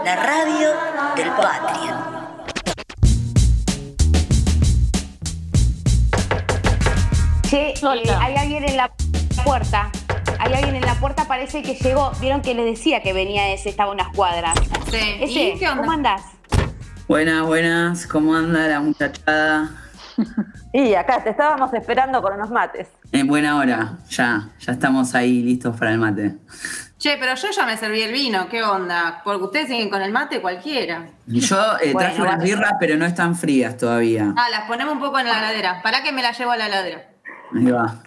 la 0.06 0.16
radio 0.16 0.70
del 1.16 1.30
patria. 1.32 2.20
Che, 7.50 7.74
eh, 7.74 8.16
hay 8.20 8.36
alguien 8.36 8.64
en 8.64 8.78
la 8.78 8.92
puerta 9.44 9.90
hay 10.40 10.54
alguien 10.54 10.76
en 10.76 10.86
la 10.86 10.96
puerta, 10.96 11.26
parece 11.28 11.62
que 11.62 11.76
llegó. 11.76 12.12
Vieron 12.22 12.42
que 12.42 12.54
les 12.56 12.66
decía 12.66 13.04
que 13.04 13.12
venía 13.14 13.52
ese, 13.54 13.70
estaba 13.70 13.92
unas 13.92 14.08
cuadras. 14.16 14.58
Sí. 14.90 14.98
Ese, 15.20 15.50
¿Y 15.56 15.60
qué 15.60 15.68
onda? 15.68 15.82
¿Cómo 15.82 15.92
andás? 15.92 16.22
Buenas, 17.08 17.46
buenas. 17.46 18.08
¿Cómo 18.08 18.36
anda 18.36 18.68
la 18.68 18.80
muchachada? 18.80 19.70
y 20.74 20.94
acá 20.94 21.24
te 21.24 21.32
estábamos 21.32 21.74
esperando 21.74 22.22
con 22.22 22.34
unos 22.34 22.50
mates. 22.52 22.88
En 23.12 23.28
buena 23.28 23.58
hora, 23.58 23.98
ya, 24.10 24.50
ya 24.60 24.72
estamos 24.72 25.14
ahí 25.14 25.42
listos 25.42 25.76
para 25.78 25.92
el 25.92 25.98
mate. 25.98 26.38
Che, 26.98 27.18
pero 27.18 27.36
yo 27.36 27.50
ya 27.52 27.66
me 27.66 27.78
serví 27.78 28.02
el 28.02 28.12
vino, 28.12 28.48
¿qué 28.50 28.62
onda? 28.64 29.22
Porque 29.24 29.44
ustedes 29.46 29.68
siguen 29.68 29.90
con 29.90 30.02
el 30.02 30.12
mate 30.12 30.42
cualquiera. 30.42 31.08
Yo 31.28 31.58
eh, 31.82 31.94
traje 31.98 32.22
unas 32.22 32.42
birras, 32.44 32.74
pero 32.80 32.98
no 32.98 33.06
están 33.06 33.36
frías 33.36 33.78
todavía. 33.78 34.34
Ah, 34.38 34.50
las 34.50 34.68
ponemos 34.68 34.94
un 34.94 35.00
poco 35.00 35.20
en 35.20 35.28
la 35.28 35.40
heladera. 35.40 35.82
¿Para 35.82 36.04
que 36.04 36.12
me 36.12 36.22
las 36.22 36.38
llevo 36.38 36.52
a 36.52 36.58
la 36.58 36.68
heladera? 36.68 37.10
Ahí 37.56 37.72
va. 37.72 38.04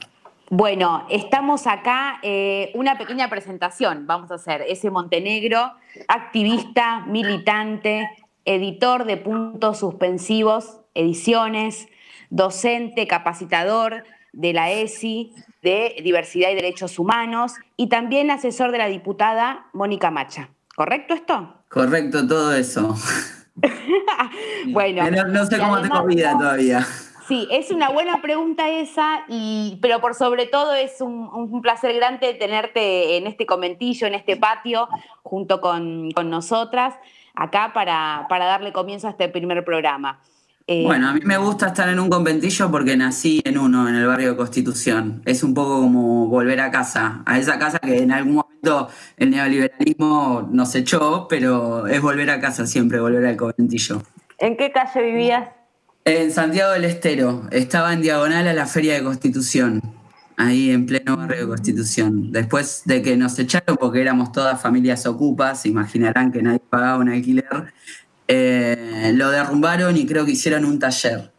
Bueno, 0.54 1.06
estamos 1.08 1.66
acá, 1.66 2.18
eh, 2.22 2.72
una 2.74 2.98
pequeña 2.98 3.30
presentación 3.30 4.06
vamos 4.06 4.30
a 4.30 4.34
hacer. 4.34 4.60
Ese 4.68 4.90
Montenegro, 4.90 5.72
activista, 6.08 7.06
militante, 7.06 8.06
editor 8.44 9.06
de 9.06 9.16
puntos 9.16 9.78
suspensivos, 9.78 10.82
ediciones, 10.92 11.86
docente, 12.28 13.06
capacitador 13.06 14.04
de 14.34 14.52
la 14.52 14.70
ESI 14.70 15.32
de 15.62 15.96
Diversidad 16.04 16.50
y 16.50 16.54
Derechos 16.54 16.98
Humanos 16.98 17.54
y 17.78 17.88
también 17.88 18.30
asesor 18.30 18.72
de 18.72 18.78
la 18.78 18.88
diputada 18.88 19.70
Mónica 19.72 20.10
Macha. 20.10 20.50
¿Correcto 20.76 21.14
esto? 21.14 21.64
Correcto, 21.70 22.28
todo 22.28 22.54
eso. 22.54 22.94
bueno. 24.66 25.10
No, 25.28 25.46
sé 25.46 25.58
cómo 25.58 25.80
tengo 25.80 26.04
vida 26.04 26.36
todavía. 26.36 26.86
Sí, 27.32 27.48
es 27.50 27.70
una 27.70 27.88
buena 27.88 28.20
pregunta 28.20 28.68
esa, 28.68 29.24
y, 29.26 29.78
pero 29.80 30.02
por 30.02 30.14
sobre 30.14 30.44
todo 30.44 30.74
es 30.74 31.00
un, 31.00 31.62
placer 31.62 31.96
grande 31.96 32.34
tenerte 32.34 33.16
en 33.16 33.26
este 33.26 33.46
comentillo, 33.46 34.06
en 34.06 34.12
este 34.12 34.36
patio, 34.36 34.86
junto 35.22 35.62
con, 35.62 36.10
nosotras, 36.10 36.92
acá 37.34 37.70
para, 37.72 38.26
darle 38.28 38.70
comienzo 38.74 39.06
a 39.06 39.12
este 39.12 39.30
primer 39.30 39.64
programa. 39.64 40.20
Eh, 40.66 40.82
bueno, 40.84 41.08
a 41.08 41.14
mí 41.14 41.20
me 41.24 41.38
gusta 41.38 41.68
estar 41.68 41.88
en 41.88 42.00
un 42.00 42.10
conventillo 42.10 42.70
porque 42.70 42.98
nací 42.98 43.40
en 43.46 43.56
uno, 43.56 43.88
en 43.88 43.94
el 43.94 44.06
barrio 44.06 44.32
de 44.32 44.36
Constitución. 44.36 45.22
Es 45.24 45.42
un 45.42 45.54
poco 45.54 45.80
como 45.80 46.26
volver 46.26 46.60
a 46.60 46.70
casa, 46.70 47.22
a 47.24 47.38
esa 47.38 47.58
casa 47.58 47.78
que 47.78 48.02
en 48.02 48.12
algún 48.12 48.34
momento 48.34 48.90
el 49.16 49.30
neoliberalismo 49.30 50.50
nos 50.52 50.74
echó, 50.74 51.28
pero 51.30 51.86
es 51.86 52.02
volver 52.02 52.28
a 52.28 52.42
casa 52.42 52.66
siempre, 52.66 53.00
volver 53.00 53.24
al 53.24 53.38
conventillo. 53.38 54.02
¿En 54.36 54.58
qué 54.58 54.70
calle 54.70 55.00
vivías? 55.00 55.61
En 56.04 56.32
Santiago 56.32 56.72
del 56.72 56.84
Estero. 56.84 57.42
Estaba 57.52 57.92
en 57.92 58.02
diagonal 58.02 58.48
a 58.48 58.52
la 58.52 58.66
Feria 58.66 58.94
de 58.94 59.04
Constitución. 59.04 59.80
Ahí 60.36 60.70
en 60.70 60.84
pleno 60.84 61.16
barrio 61.16 61.42
de 61.42 61.46
Constitución. 61.46 62.32
Después 62.32 62.82
de 62.86 63.02
que 63.02 63.16
nos 63.16 63.38
echaron, 63.38 63.76
porque 63.76 64.00
éramos 64.00 64.32
todas 64.32 64.60
familias 64.60 65.06
ocupas, 65.06 65.64
imaginarán 65.64 66.32
que 66.32 66.42
nadie 66.42 66.58
pagaba 66.58 66.98
un 66.98 67.08
alquiler, 67.08 67.72
eh, 68.26 69.12
lo 69.14 69.30
derrumbaron 69.30 69.96
y 69.96 70.04
creo 70.04 70.24
que 70.24 70.32
hicieron 70.32 70.64
un 70.64 70.80
taller 70.80 71.30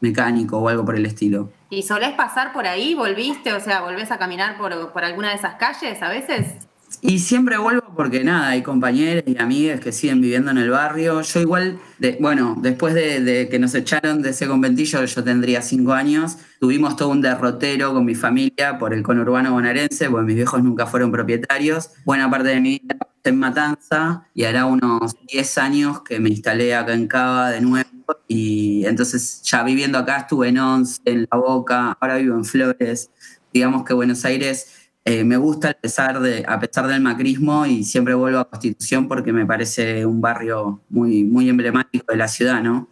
mecánico 0.00 0.58
o 0.58 0.68
algo 0.68 0.84
por 0.84 0.96
el 0.96 1.06
estilo. 1.06 1.50
¿Y 1.70 1.82
solés 1.82 2.12
pasar 2.12 2.52
por 2.52 2.66
ahí? 2.66 2.94
¿Volviste? 2.94 3.54
O 3.54 3.60
sea, 3.60 3.80
¿volvés 3.80 4.10
a 4.10 4.18
caminar 4.18 4.58
por, 4.58 4.92
por 4.92 5.02
alguna 5.02 5.30
de 5.30 5.36
esas 5.36 5.54
calles 5.54 6.02
a 6.02 6.10
veces? 6.10 6.56
Y 7.00 7.18
siempre 7.18 7.58
vuelvo 7.58 7.94
porque 7.94 8.24
nada, 8.24 8.48
hay 8.48 8.62
compañeros 8.62 9.24
y 9.26 9.38
amigas 9.38 9.80
que 9.80 9.92
siguen 9.92 10.20
viviendo 10.20 10.50
en 10.50 10.58
el 10.58 10.70
barrio. 10.70 11.20
Yo 11.22 11.40
igual, 11.40 11.78
de, 11.98 12.16
bueno, 12.20 12.56
después 12.60 12.94
de, 12.94 13.48
que 13.50 13.58
nos 13.58 13.74
echaron 13.74 14.22
de 14.22 14.30
ese 14.30 14.46
conventillo, 14.46 15.04
yo 15.04 15.24
tendría 15.24 15.62
cinco 15.62 15.92
años, 15.92 16.38
tuvimos 16.60 16.96
todo 16.96 17.10
un 17.10 17.20
derrotero 17.20 17.92
con 17.92 18.04
mi 18.04 18.14
familia 18.14 18.78
por 18.78 18.94
el 18.94 19.02
conurbano 19.02 19.52
bonaerense, 19.52 20.10
porque 20.10 20.26
mis 20.26 20.36
viejos 20.36 20.62
nunca 20.62 20.86
fueron 20.86 21.10
propietarios. 21.12 21.90
Buena 22.04 22.30
parte 22.30 22.48
de 22.48 22.60
mi 22.60 22.78
vida 22.78 22.96
en 23.24 23.38
Matanza 23.38 24.28
y 24.34 24.44
hará 24.44 24.66
unos 24.66 25.16
10 25.32 25.58
años 25.58 26.02
que 26.02 26.20
me 26.20 26.28
instalé 26.28 26.74
acá 26.74 26.92
en 26.92 27.08
Cava 27.08 27.50
de 27.50 27.60
nuevo 27.60 27.88
y 28.28 28.84
entonces 28.86 29.42
ya 29.42 29.62
viviendo 29.62 29.98
acá 29.98 30.18
estuve 30.18 30.48
en 30.48 30.58
Once, 30.58 31.00
en 31.04 31.26
La 31.30 31.38
Boca, 31.38 31.96
ahora 32.00 32.16
vivo 32.16 32.36
en 32.36 32.44
Flores. 32.44 33.10
Digamos 33.52 33.84
que 33.84 33.94
Buenos 33.94 34.24
Aires 34.24 34.73
eh, 35.06 35.22
me 35.22 35.36
gusta 35.36 35.70
a 35.70 35.74
pesar, 35.74 36.20
de, 36.20 36.44
a 36.48 36.58
pesar 36.58 36.86
del 36.86 37.02
macrismo 37.02 37.66
y 37.66 37.84
siempre 37.84 38.14
vuelvo 38.14 38.38
a 38.38 38.48
Constitución 38.48 39.06
porque 39.06 39.32
me 39.32 39.44
parece 39.44 40.06
un 40.06 40.22
barrio 40.22 40.80
muy, 40.88 41.24
muy 41.24 41.48
emblemático 41.48 42.06
de 42.08 42.16
la 42.16 42.28
ciudad, 42.28 42.62
¿no? 42.62 42.88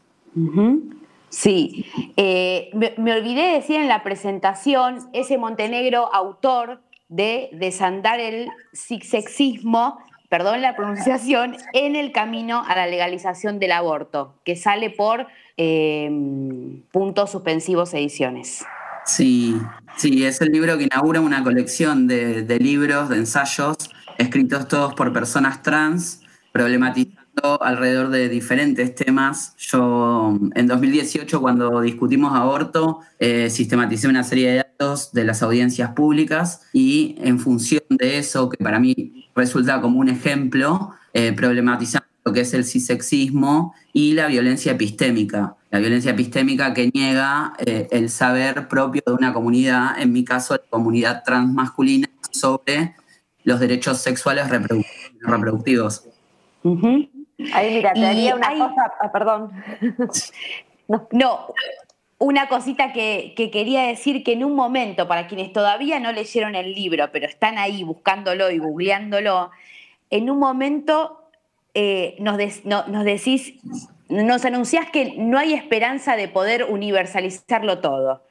Sí, 1.31 1.87
eh, 2.19 2.71
me, 2.75 3.15
olvidé 3.15 3.47
de 3.47 3.53
decir 3.53 3.77
en 3.77 3.89
la 3.89 4.03
presentación 4.03 5.09
ese 5.15 5.39
Montenegro 5.39 6.15
autor 6.15 6.83
de 7.09 7.49
desandar 7.53 8.21
el 8.21 8.51
sexismo, 8.73 9.99
perdón 10.29 10.61
la 10.61 10.77
pronunciación, 10.77 11.57
en 11.73 11.97
el 11.97 12.13
camino 12.13 12.63
a 12.67 12.77
la 12.77 12.87
legalización 12.87 13.59
del 13.59 13.73
aborto, 13.73 14.35
que 14.45 14.57
sale 14.57 14.91
por 14.91 15.27
em, 15.57 16.83
puntos 16.93 17.31
suspensivos 17.31 17.95
ediciones. 17.95 18.67
Sí, 19.05 19.61
sí, 19.97 20.25
es 20.25 20.41
el 20.41 20.53
libro 20.53 20.79
que 20.79 20.85
inaugura 20.85 21.21
una 21.21 21.43
colección 21.43 22.07
de, 22.07 22.43
de 22.43 22.59
libros, 22.59 23.09
de 23.09 23.17
ensayos, 23.17 23.77
escritos 24.19 24.69
todos 24.69 24.95
por 24.95 25.13
personas 25.13 25.63
trans, 25.63 26.21
problematizando 26.53 27.23
alrededor 27.61 28.11
de 28.11 28.29
diferentes 28.29 28.95
temas. 28.95 29.55
Yo 29.57 30.39
en 30.55 30.67
2018, 30.67 31.41
cuando 31.41 31.81
discutimos 31.81 32.35
aborto, 32.35 33.01
eh, 33.19 33.51
sistematicé 33.51 34.09
una 34.09 34.23
serie 34.23 34.51
de 34.51 34.57
datos 34.59 35.13
de 35.13 35.25
las 35.25 35.43
audiencias 35.43 35.91
públicas 35.93 36.63
y 36.73 37.17
en 37.19 37.39
función 37.39 37.83
de 37.89 38.19
eso, 38.19 38.49
que 38.49 38.63
para 38.63 38.79
mí 38.79 39.31
resulta 39.35 39.81
como 39.81 39.99
un 39.99 40.09
ejemplo, 40.09 40.91
eh, 41.15 41.33
problematizando 41.33 42.07
lo 42.25 42.33
que 42.33 42.41
es 42.41 42.55
el 42.55 42.65
cisexismo 42.65 43.75
y 43.93 44.15
la 44.15 44.27
violencia 44.27 44.73
epistémica. 44.73 45.57
La 45.71 45.79
violencia 45.79 46.13
epistémica 46.13 46.75
que 46.75 46.91
niega 46.93 47.55
eh, 47.59 47.89
el 47.91 48.11
saber 48.11 48.69
propio 48.69 49.03
de 49.05 49.13
una 49.13 49.33
comunidad, 49.33 49.99
en 49.99 50.13
mi 50.13 50.25
caso, 50.25 50.55
la 50.55 50.63
comunidad 50.71 51.23
transmasculina, 51.25 52.09
sobre 52.31 52.95
los 53.45 53.61
derechos 53.61 53.99
sexuales 53.99 54.49
reproductivos. 55.21 56.09
Ahí, 57.53 57.75
mira, 57.75 57.93
te 57.93 58.07
haría 58.07 58.37
una 58.37 58.51
cosa, 58.51 58.93
ah, 59.01 59.13
perdón. 59.13 59.53
no. 61.13 61.47
una 62.19 62.49
cosita 62.49 62.93
que, 62.93 63.35
quería 63.53 63.83
decir 63.83 64.23
que 64.23 64.33
en 64.33 64.45
un 64.45 64.55
momento, 64.55 65.09
para 65.09 65.27
quienes 65.27 65.53
todavía 65.53 65.99
no 65.99 66.13
leyeron 66.13 66.55
el 66.55 66.73
libro, 66.73 67.11
pero 67.13 67.27
están 67.27 67.59
ahí 67.59 67.83
buscándolo 67.83 68.51
y 68.51 68.59
googleándolo, 68.59 69.51
en 70.11 70.31
un 70.31 70.39
momento 70.39 71.22
eh, 71.75 72.17
nos, 72.19 72.37
nos 72.65 73.05
decís, 73.05 73.55
nos 74.09 74.45
anunciás 74.45 74.91
que 74.91 75.15
no 75.17 75.39
hay 75.39 75.55
esperanza 75.55 76.17
de 76.17 76.29
poder 76.29 76.65
universalizarlo 76.69 77.79
todo. 77.81 78.27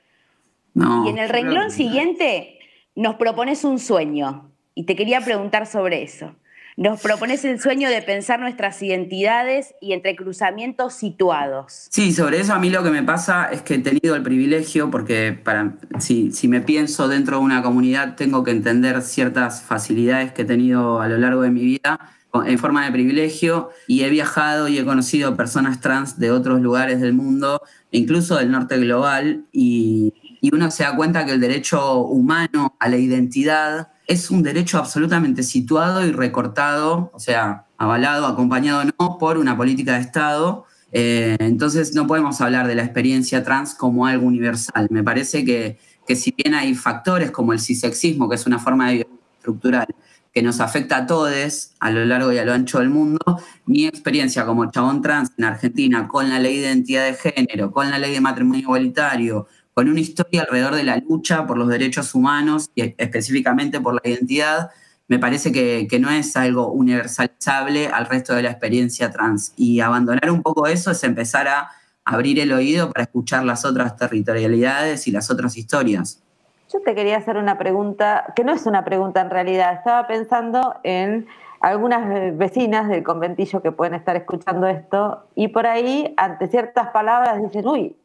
y 0.76 1.10
en 1.10 1.18
el 1.18 1.30
renglón 1.30 1.72
siguiente 1.72 2.60
nos 2.96 3.16
propones 3.16 3.64
un 3.64 3.80
sueño. 3.80 4.52
Y 4.74 4.86
te 4.86 4.96
quería 4.96 5.20
preguntar 5.22 5.68
sobre 5.68 6.04
eso. 6.04 6.36
Nos 6.78 7.02
propones 7.02 7.44
el 7.44 7.60
sueño 7.60 7.90
de 7.90 8.02
pensar 8.02 8.40
nuestras 8.40 8.82
identidades 8.82 9.76
y 9.82 9.92
entre 9.92 10.16
cruzamientos 10.16 10.94
situados. 10.94 11.88
Sí, 11.90 12.14
sobre 12.14 12.40
eso 12.40 12.54
a 12.54 12.60
mí 12.60 12.70
lo 12.70 12.82
que 12.82 12.90
me 12.90 13.04
pasa 13.04 13.50
es 13.52 13.62
que 13.62 13.76
he 13.76 13.80
tenido 13.80 14.16
el 14.16 14.24
privilegio, 14.24 14.90
porque 14.90 15.34
para, 15.34 15.74
si, 16.00 16.32
si 16.32 16.48
me 16.48 16.62
pienso 16.62 17.10
dentro 17.10 17.38
de 17.38 17.44
una 17.44 17.62
comunidad, 17.62 18.16
tengo 18.16 18.44
que 18.44 18.52
entender 18.52 19.02
ciertas 19.02 19.62
facilidades 19.62 20.32
que 20.32 20.44
he 20.44 20.46
tenido 20.46 21.02
a 21.02 21.10
lo 21.10 21.18
largo 21.18 21.42
de 21.42 21.52
mi 21.52 21.62
vida 21.62 22.00
en 22.34 22.58
forma 22.60 22.86
de 22.86 22.92
privilegio 22.92 23.70
y 23.88 24.04
he 24.04 24.10
viajado 24.10 24.68
y 24.68 24.78
he 24.78 24.86
conocido 24.86 25.36
personas 25.36 25.82
trans 25.82 26.18
de 26.18 26.32
otros 26.32 26.62
lugares 26.62 27.02
del 27.02 27.14
mundo, 27.14 27.62
incluso 27.92 28.38
del 28.38 28.52
norte 28.52 28.78
global, 28.78 29.46
y, 29.52 30.14
y 30.42 30.54
uno 30.54 30.72
se 30.72 30.84
da 30.84 30.96
cuenta 30.96 31.26
que 31.26 31.34
el 31.34 31.42
derecho 31.42 31.98
humano 31.98 32.76
a 32.80 32.90
la 32.90 32.98
identidad 32.98 33.90
es 34.08 34.30
un 34.30 34.44
derecho 34.44 34.78
absolutamente 34.78 35.44
situado 35.44 36.06
y 36.06 36.12
recortado, 36.12 37.12
o 37.14 37.20
sea, 37.20 37.66
avalado, 37.78 38.26
acompañado 38.26 38.84
no 39.00 39.18
por 39.18 39.38
una 39.38 39.56
política 39.56 39.94
de 39.94 40.02
Estado. 40.02 40.66
Eh, 40.92 41.38
entonces 41.40 41.96
no 41.96 42.08
podemos 42.08 42.42
hablar 42.42 42.68
de 42.68 42.76
la 42.76 42.84
experiencia 42.84 43.44
trans 43.44 43.74
como 43.74 44.06
algo 44.06 44.28
universal. 44.28 44.88
Me 44.90 45.04
parece 45.04 45.46
que, 45.46 45.80
que 46.06 46.16
si 46.16 46.34
bien 46.36 46.56
hay 46.56 46.76
factores 46.76 47.32
como 47.32 47.54
el 47.54 47.60
cisexismo, 47.60 48.28
que 48.28 48.36
es 48.36 48.46
una 48.46 48.60
forma 48.60 48.88
de 48.90 48.94
violencia 48.96 49.38
estructural, 49.38 49.88
que 50.34 50.42
nos 50.42 50.60
afecta 50.60 50.98
a 50.98 51.08
todos 51.08 51.72
a 51.80 51.92
lo 51.92 52.06
largo 52.06 52.32
y 52.32 52.38
a 52.38 52.46
lo 52.46 52.54
ancho 52.54 52.80
del 52.80 52.90
mundo, 52.90 53.20
mi 53.66 53.86
experiencia 53.86 54.46
como 54.46 54.72
chabón 54.72 55.02
trans 55.02 55.32
en 55.38 55.46
Argentina, 55.46 56.08
con 56.08 56.30
la 56.30 56.40
ley 56.40 56.58
de 56.58 56.68
identidad 56.68 57.06
de 57.06 57.14
género, 57.16 57.72
con 57.72 57.90
la 57.90 58.00
ley 58.00 58.14
de 58.14 58.22
matrimonio 58.22 58.62
igualitario, 58.62 59.48
con 59.74 59.90
una 59.90 60.00
historia 60.00 60.42
alrededor 60.42 60.76
de 60.76 60.84
la 60.84 60.98
lucha 60.98 61.46
por 61.46 61.58
los 61.58 61.68
derechos 61.68 62.14
humanos 62.16 62.70
y 62.76 62.94
específicamente 62.98 63.80
por 63.80 63.96
la 63.96 64.10
identidad, 64.10 64.70
me 65.08 65.20
parece 65.20 65.52
que, 65.52 66.00
no 66.00 66.10
es 66.10 66.38
algo 66.38 66.72
universalizable 66.72 67.88
al 67.88 68.06
resto 68.06 68.34
de 68.34 68.44
la 68.44 68.52
experiencia 68.52 69.12
trans. 69.12 69.52
Y 69.58 69.82
abandonar 69.82 70.32
un 70.32 70.42
poco 70.42 70.68
eso 70.68 70.92
es 70.92 71.04
empezar 71.04 71.50
a 71.50 71.70
abrir 72.06 72.40
el 72.40 72.54
oído 72.54 72.90
para 72.90 73.04
escuchar 73.04 73.44
las 73.44 73.66
otras 73.66 73.98
territorialidades 73.98 75.08
y 75.08 75.12
las 75.12 75.30
otras 75.30 75.58
historias. 75.58 76.24
Yo 76.72 76.82
te 76.82 76.96
quería 76.96 77.18
hacer 77.18 77.38
una 77.38 77.58
pregunta, 77.58 78.34
que 78.36 78.44
no 78.44 78.54
es 78.54 78.66
una 78.66 78.84
pregunta 78.86 79.22
en 79.22 79.30
realidad, 79.30 79.74
estaba 79.74 80.08
pensando 80.08 80.76
en 80.84 81.28
algunas 81.60 82.38
vecinas 82.38 82.88
del 82.88 83.04
conventillo 83.04 83.62
que 83.62 83.72
pueden 83.72 83.94
estar 83.94 84.16
escuchando 84.16 84.68
esto 84.68 85.24
y 85.36 85.50
por 85.50 85.68
ahí, 85.68 86.14
ante 86.18 86.48
ciertas 86.48 86.90
palabras, 86.90 87.42
dicen, 87.42 87.68
uy, 87.68 87.96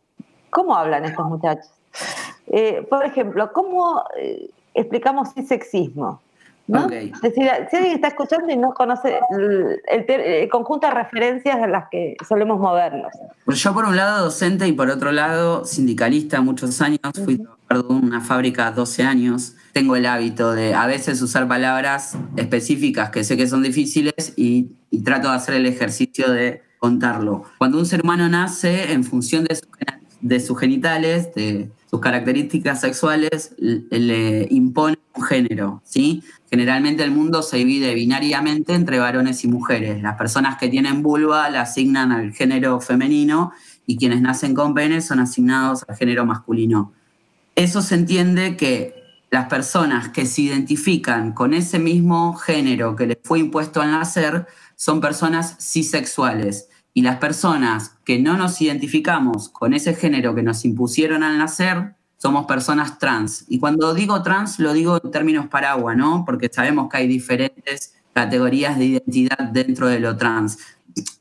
¿Cómo 0.57 0.75
hablan 0.75 1.05
estos 1.05 1.27
muchachos? 1.29 1.71
Eh, 2.47 2.87
por 2.89 3.05
ejemplo, 3.05 3.53
¿cómo 3.53 4.03
eh, 4.17 4.49
explicamos 4.73 5.37
el 5.37 5.47
sexismo? 5.47 6.23
¿No? 6.67 6.89
Es 6.91 7.21
decir, 7.21 7.49
si 7.71 7.77
alguien 7.77 7.95
está 7.95 8.09
escuchando 8.09 8.53
y 8.53 8.57
no 8.57 8.75
conoce 8.75 9.19
el, 9.31 10.49
conjunto 10.51 10.87
de 10.87 10.95
referencias 10.95 11.59
en 11.59 11.73
las 11.73 11.89
que 11.91 12.17
solemos 12.27 12.59
movernos. 12.59 13.13
Yo 13.47 13.75
por 13.75 13.85
un 13.85 13.97
lado 13.97 14.25
docente 14.25 14.67
y 14.67 14.73
por 14.73 14.91
otro 14.91 15.13
lado 15.13 15.65
sindicalista 15.65 16.41
muchos 16.41 16.81
años, 16.81 17.01
fui 17.25 17.37
trabajador 17.37 18.01
de 18.01 18.07
una 18.07 18.21
fábrica 18.21 18.71
12 18.71 19.03
años, 19.03 19.55
tengo 19.73 19.97
el 19.97 20.07
hábito 20.07 20.53
de 20.53 20.75
a 20.75 20.87
veces 20.87 21.21
usar 21.23 21.47
palabras 21.47 22.17
específicas 22.37 23.11
que 23.11 23.25
sé 23.25 23.37
que 23.37 23.47
son 23.47 23.63
difíciles 23.63 24.33
y, 24.37 24.73
y 24.91 25.03
trato 25.03 25.29
de 25.29 25.37
hacer 25.37 25.55
el 25.55 25.67
ejercicio 25.67 26.31
de 26.31 26.63
contarlo. 26.79 27.45
Cuando 27.59 27.79
un 27.79 27.87
ser 27.87 28.03
humano 28.03 28.29
nace 28.29 28.93
en 28.93 29.05
función 29.05 29.45
de 29.45 29.57
su 29.57 29.67
de 30.21 30.41
sus 30.41 30.59
genitales, 30.59 31.35
de 31.35 31.71
sus 31.89 32.01
características 32.01 32.81
sexuales, 32.81 33.55
le 33.59 34.47
impone 34.51 34.96
un 35.17 35.23
género, 35.25 35.83
¿sí? 35.85 36.23
Generalmente 36.51 37.03
el 37.03 37.11
mundo 37.11 37.43
se 37.43 37.59
divide 37.59 37.95
binariamente 37.95 38.75
entre 38.75 38.99
varones 38.99 39.45
y 39.45 39.49
mujeres. 39.49 40.03
Las 40.03 40.17
personas 40.17 40.59
que 40.59 40.69
tienen 40.69 41.03
vulva 41.03 41.51
la 41.51 41.63
asignan 41.63 42.13
al 42.13 42.33
género 42.33 42.81
femenino 42.81 43.53
y 43.87 43.97
quienes 43.97 44.21
nacen 44.21 44.55
con 44.55 44.75
pene 44.75 45.01
son 45.01 45.21
asignados 45.21 45.85
al 45.89 45.97
género 45.97 46.25
masculino. 46.25 46.93
Eso 47.55 47.83
se 47.83 47.95
entiende 47.95 48.57
que 48.57 48.95
las 49.31 49.49
personas 49.49 50.11
que 50.11 50.27
se 50.27 50.43
identifican 50.43 51.33
con 51.33 51.53
ese 51.53 51.79
mismo 51.79 52.35
género 52.35 52.95
que 52.95 53.07
les 53.07 53.19
fue 53.23 53.41
impuesto 53.41 53.81
al 53.81 53.91
nacer 53.91 54.47
son 54.77 55.01
personas 55.01 55.57
cisexuales 55.59 56.69
y 56.95 57.03
las 57.03 57.17
personas 57.17 57.99
que 58.05 58.19
no 58.19 58.37
nos 58.37 58.61
identificamos 58.63 59.49
con 59.49 59.75
ese 59.75 59.95
género 59.95 60.35
que 60.35 60.43
nos 60.43 60.65
impusieron 60.65 61.23
al 61.23 61.39
nacer, 61.39 61.96
somos 62.27 62.47
personas 62.47 62.99
trans. 62.99 63.45
Y 63.47 63.61
cuando 63.61 63.95
digo 63.95 64.21
trans, 64.21 64.59
lo 64.59 64.73
digo 64.73 65.01
en 65.01 65.13
términos 65.13 65.47
paraguas, 65.47 65.97
¿no? 65.97 66.25
Porque 66.27 66.51
sabemos 66.53 66.89
que 66.91 66.97
hay 66.97 67.07
diferentes 67.07 67.95
categorías 68.13 68.77
de 68.77 68.87
identidad 68.87 69.39
dentro 69.53 69.87
de 69.87 70.01
lo 70.01 70.17
trans. 70.17 70.59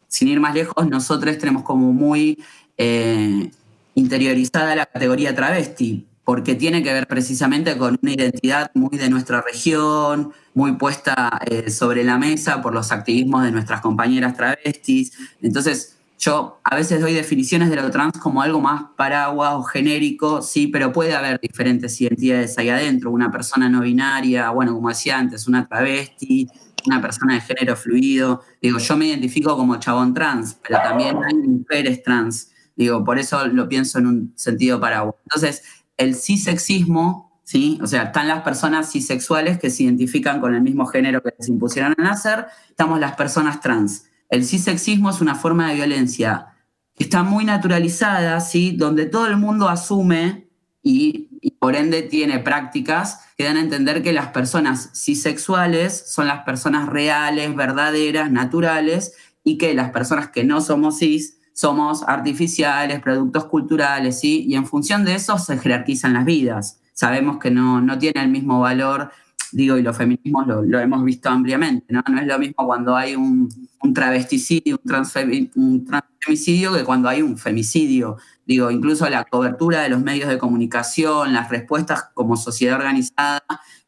Sin 0.08 0.30
ir 0.30 0.40
más 0.40 0.56
lejos, 0.56 0.88
nosotros 0.90 1.38
tenemos 1.38 1.62
como 1.62 1.94
muy 1.94 2.44
eh, 2.76 3.52
interiorizada 3.94 4.76
la 4.76 4.88
categoría 4.88 5.36
travesti, 5.36 6.08
porque 6.24 6.56
tiene 6.56 6.82
que 6.82 6.92
ver 6.92 7.06
precisamente 7.06 7.78
con 7.78 8.00
una 8.02 8.12
identidad 8.12 8.72
muy 8.74 8.98
de 8.98 9.08
nuestra 9.12 9.42
región, 9.42 10.34
muy 10.56 10.72
puesta 10.72 11.40
eh, 11.46 11.70
sobre 11.70 12.04
la 12.04 12.18
mesa 12.18 12.64
por 12.64 12.74
los 12.74 12.92
activismos 12.92 13.44
de 13.44 13.52
nuestras 13.52 13.82
compañeras 13.82 14.36
travestis. 14.36 15.14
Entonces, 15.40 15.95
yo 16.18 16.60
a 16.64 16.76
veces 16.76 17.02
doy 17.02 17.14
definiciones 17.14 17.70
de 17.70 17.76
lo 17.76 17.92
trans 17.92 18.18
como 18.18 18.42
algo 18.42 18.62
más 18.62 18.84
paraguas 18.96 19.54
o 19.56 19.64
genérico, 19.64 20.42
sí, 20.42 20.68
pero 20.68 20.92
puede 20.92 21.16
haber 21.16 21.40
diferentes 21.40 22.00
identidades 22.00 22.58
ahí 22.58 22.70
adentro. 22.70 23.12
Una 23.12 23.32
persona 23.32 23.70
no 23.70 23.82
binaria, 23.82 24.50
bueno, 24.50 24.74
como 24.74 24.90
decía 24.90 25.18
antes, 25.18 25.48
una 25.48 25.68
travesti, 25.68 26.48
una 26.86 27.02
persona 27.02 27.36
de 27.36 27.42
género 27.42 27.76
fluido. 27.76 28.42
Digo, 28.62 28.80
yo 28.80 28.98
me 28.98 29.08
identifico 29.08 29.56
como 29.58 29.78
chabón 29.78 30.14
trans, 30.14 30.58
pero 30.66 30.80
también 30.80 31.18
hay 31.24 31.36
mujeres 31.36 32.02
trans. 32.04 32.52
Digo, 32.76 33.04
por 33.04 33.20
eso 33.20 33.48
lo 33.48 33.68
pienso 33.68 34.00
en 34.00 34.08
un 34.08 34.34
sentido 34.36 34.80
paraguas. 34.80 35.16
Entonces, 35.24 35.64
el 35.98 36.16
cisexismo, 36.16 37.40
¿sí? 37.44 37.80
O 37.82 37.88
sea, 37.88 38.04
están 38.04 38.28
las 38.28 38.42
personas 38.42 38.92
cisexuales 38.92 39.60
que 39.60 39.70
se 39.70 39.84
identifican 39.84 40.42
con 40.42 40.56
el 40.56 40.62
mismo 40.62 40.86
género 40.86 41.22
que 41.22 41.34
les 41.38 41.48
impusieron 41.48 41.96
a 41.98 42.04
nacer, 42.04 42.48
estamos 42.70 43.00
las 43.00 43.16
personas 43.16 43.62
trans. 43.62 44.06
El 44.30 44.46
cisexismo 44.46 45.10
es 45.10 45.22
una 45.22 45.36
forma 45.36 45.70
de 45.70 45.76
violencia 45.76 46.48
que 46.96 47.04
está 47.04 47.24
muy 47.24 47.46
naturalizada, 47.46 48.40
¿sí? 48.40 48.72
Donde 48.72 49.06
todo 49.06 49.28
el 49.28 49.38
mundo 49.38 49.68
asume 49.70 50.48
y, 50.82 51.30
por 51.60 51.76
ende 51.76 52.02
tiene 52.02 52.40
prácticas 52.40 53.20
que 53.38 53.44
dan 53.44 53.58
a 53.58 53.62
entender 53.62 54.02
que 54.02 54.14
las 54.14 54.28
personas 54.28 54.92
cisexuales 54.94 56.12
son 56.12 56.28
las 56.28 56.44
personas 56.44 56.88
reales, 56.88 57.56
verdaderas, 57.56 58.32
naturales, 58.32 59.14
y 59.44 59.58
que 59.58 59.74
las 59.74 59.92
personas 59.92 60.30
que 60.30 60.44
no 60.44 60.62
somos 60.62 61.00
cis 61.00 61.38
somos 61.54 62.04
artificiales, 62.04 63.00
productos 63.00 63.46
culturales, 63.46 64.20
¿sí? 64.20 64.44
Y 64.48 64.56
en 64.56 64.66
función 64.66 65.06
de 65.06 65.16
eso 65.16 65.38
se 65.38 65.58
jerarquizan 65.58 66.14
las 66.14 66.26
vidas. 66.26 66.82
Sabemos 66.94 67.38
que 67.40 67.50
no, 67.50 67.80
no 67.80 67.98
tiene 67.98 68.22
el 68.22 68.30
mismo 68.30 68.60
valor, 68.60 69.12
digo, 69.56 69.78
y 69.78 69.82
los 69.82 69.96
feminismos 69.96 70.46
lo, 70.48 70.80
hemos 70.80 71.04
visto 71.06 71.30
ampliamente, 71.30 71.86
¿no? 71.94 72.04
No 72.12 72.20
es 72.20 72.28
lo 72.28 72.38
mismo 72.38 72.66
cuando 72.66 72.94
hay 72.96 73.16
un, 73.16 73.50
travesticidio, 73.94 74.82
un, 74.84 75.52
un 75.56 75.86
transfemicidio 75.86 76.74
que 76.74 76.84
cuando 76.84 77.08
hay 77.08 77.22
un 77.22 77.38
femicidio. 77.38 78.18
Digo, 78.46 78.70
incluso 78.70 79.10
la 79.10 79.24
cobertura 79.24 79.82
de 79.82 79.90
los 79.90 80.02
medios 80.02 80.28
de 80.28 80.38
comunicación, 80.38 81.32
las 81.32 81.50
respuestas 81.50 82.10
como 82.14 82.36
sociedad 82.36 82.78
organizada, 82.78 83.44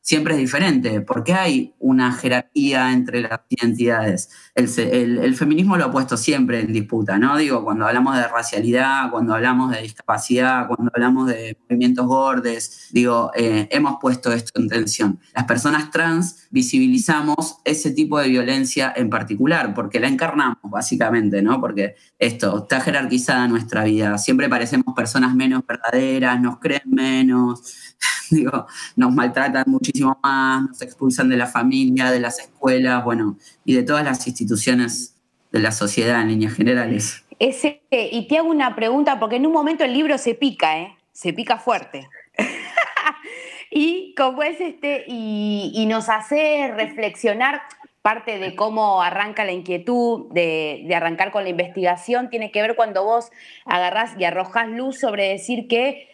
siempre 0.07 0.35
es 0.35 0.39
diferente, 0.39 1.01
porque 1.01 1.33
hay 1.33 1.73
una 1.79 2.13
jerarquía 2.13 2.93
entre 2.93 3.19
las 3.19 3.41
identidades. 3.49 4.29
El, 4.55 5.35
feminismo 5.35 5.75
lo 5.75 5.83
ha 5.83 5.91
puesto 5.91 6.15
siempre 6.15 6.61
en 6.61 6.71
disputa, 6.71 7.17
¿no? 7.17 7.35
Digo, 7.35 7.61
cuando 7.65 7.85
hablamos 7.85 8.15
de 8.15 8.25
racialidad, 8.25 9.11
cuando 9.11 9.33
hablamos 9.33 9.69
de 9.69 9.81
discapacidad, 9.81 10.65
cuando 10.67 10.89
hablamos 10.95 11.27
de 11.27 11.57
movimientos 11.69 12.05
gordes, 12.05 12.87
digo, 12.93 13.31
eh, 13.35 13.67
hemos 13.69 13.97
puesto 13.99 14.31
esto 14.31 14.61
en 14.61 14.69
tensión. 14.69 15.19
Las 15.35 15.43
personas 15.43 15.91
trans 15.91 16.47
visibilizamos 16.51 17.57
ese 17.65 17.91
tipo 17.91 18.17
de 18.17 18.29
violencia 18.29 18.93
en 18.95 19.09
particular, 19.09 19.73
porque 19.73 19.99
la 19.99 20.07
encarnamos 20.07 20.59
básicamente, 20.63 21.41
¿no? 21.41 21.59
Porque 21.59 21.95
esto 22.17 22.59
está 22.63 22.79
jerarquizada 22.79 23.49
nuestra 23.49 23.83
vida. 23.83 24.17
Siempre 24.17 24.47
parecemos 24.47 24.95
personas 24.95 25.35
menos 25.35 25.63
verdaderas, 25.67 26.39
nos 26.39 26.59
creen 26.59 26.83
menos 26.85 27.86
digo, 28.31 28.67
nos 28.95 29.13
maltratan 29.13 29.63
muchísimo 29.67 30.17
más, 30.21 30.63
nos 30.63 30.81
expulsan 30.81 31.29
de 31.29 31.37
la 31.37 31.47
familia, 31.47 32.11
de 32.11 32.19
las 32.19 32.39
escuelas, 32.39 33.03
bueno, 33.03 33.37
y 33.65 33.73
de 33.73 33.83
todas 33.83 34.03
las 34.03 34.25
instituciones 34.27 35.15
de 35.51 35.59
la 35.59 35.71
sociedad 35.71 36.21
en 36.21 36.29
líneas 36.29 36.53
generales. 36.53 37.23
Ese, 37.39 37.81
y 37.91 38.27
te 38.27 38.37
hago 38.37 38.49
una 38.49 38.75
pregunta, 38.75 39.19
porque 39.19 39.35
en 39.35 39.45
un 39.45 39.53
momento 39.53 39.83
el 39.83 39.93
libro 39.93 40.17
se 40.17 40.33
pica, 40.33 40.79
¿eh? 40.79 40.97
Se 41.11 41.33
pica 41.33 41.57
fuerte. 41.57 42.07
y 43.71 44.13
como 44.15 44.43
es 44.43 44.59
este, 44.59 45.05
y, 45.07 45.85
nos 45.87 46.09
hace 46.09 46.71
reflexionar, 46.75 47.61
parte 48.01 48.39
de 48.39 48.55
cómo 48.55 49.01
arranca 49.01 49.43
la 49.43 49.51
inquietud 49.51 50.31
de, 50.31 50.83
de, 50.87 50.95
arrancar 50.95 51.31
con 51.31 51.43
la 51.43 51.49
investigación, 51.49 52.29
tiene 52.29 52.51
que 52.51 52.61
ver 52.61 52.75
cuando 52.75 53.03
vos 53.03 53.31
agarrás 53.65 54.15
y 54.17 54.23
arrojás 54.23 54.69
luz 54.69 54.99
sobre 54.99 55.27
decir 55.27 55.67
que 55.67 56.07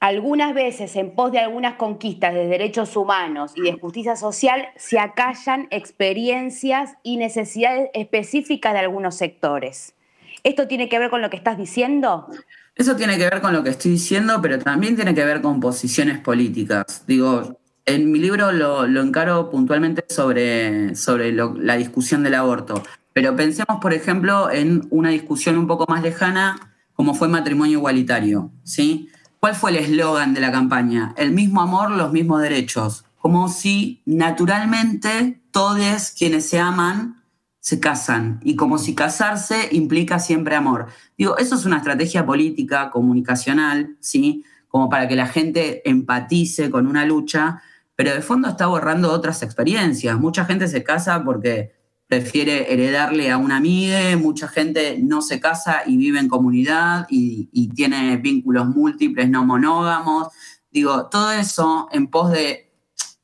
algunas 0.00 0.54
veces 0.54 0.96
en 0.96 1.14
pos 1.14 1.30
de 1.30 1.38
algunas 1.38 1.74
conquistas 1.74 2.32
de 2.32 2.46
derechos 2.46 2.96
humanos 2.96 3.52
y 3.54 3.60
de 3.60 3.74
justicia 3.78 4.16
social 4.16 4.68
se 4.76 4.98
acallan 4.98 5.68
experiencias 5.70 6.94
y 7.02 7.18
necesidades 7.18 7.90
específicas 7.92 8.72
de 8.72 8.80
algunos 8.80 9.14
sectores. 9.14 9.94
¿Esto 10.42 10.66
tiene 10.66 10.88
que 10.88 10.98
ver 10.98 11.10
con 11.10 11.20
lo 11.20 11.28
que 11.28 11.36
estás 11.36 11.58
diciendo? 11.58 12.26
Eso 12.74 12.96
tiene 12.96 13.18
que 13.18 13.24
ver 13.24 13.42
con 13.42 13.52
lo 13.52 13.62
que 13.62 13.70
estoy 13.70 13.92
diciendo, 13.92 14.40
pero 14.40 14.58
también 14.58 14.96
tiene 14.96 15.14
que 15.14 15.24
ver 15.24 15.42
con 15.42 15.60
posiciones 15.60 16.18
políticas. 16.18 17.04
Digo, 17.06 17.58
en 17.84 18.10
mi 18.10 18.18
libro 18.20 18.52
lo, 18.52 18.86
encaro 18.86 19.50
puntualmente 19.50 20.02
sobre, 20.08 20.94
sobre 20.94 21.32
la 21.32 21.76
discusión 21.76 22.22
del 22.22 22.36
aborto, 22.36 22.82
pero 23.12 23.36
pensemos, 23.36 23.80
por 23.82 23.92
ejemplo, 23.92 24.50
en 24.50 24.86
una 24.88 25.10
discusión 25.10 25.58
un 25.58 25.66
poco 25.66 25.84
más 25.88 26.02
lejana 26.02 26.70
como 26.94 27.14
fue 27.14 27.28
matrimonio 27.28 27.78
igualitario, 27.78 28.50
¿sí? 28.62 29.10
¿Cuál 29.40 29.54
fue 29.54 29.70
el 29.70 29.78
eslogan 29.78 30.34
de 30.34 30.40
la 30.42 30.52
campaña? 30.52 31.14
El 31.16 31.32
mismo 31.32 31.62
amor, 31.62 31.90
los 31.92 32.12
mismos 32.12 32.42
derechos. 32.42 33.06
Como 33.16 33.48
si 33.48 34.02
naturalmente 34.04 35.40
todos 35.50 36.10
quienes 36.10 36.46
se 36.46 36.58
aman 36.60 37.22
se 37.58 37.80
casan 37.80 38.40
y 38.44 38.54
como 38.54 38.76
si 38.76 38.94
casarse 38.94 39.70
implica 39.72 40.18
siempre 40.18 40.56
amor. 40.56 40.88
Digo, 41.16 41.38
eso 41.38 41.54
es 41.54 41.64
una 41.64 41.78
estrategia 41.78 42.26
política, 42.26 42.90
comunicacional, 42.90 43.96
¿sí? 44.00 44.44
Como 44.68 44.90
para 44.90 45.08
que 45.08 45.16
la 45.16 45.26
gente 45.26 45.88
empatice 45.88 46.70
con 46.70 46.86
una 46.86 47.06
lucha, 47.06 47.62
pero 47.96 48.12
de 48.12 48.20
fondo 48.20 48.46
está 48.46 48.66
borrando 48.66 49.10
otras 49.10 49.42
experiencias. 49.42 50.20
Mucha 50.20 50.44
gente 50.44 50.68
se 50.68 50.84
casa 50.84 51.24
porque 51.24 51.72
prefiere 52.10 52.72
heredarle 52.72 53.30
a 53.30 53.36
una 53.36 53.56
amiga, 53.56 54.16
mucha 54.16 54.48
gente 54.48 54.98
no 55.00 55.22
se 55.22 55.38
casa 55.38 55.82
y 55.86 55.96
vive 55.96 56.18
en 56.18 56.26
comunidad 56.26 57.06
y, 57.08 57.46
tiene 57.76 58.16
vínculos 58.16 58.66
múltiples, 58.66 59.30
no 59.30 59.46
monógamos. 59.46 60.26
Digo, 60.72 61.06
todo 61.06 61.30
eso 61.30 61.88
en 61.92 62.08
pos 62.08 62.32
de 62.32 62.74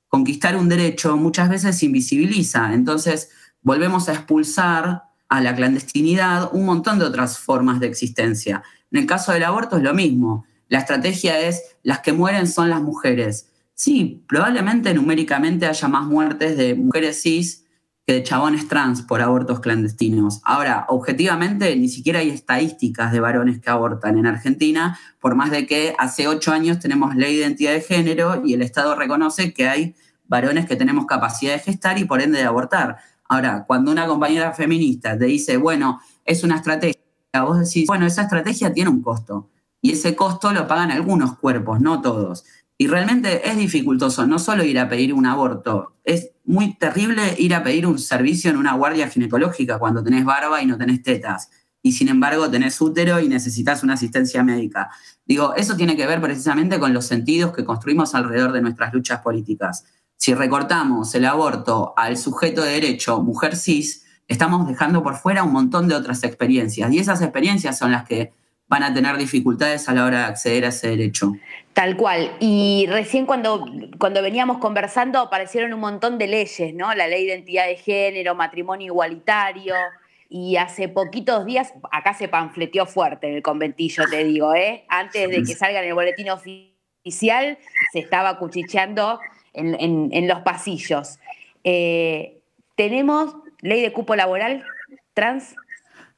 conquistar 0.07 0.57
un 0.57 0.69
derecho 0.69 1.17
muchas 1.17 1.49
veces 1.49 1.83
invisibiliza. 1.83 2.73
Entonces, 2.75 3.31
volvemos 3.61 4.09
a 4.09 4.13
expulsar 4.13 5.03
a 5.29 5.41
la 5.41 5.57
clandestinidad 5.57 6.51
un 6.53 6.65
montón 6.65 7.01
de 7.01 7.07
otras 7.07 7.41
formas 7.41 7.81
de 7.81 7.89
existencia. 7.89 8.63
En 8.93 9.01
el 9.01 9.07
caso 9.07 9.33
del 9.33 9.43
aborto 9.43 9.79
es 9.79 9.83
lo 9.83 9.95
mismo. 9.95 10.47
La 10.69 10.79
estrategia 10.79 11.41
es 11.41 11.77
las 11.83 11.99
que 11.99 12.13
mueren 12.13 12.47
son 12.47 12.71
las 12.71 12.83
mujeres. 12.83 13.49
Sí, 13.75 14.23
probablemente 14.29 14.95
numéricamente 14.95 15.67
haya 15.67 15.89
más 15.89 16.07
muertes 16.07 16.57
de 16.57 16.77
mujeres 16.77 17.21
cis 17.21 17.66
que 18.07 18.13
de 18.13 18.23
chabones 18.23 18.69
trans 18.69 19.03
por 19.03 19.21
abortos 19.21 19.59
clandestinos. 19.59 20.41
Ahora, 20.45 20.87
objetivamente, 20.89 21.75
ni 21.75 21.89
siquiera 21.89 22.21
hay 22.21 22.31
estadísticas 22.31 23.11
de 23.11 23.19
varones 23.19 23.61
que 23.61 23.69
abortan 23.69 24.17
en 24.17 24.27
Argentina, 24.27 24.97
por 25.19 25.35
más 25.35 25.51
de 25.51 25.67
que 25.67 25.93
hace 25.99 26.29
ocho 26.29 26.53
años 26.53 26.79
tenemos 26.79 27.17
ley 27.17 27.35
de 27.35 27.41
identidad 27.43 27.73
de 27.73 27.81
género 27.81 28.43
y 28.45 28.55
el 28.55 28.63
Estado 28.63 28.95
reconoce 28.95 29.53
que 29.53 29.69
hay 29.69 29.97
varones 30.29 30.67
que 30.67 30.77
tenemos 30.77 31.07
capacidad 31.07 31.55
de 31.55 31.59
gestar 31.59 31.99
y 31.99 32.05
por 32.05 32.23
ende 32.23 32.39
de 32.39 32.45
abortar. 32.45 32.99
Ahora, 33.29 33.65
cuando 33.67 33.91
una 33.91 34.07
compañera 34.07 34.53
feminista 34.53 35.19
te 35.19 35.25
dice, 35.25 35.57
bueno, 35.57 36.01
es 36.25 36.45
una 36.45 36.57
estrategia, 36.57 37.01
vos 37.43 37.59
decís, 37.59 37.89
bueno, 37.89 38.07
esa 38.07 38.23
estrategia 38.23 38.73
tiene 38.73 38.91
un 38.91 39.03
costo. 39.03 39.51
Y 39.81 39.93
ese 39.93 40.15
costo 40.17 40.53
lo 40.53 40.67
pagan 40.67 40.91
algunos 40.91 41.37
cuerpos, 41.39 41.81
no 41.81 42.01
todos. 42.01 42.45
Y 42.79 42.89
realmente 42.89 43.49
es 43.49 43.57
dificultoso 43.57 44.27
no 44.27 44.39
solo 44.39 44.63
ir 44.63 44.79
a 44.79 44.89
pedir 44.89 45.15
un 45.15 45.27
aborto, 45.27 45.95
es 46.05 46.33
muy 46.45 46.75
terrible 46.75 47.35
ir 47.39 47.55
a 47.55 47.63
pedir 47.63 47.87
un 47.87 47.99
servicio 47.99 48.51
en 48.51 48.57
una 48.57 48.75
guardia 48.75 49.09
ginecológica 49.09 49.79
cuando 49.79 50.03
tenés 50.03 50.25
barba 50.25 50.63
y 50.63 50.67
no 50.67 50.77
tenés 50.77 51.03
tetas. 51.03 51.51
Y 51.83 51.93
sin 51.93 52.09
embargo 52.09 52.51
tenés 52.51 52.81
útero 52.81 53.21
y 53.21 53.29
necesitas 53.29 53.83
una 53.83 53.95
asistencia 53.95 54.43
médica. 54.43 54.91
Digo, 55.25 55.55
eso 55.55 55.77
tiene 55.77 55.97
que 55.97 56.07
ver 56.07 56.21
precisamente 56.21 56.79
con 56.79 56.93
los 56.93 57.07
sentidos 57.07 57.55
que 57.55 57.65
construimos 57.65 58.15
alrededor 58.15 58.53
de 58.53 58.61
nuestras 58.61 58.93
luchas 58.93 59.21
políticas. 59.21 59.85
Si 60.17 60.35
recortamos 60.35 61.15
el 61.15 61.25
aborto 61.25 61.95
al 61.97 62.17
sujeto 62.17 62.63
de 62.63 62.73
derecho, 62.73 63.23
mujer 63.23 63.57
cis, 63.57 64.05
estamos 64.29 64.67
dejando 64.67 65.03
por 65.03 65.17
fuera 65.17 65.45
un 65.45 65.53
montón 65.53 65.89
de 65.89 65.95
otras 65.95 66.25
experiencias. 66.25 66.93
Y 66.93 66.99
esas 66.99 67.23
experiencias 67.23 67.79
son 67.79 67.93
las 67.93 68.05
que 68.05 68.33
van 68.69 68.83
a 68.83 68.93
tener 68.93 69.17
dificultades 69.17 69.89
a 69.89 69.95
la 69.95 70.05
hora 70.05 70.19
de 70.19 70.25
acceder 70.25 70.65
a 70.65 70.69
ese 70.69 70.89
derecho. 70.89 71.33
Tal 71.77 71.95
cual. 71.95 72.35
Y 72.41 72.87
recién 72.89 73.27
cuando, 73.27 73.67
cuando 73.99 74.23
veníamos 74.23 74.57
conversando 74.57 75.19
aparecieron 75.19 75.75
un 75.75 75.81
montón 75.81 76.17
de 76.17 76.27
leyes, 76.27 76.73
¿no? 76.73 76.95
La 76.95 77.07
ley 77.07 77.27
de 77.27 77.35
identidad 77.35 77.67
de 77.67 77.77
género, 77.77 78.35
matrimonio 78.35 78.87
igualitario. 78.87 79.75
Y 80.31 80.57
hace 80.57 80.89
poquitos 80.89 81.45
días, 81.45 81.75
acá 81.93 82.15
se 82.15 82.29
panfleteó 82.29 82.87
fuerte 82.87 83.29
en 83.29 83.35
el 83.35 83.43
conventillo, 83.43 84.05
te 84.11 84.25
digo, 84.25 84.55
¿eh? 84.55 84.87
Antes 84.89 85.29
de 85.29 85.43
que 85.43 85.55
salga 85.55 85.83
en 85.83 85.89
el 85.89 85.93
boletín 85.93 86.31
oficial, 86.31 87.59
se 87.93 87.99
estaba 87.99 88.39
cuchicheando 88.39 89.21
en, 89.53 90.29
los 90.29 90.41
pasillos. 90.41 91.19
Eh, 91.63 92.41
¿Tenemos 92.75 93.37
ley 93.61 93.83
de 93.83 93.93
cupo 93.93 94.17
laboral 94.17 94.65
trans? 95.13 95.55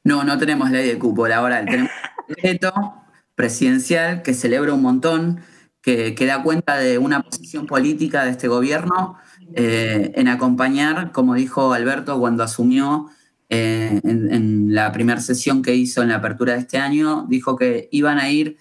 No, 0.05 0.23
no 0.23 0.37
tenemos 0.37 0.71
ley 0.71 0.87
de 0.87 0.97
cupo 0.97 1.27
laboral. 1.27 1.65
Tenemos 2.41 2.93
presidencial 3.39 4.21
que 4.21 4.33
celebra 4.33 4.73
un 4.73 4.81
montón, 4.81 5.39
que, 5.81 6.13
da 6.27 6.43
cuenta 6.43 6.75
de 6.75 6.97
una 6.97 7.21
posición 7.21 7.67
política 7.67 8.25
de 8.25 8.31
este 8.31 8.49
gobierno 8.49 9.15
eh, 9.55 10.11
en 10.15 10.27
acompañar, 10.27 11.13
como 11.13 11.35
dijo 11.35 11.71
Alberto 11.71 12.19
cuando 12.19 12.43
asumió 12.43 13.05
eh, 13.47 14.01
en, 14.03 14.33
en, 14.33 14.75
la 14.75 14.91
primera 14.91 15.21
sesión 15.21 15.61
que 15.61 15.73
hizo 15.73 16.01
en 16.03 16.09
la 16.09 16.15
apertura 16.15 16.51
de 16.51 16.59
este 16.59 16.79
año, 16.79 17.27
dijo 17.29 17.55
que 17.55 17.87
iban 17.93 18.19
a 18.19 18.29
ir 18.29 18.57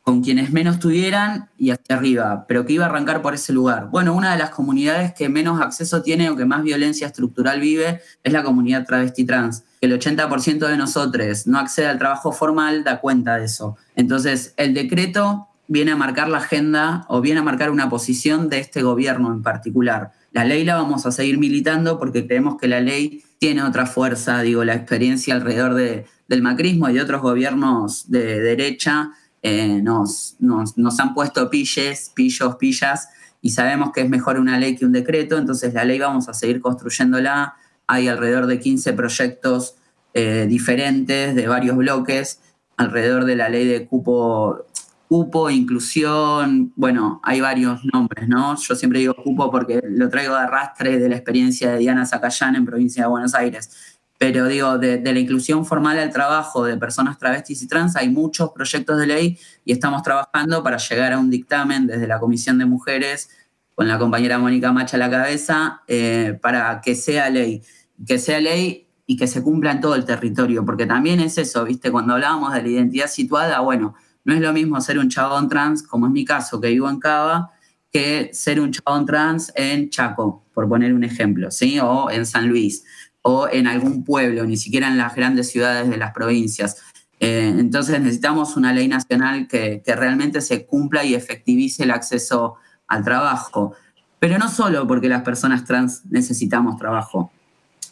con 0.00 0.22
quienes 0.22 0.52
menos 0.52 0.78
tuvieran 0.78 1.50
y 1.58 1.70
hacia 1.70 1.96
arriba, 1.96 2.44
pero 2.46 2.64
que 2.64 2.74
iba 2.74 2.84
a 2.84 2.88
arrancar 2.88 3.22
por 3.22 3.34
ese 3.34 3.52
lugar. 3.52 3.88
Bueno, 3.90 4.14
una 4.14 4.30
de 4.30 4.38
las 4.38 4.50
comunidades 4.50 5.12
que 5.12 5.28
menos 5.28 5.60
acceso 5.60 6.02
tiene 6.02 6.30
o 6.30 6.36
que 6.36 6.44
más 6.44 6.62
violencia 6.62 7.08
estructural 7.08 7.58
vive 7.58 8.00
es 8.22 8.32
la 8.32 8.44
comunidad 8.44 8.86
travesti 8.86 9.24
trans 9.24 9.64
el 9.80 9.98
80% 9.98 10.68
de 10.68 10.76
nosotros 10.76 11.46
no 11.46 11.58
accede 11.58 11.86
al 11.86 11.98
trabajo 11.98 12.32
formal, 12.32 12.84
da 12.84 13.00
cuenta 13.00 13.36
de 13.36 13.46
eso. 13.46 13.76
Entonces, 13.96 14.52
el 14.56 14.74
decreto 14.74 15.48
viene 15.68 15.92
a 15.92 15.96
marcar 15.96 16.28
la 16.28 16.38
agenda 16.38 17.04
o 17.08 17.20
viene 17.20 17.40
a 17.40 17.44
marcar 17.44 17.70
una 17.70 17.88
posición 17.88 18.48
de 18.48 18.58
este 18.58 18.82
gobierno 18.82 19.32
en 19.32 19.42
particular. 19.42 20.12
La 20.32 20.44
ley 20.44 20.64
la 20.64 20.76
vamos 20.76 21.06
a 21.06 21.12
seguir 21.12 21.38
militando 21.38 21.98
porque 21.98 22.26
creemos 22.26 22.56
que 22.58 22.68
la 22.68 22.80
ley 22.80 23.22
tiene 23.38 23.62
otra 23.62 23.86
fuerza, 23.86 24.42
digo, 24.42 24.64
la 24.64 24.74
experiencia 24.74 25.34
alrededor 25.34 25.74
del 25.74 26.42
macrismo 26.42 26.88
y 26.88 26.94
de 26.94 27.02
otros 27.02 27.22
gobiernos 27.22 28.10
de 28.10 28.40
derecha 28.40 29.12
eh, 29.42 29.80
nos, 29.82 30.36
nos, 30.38 30.76
nos, 30.76 31.00
han 31.00 31.14
puesto 31.14 31.48
pilles, 31.48 32.12
pillos, 32.14 32.56
pillas, 32.56 33.08
y 33.40 33.50
sabemos 33.50 33.92
que 33.92 34.02
es 34.02 34.10
mejor 34.10 34.38
una 34.38 34.58
ley 34.58 34.76
que 34.76 34.84
un 34.84 34.92
decreto, 34.92 35.38
entonces 35.38 35.72
la 35.72 35.84
ley 35.84 35.98
vamos 35.98 36.28
a 36.28 36.34
seguir 36.34 36.60
construyéndola. 36.60 37.54
Hay 37.90 38.06
alrededor 38.06 38.46
de 38.46 38.60
15 38.60 38.92
proyectos 38.92 39.74
eh, 40.14 40.46
diferentes 40.48 41.34
de 41.34 41.48
varios 41.48 41.76
bloques 41.76 42.40
alrededor 42.76 43.24
de 43.24 43.34
la 43.34 43.48
ley 43.48 43.66
de 43.66 43.86
cupo, 43.86 44.64
cupo, 45.08 45.50
inclusión, 45.50 46.72
bueno, 46.76 47.20
hay 47.24 47.40
varios 47.40 47.80
nombres, 47.92 48.28
¿no? 48.28 48.56
Yo 48.56 48.76
siempre 48.76 49.00
digo 49.00 49.16
cupo 49.16 49.50
porque 49.50 49.82
lo 49.84 50.08
traigo 50.08 50.34
de 50.34 50.42
arrastre 50.42 50.98
de 50.98 51.08
la 51.08 51.16
experiencia 51.16 51.72
de 51.72 51.78
Diana 51.78 52.06
Zacayán 52.06 52.54
en 52.54 52.64
provincia 52.64 53.02
de 53.02 53.08
Buenos 53.08 53.34
Aires. 53.34 53.98
Pero 54.18 54.46
digo, 54.46 54.78
de, 54.78 55.02
la 55.02 55.18
inclusión 55.18 55.66
formal 55.66 55.98
al 55.98 56.12
trabajo 56.12 56.64
de 56.64 56.76
personas 56.76 57.18
travestis 57.18 57.60
y 57.62 57.66
trans 57.66 57.96
hay 57.96 58.08
muchos 58.08 58.52
proyectos 58.52 59.00
de 59.00 59.06
ley 59.08 59.38
y 59.64 59.72
estamos 59.72 60.04
trabajando 60.04 60.62
para 60.62 60.76
llegar 60.76 61.12
a 61.12 61.18
un 61.18 61.28
dictamen 61.28 61.88
desde 61.88 62.06
la 62.06 62.20
Comisión 62.20 62.56
de 62.58 62.66
Mujeres 62.66 63.30
con 63.74 63.88
la 63.88 63.98
compañera 63.98 64.38
Mónica 64.38 64.72
Macha 64.72 64.96
a 64.96 65.00
la 65.00 65.10
cabeza 65.10 65.82
eh, 65.88 66.38
para 66.40 66.80
que 66.82 66.94
sea 66.94 67.30
ley, 67.30 67.62
que 68.06 68.18
sea 68.18 68.40
ley 68.40 68.86
y 69.06 69.16
que 69.16 69.26
se 69.26 69.42
cumpla 69.42 69.72
en 69.72 69.80
todo 69.80 69.94
el 69.94 70.04
territorio, 70.04 70.64
porque 70.64 70.86
también 70.86 71.20
es 71.20 71.36
eso, 71.38 71.64
¿viste? 71.64 71.90
Cuando 71.90 72.14
hablábamos 72.14 72.52
de 72.52 72.62
la 72.62 72.68
identidad 72.68 73.08
situada, 73.08 73.60
bueno, 73.60 73.94
no 74.24 74.34
es 74.34 74.40
lo 74.40 74.52
mismo 74.52 74.80
ser 74.80 74.98
un 74.98 75.08
chabón 75.08 75.48
trans, 75.48 75.82
como 75.82 76.06
es 76.06 76.12
mi 76.12 76.24
caso, 76.24 76.60
que 76.60 76.68
vivo 76.68 76.88
en 76.88 77.00
Cava, 77.00 77.50
que 77.92 78.30
ser 78.32 78.60
un 78.60 78.70
chabón 78.70 79.06
trans 79.06 79.52
en 79.56 79.90
Chaco, 79.90 80.44
por 80.54 80.68
poner 80.68 80.94
un 80.94 81.04
ejemplo, 81.04 81.50
¿sí? 81.50 81.80
O 81.80 82.10
en 82.10 82.26
San 82.26 82.48
Luis 82.48 82.84
o 83.22 83.48
en 83.50 83.66
algún 83.66 84.04
pueblo, 84.04 84.44
ni 84.46 84.56
siquiera 84.56 84.88
en 84.88 84.96
las 84.96 85.14
grandes 85.14 85.50
ciudades 85.50 85.90
de 85.90 85.96
las 85.96 86.12
provincias. 86.12 86.82
Eh, 87.18 87.54
entonces 87.58 88.00
necesitamos 88.00 88.56
una 88.56 88.72
ley 88.72 88.88
nacional 88.88 89.46
que, 89.46 89.82
realmente 89.86 90.40
se 90.40 90.64
cumpla 90.64 91.04
y 91.04 91.14
efectivice 91.14 91.82
el 91.82 91.90
acceso 91.90 92.56
al 92.88 93.04
trabajo. 93.04 93.74
Pero 94.18 94.38
no 94.38 94.48
solo 94.48 94.86
porque 94.86 95.08
las 95.08 95.22
personas 95.22 95.64
trans 95.64 96.02
necesitamos 96.06 96.76
trabajo. 96.76 97.30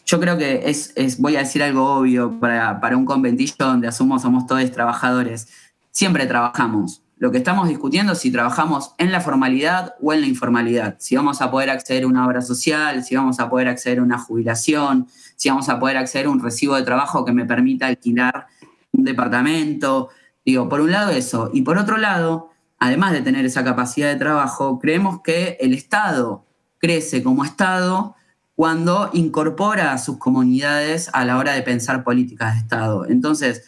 Yo 0.09 0.19
creo 0.19 0.39
que 0.39 0.63
es, 0.65 1.19
voy 1.19 1.35
a 1.35 1.39
decir 1.39 1.61
algo 1.61 1.97
obvio 1.97 2.39
para, 2.39 2.79
para 2.81 2.97
un 2.97 3.05
conventillo 3.05 3.53
donde 3.59 3.87
asumo 3.87 4.17
somos 4.17 4.47
todos 4.47 4.71
trabajadores. 4.71 5.49
Siempre 5.91 6.25
trabajamos. 6.25 7.03
Lo 7.17 7.29
que 7.29 7.37
estamos 7.37 7.69
discutiendo 7.69 8.13
es 8.13 8.17
si 8.17 8.31
trabajamos 8.31 8.95
en 8.97 9.11
la 9.11 9.21
formalidad 9.21 9.93
o 10.01 10.11
en 10.11 10.21
la 10.21 10.27
informalidad, 10.27 10.95
si 10.97 11.15
vamos 11.15 11.43
a 11.43 11.51
poder 11.51 11.69
acceder 11.69 12.05
a 12.05 12.07
una 12.07 12.25
obra 12.25 12.41
social, 12.41 13.03
si 13.03 13.15
vamos 13.15 13.39
a 13.39 13.51
poder 13.51 13.67
acceder 13.67 13.99
a 13.99 14.01
una 14.01 14.17
jubilación, 14.17 15.07
si 15.35 15.49
vamos 15.49 15.69
a 15.69 15.79
poder 15.79 15.97
acceder 15.97 16.25
a 16.25 16.31
un 16.31 16.41
recibo 16.41 16.75
de 16.75 16.81
trabajo 16.81 17.23
que 17.23 17.31
me 17.31 17.45
permita 17.45 17.85
alquilar 17.85 18.47
un 18.91 19.03
departamento. 19.03 20.09
Digo, 20.43 20.67
por 20.67 20.81
un 20.81 20.89
lado 20.89 21.11
eso. 21.11 21.51
Y 21.53 21.61
por 21.61 21.77
otro 21.77 21.97
lado, 21.97 22.49
además 22.79 23.11
de 23.11 23.21
tener 23.21 23.45
esa 23.45 23.63
capacidad 23.63 24.07
de 24.07 24.15
trabajo, 24.15 24.79
creemos 24.79 25.21
que 25.21 25.55
el 25.59 25.75
Estado 25.75 26.47
crece 26.79 27.21
como 27.21 27.45
Estado 27.45 28.15
cuando 28.59 29.09
incorpora 29.13 29.93
a 29.93 29.97
sus 29.97 30.17
comunidades 30.17 31.09
a 31.13 31.23
la 31.23 31.37
hora 31.37 31.53
de 31.53 31.61
pensar 31.61 32.03
políticas 32.03 32.55
de 32.55 32.59
Estado. 32.59 33.05
Entonces, 33.07 33.63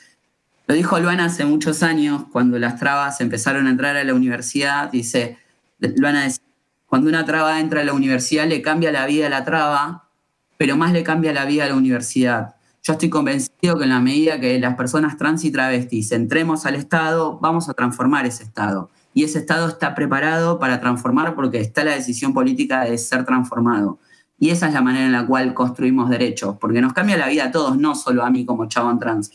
lo 0.68 0.76
dijo 0.76 1.00
Luana 1.00 1.24
hace 1.24 1.46
muchos 1.46 1.82
años, 1.82 2.24
cuando 2.30 2.60
las 2.60 2.78
trabas 2.78 3.22
empezaron 3.22 3.68
a 3.68 3.70
entrar 3.70 3.96
a 3.96 4.04
la 4.04 4.14
universidad, 4.14 4.92
dice, 4.92 5.38
Luana 5.80 6.24
decía, 6.24 6.44
cuando 6.88 7.08
una 7.08 7.24
traba 7.24 7.62
entra 7.62 7.80
a 7.80 7.84
la 7.86 7.94
universidad 7.94 8.46
le 8.46 8.62
cambia 8.62 8.92
la 8.92 9.06
vida 9.06 9.28
a 9.28 9.30
la 9.30 9.46
traba, 9.46 10.10
pero 10.58 10.76
más 10.76 10.92
le 10.92 11.04
cambia 11.04 11.32
la 11.32 11.46
vida 11.46 11.64
a 11.64 11.70
la 11.70 11.76
universidad. 11.76 12.56
Yo 12.84 12.92
estoy 12.92 13.10
convencido 13.10 13.78
que 13.78 13.86
en 13.86 13.92
la 13.92 14.02
medida 14.02 14.42
que 14.42 14.60
las 14.60 14.76
personas 14.76 15.16
trans 15.16 15.46
y 15.46 15.54
travestis 15.54 16.12
entremos 16.12 16.66
al 16.66 16.76
Estado, 16.76 17.40
vamos 17.40 17.70
a 17.70 17.74
transformar 17.74 18.26
ese 18.26 18.44
Estado. 18.44 18.90
Y 19.14 19.24
ese 19.24 19.40
Estado 19.40 19.70
está 19.70 19.96
preparado 19.96 20.60
para 20.60 20.82
transformar 20.82 21.34
porque 21.34 21.62
está 21.62 21.86
la 21.86 21.96
decisión 21.96 22.34
política 22.34 22.84
de 22.84 22.98
ser 22.98 23.24
transformado. 23.24 23.98
Y 24.42 24.50
esa 24.50 24.68
es 24.68 24.74
la 24.74 24.82
manera 24.82 25.06
en 25.06 25.14
la 25.14 25.26
cual 25.26 25.54
construimos 25.54 26.10
derechos, 26.10 26.58
porque 26.60 26.82
nos 26.82 26.92
cambia 26.92 27.16
la 27.16 27.30
vida 27.30 27.46
a 27.46 27.52
todos, 27.52 27.78
no 27.78 27.96
solo 27.96 28.26
a 28.26 28.30
mí 28.30 28.44
como 28.44 28.68
chabón 28.68 29.00
trans 29.00 29.32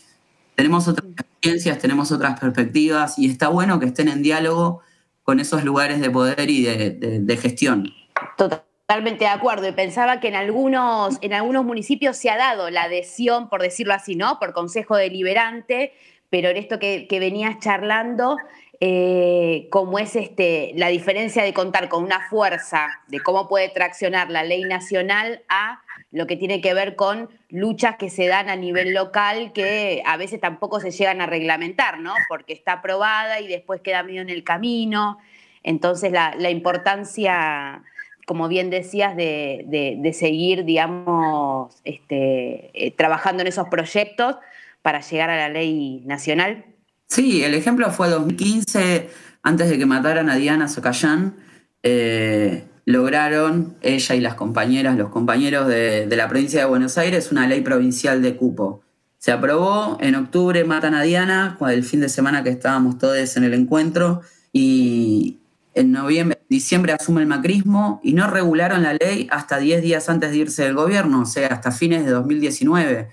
tenemos 0.57 0.87
otras 0.87 1.07
experiencias, 1.11 1.77
tenemos 1.77 2.11
otras 2.11 2.39
perspectivas 2.39 3.19
y 3.19 3.29
está 3.29 3.49
bueno 3.49 3.79
que 3.79 3.85
estén 3.85 4.07
en 4.07 4.23
diálogo 4.23 4.81
con 5.21 5.39
esos 5.39 5.63
lugares 5.63 6.01
de 6.01 6.09
poder 6.09 6.49
y 6.49 6.63
de, 6.63 7.37
gestión. 7.37 7.93
Totalmente 8.37 9.25
de 9.25 9.29
acuerdo. 9.29 9.67
Y 9.67 9.71
pensaba 9.71 10.19
que 10.19 10.29
en 10.29 10.35
algunos, 10.35 11.19
en 11.21 11.33
algunos 11.33 11.63
municipios 11.63 12.17
se 12.17 12.31
ha 12.31 12.37
dado 12.37 12.71
la 12.71 12.83
adhesión, 12.83 13.49
por 13.49 13.61
decirlo 13.61 13.93
así, 13.93 14.15
¿no? 14.15 14.39
Por 14.39 14.53
consejo 14.53 14.95
deliberante, 14.95 15.93
pero 16.31 16.49
en 16.49 16.57
esto 16.57 16.79
que, 16.79 17.05
que 17.07 17.19
venías 17.19 17.59
charlando, 17.59 18.37
eh, 18.79 19.67
como 19.71 19.97
es 19.97 20.15
este, 20.15 20.71
la 20.75 20.89
diferencia 20.89 21.43
de 21.43 21.51
contar 21.51 21.89
con 21.89 22.03
una 22.03 22.27
fuerza 22.29 23.01
de 23.07 23.19
cómo 23.19 23.47
puede 23.47 23.69
traccionar 23.69 24.29
la 24.29 24.43
ley 24.43 24.63
nacional 24.65 25.41
a 25.49 25.81
lo 26.11 26.27
que 26.27 26.35
tiene 26.35 26.61
que 26.61 26.75
ver 26.75 26.95
con 26.95 27.29
luchas 27.49 27.95
que 27.97 28.11
se 28.11 28.27
dan 28.27 28.49
a 28.49 28.55
nivel 28.55 28.93
local 28.93 29.51
que 29.51 30.03
a 30.05 30.15
veces 30.17 30.39
tampoco 30.39 30.79
se 30.79 30.91
llegan 30.91 31.21
a 31.21 31.25
reglamentar, 31.25 31.99
¿no? 31.99 32.13
Porque 32.29 32.53
está 32.53 32.73
aprobada 32.73 33.39
y 33.39 33.47
después 33.47 33.81
queda 33.81 34.03
medio 34.03 34.21
en 34.21 34.29
el 34.29 34.43
camino. 34.43 35.17
Entonces 35.63 36.11
la, 36.11 36.49
importancia, 36.51 37.81
como 38.27 38.47
bien 38.47 38.69
decías, 38.69 39.15
de, 39.15 40.11
seguir, 40.13 40.65
digamos, 40.65 41.75
este, 41.83 42.69
eh, 42.73 42.91
trabajando 42.91 43.41
en 43.41 43.47
esos 43.47 43.67
proyectos 43.69 44.35
para 44.83 45.01
llegar 45.01 45.31
a 45.31 45.35
la 45.35 45.49
ley 45.49 46.03
nacional. 46.05 46.63
Sí, 47.07 47.43
el 47.43 47.53
ejemplo 47.53 47.89
fue 47.91 48.09
2015, 48.09 49.09
antes 49.41 49.69
de 49.69 49.77
que 49.77 49.85
mataran 49.85 50.29
a 50.29 50.35
Diana 50.35 50.67
Socayán, 50.67 51.35
eh, 51.81 52.65
lograron 52.85 53.77
ella 53.81 54.15
y 54.15 54.19
las 54.19 54.35
compañeras, 54.35 54.97
los 54.97 55.09
compañeros 55.09 55.67
de, 55.67 56.07
la 56.09 56.27
provincia 56.27 56.59
de 56.59 56.65
Buenos 56.65 56.97
Aires, 56.97 57.31
una 57.31 57.47
ley 57.47 57.61
provincial 57.61 58.21
de 58.21 58.35
cupo. 58.35 58.81
Se 59.19 59.31
aprobó, 59.31 59.97
en 60.01 60.15
octubre 60.15 60.63
matan 60.65 60.93
a 60.93 61.01
Diana, 61.01 61.57
el 61.69 61.83
fin 61.83 62.01
de 62.01 62.09
semana 62.09 62.43
que 62.43 62.49
estábamos 62.49 62.97
todos 62.97 63.37
en 63.37 63.43
el 63.45 63.53
encuentro, 63.53 64.21
y 64.51 65.39
en 65.75 65.91
noviembre, 65.91 66.39
diciembre 66.49 66.93
asume 66.93 67.21
el 67.21 67.27
macrismo 67.27 68.01
y 68.03 68.13
no 68.13 68.27
regularon 68.27 68.83
la 68.83 68.93
ley 68.93 69.27
hasta 69.31 69.59
10 69.59 69.81
días 69.81 70.09
antes 70.09 70.31
de 70.31 70.37
irse 70.37 70.63
del 70.63 70.75
gobierno, 70.75 71.21
o 71.21 71.25
sea, 71.25 71.47
hasta 71.47 71.71
fines 71.71 72.05
de 72.05 72.11
2019. 72.11 73.09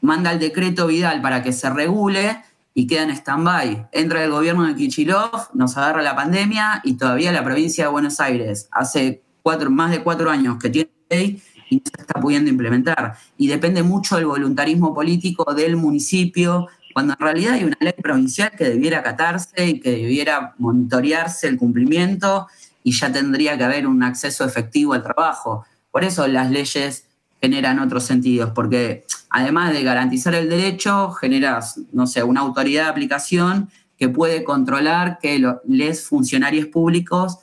Manda 0.00 0.32
el 0.32 0.38
decreto 0.38 0.86
Vidal 0.86 1.22
para 1.22 1.42
que 1.42 1.52
se 1.52 1.70
regule 1.70 2.42
y 2.78 2.86
queda 2.86 3.02
en 3.02 3.10
stand-by. 3.10 3.88
Entra 3.90 4.22
el 4.22 4.30
gobierno 4.30 4.64
de 4.64 4.76
Kichilov, 4.76 5.48
nos 5.52 5.76
agarra 5.76 6.00
la 6.00 6.14
pandemia 6.14 6.80
y 6.84 6.92
todavía 6.92 7.32
la 7.32 7.42
provincia 7.42 7.82
de 7.82 7.90
Buenos 7.90 8.20
Aires 8.20 8.68
hace 8.70 9.20
cuatro, 9.42 9.68
más 9.68 9.90
de 9.90 10.04
cuatro 10.04 10.30
años 10.30 10.58
que 10.62 10.70
tiene 10.70 10.88
ley 11.10 11.42
y 11.70 11.78
no 11.78 11.82
se 11.92 12.02
está 12.02 12.20
pudiendo 12.20 12.48
implementar. 12.50 13.16
Y 13.36 13.48
depende 13.48 13.82
mucho 13.82 14.14
del 14.14 14.26
voluntarismo 14.26 14.94
político 14.94 15.52
del 15.54 15.74
municipio, 15.74 16.68
cuando 16.94 17.14
en 17.14 17.18
realidad 17.18 17.54
hay 17.54 17.64
una 17.64 17.76
ley 17.80 17.94
provincial 18.00 18.52
que 18.56 18.68
debiera 18.68 19.00
acatarse 19.00 19.66
y 19.66 19.80
que 19.80 19.90
debiera 19.90 20.54
monitorearse 20.58 21.48
el 21.48 21.58
cumplimiento 21.58 22.46
y 22.84 22.92
ya 22.92 23.10
tendría 23.10 23.58
que 23.58 23.64
haber 23.64 23.88
un 23.88 24.04
acceso 24.04 24.44
efectivo 24.44 24.92
al 24.92 25.02
trabajo. 25.02 25.66
Por 25.90 26.04
eso 26.04 26.28
las 26.28 26.48
leyes 26.48 27.07
generan 27.40 27.78
otros 27.78 28.04
sentidos, 28.04 28.50
porque 28.54 29.04
además 29.30 29.72
de 29.72 29.82
garantizar 29.82 30.34
el 30.34 30.48
derecho, 30.48 31.10
generas, 31.12 31.80
no 31.92 32.06
sé, 32.06 32.22
una 32.22 32.40
autoridad 32.40 32.84
de 32.84 32.90
aplicación 32.90 33.70
que 33.96 34.08
puede 34.08 34.44
controlar 34.44 35.18
que 35.20 35.38
los 35.38 36.02
funcionarios 36.02 36.66
públicos 36.66 37.38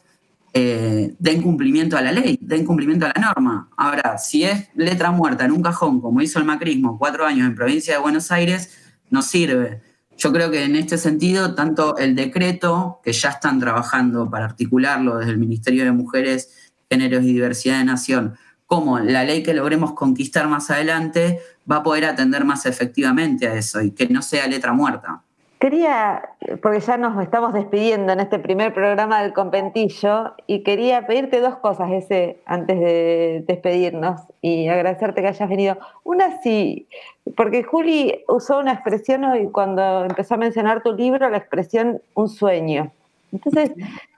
eh, 0.53 1.13
den 1.19 1.41
cumplimiento 1.41 1.97
a 1.97 2.01
la 2.01 2.13
ley, 2.13 2.37
den 2.41 2.65
cumplimiento 2.65 3.05
a 3.05 3.11
la 3.13 3.21
norma. 3.21 3.69
Ahora, 3.75 4.17
si 4.17 4.45
es 4.45 4.69
letra 4.73 5.11
muerta 5.11 5.43
en 5.43 5.51
un 5.51 5.61
cajón, 5.61 5.99
como 5.99 6.21
hizo 6.21 6.39
el 6.39 6.45
macrismo 6.45 6.97
cuatro 6.97 7.25
años 7.25 7.45
en 7.45 7.55
provincia 7.55 7.95
de 7.95 7.99
Buenos 7.99 8.31
Aires, 8.31 8.69
no 9.09 9.21
sirve. 9.21 9.81
Yo 10.17 10.31
creo 10.31 10.49
que 10.49 10.63
en 10.63 10.77
este 10.77 10.97
sentido, 10.97 11.55
tanto 11.55 11.97
el 11.97 12.15
decreto, 12.15 13.01
que 13.03 13.11
ya 13.11 13.31
están 13.31 13.59
trabajando 13.59 14.29
para 14.29 14.45
articularlo 14.45 15.17
desde 15.17 15.31
el 15.31 15.39
Ministerio 15.39 15.83
de 15.83 15.91
Mujeres, 15.91 16.71
Géneros 16.89 17.23
y 17.23 17.33
Diversidad 17.33 17.79
de 17.79 17.85
Nación, 17.85 18.35
cómo 18.65 18.99
la 18.99 19.23
ley 19.23 19.43
que 19.43 19.53
logremos 19.53 19.93
conquistar 19.93 20.47
más 20.47 20.71
adelante 20.71 21.39
va 21.69 21.77
a 21.77 21.83
poder 21.83 22.05
atender 22.05 22.45
más 22.45 22.65
efectivamente 22.65 23.47
a 23.47 23.55
eso 23.55 23.81
y 23.81 23.91
que 23.91 24.07
no 24.07 24.21
sea 24.21 24.47
letra 24.47 24.73
muerta. 24.73 25.21
Quería, 25.57 26.21
porque 26.61 26.81
ya 26.81 26.97
nos 26.97 27.19
estamos 27.23 27.53
despidiendo 27.53 28.11
en 28.11 28.19
este 28.19 28.39
primer 28.39 28.73
programa 28.73 29.21
del 29.21 29.33
Compentillo, 29.33 30.35
y 30.47 30.63
quería 30.63 31.07
pedirte 31.07 31.39
dos 31.39 31.55
cosas 31.57 31.89
antes 32.45 32.79
de 32.79 33.43
despedirnos 33.47 34.21
y 34.41 34.67
agradecerte 34.67 35.21
que 35.21 35.29
hayas 35.29 35.49
venido. 35.49 35.77
Una 36.03 36.41
sí, 36.41 36.87
porque 37.37 37.63
Juli 37.63 38.25
usó 38.27 38.59
una 38.59 38.73
expresión 38.73 39.23
hoy 39.23 39.47
cuando 39.49 40.03
empezó 40.03 40.33
a 40.35 40.37
mencionar 40.37 40.83
tu 40.83 40.93
libro, 40.93 41.29
la 41.29 41.37
expresión 41.37 42.01
un 42.13 42.27
sueño. 42.27 42.91
Entonces, 43.31 43.71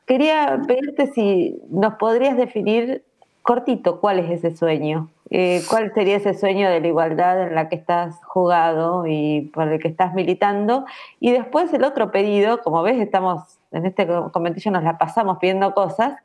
quería 0.05 0.59
pedirte 0.67 1.13
si 1.13 1.61
nos 1.69 1.93
podrías 1.93 2.35
definir 2.35 3.03
cortito, 3.47 4.01
¿cuál 4.01 4.19
es 4.19 4.29
ese 4.29 4.55
sueño? 4.55 5.09
Eh, 5.29 5.63
¿Cuál 5.69 5.93
sería 5.93 6.17
ese 6.17 6.33
sueño 6.33 6.69
de 6.69 6.81
la 6.81 6.87
igualdad 6.87 7.43
en 7.43 7.55
la 7.55 7.69
que 7.69 7.77
estás 7.77 8.17
jugado 8.25 9.05
y 9.07 9.49
por 9.53 9.69
el 9.69 9.79
que 9.79 9.87
estás 9.87 10.13
militando? 10.13 10.85
Y 11.21 11.31
después 11.31 11.71
el 11.73 11.85
otro 11.85 12.11
pedido, 12.11 12.61
como 12.61 12.83
ves, 12.83 12.99
estamos 12.99 13.57
en 13.71 13.85
este 13.85 14.05
comentillo 14.33 14.71
nos 14.71 14.83
la 14.83 14.97
pasamos 14.97 15.37
pidiendo 15.37 15.73
cosas, 15.73 16.19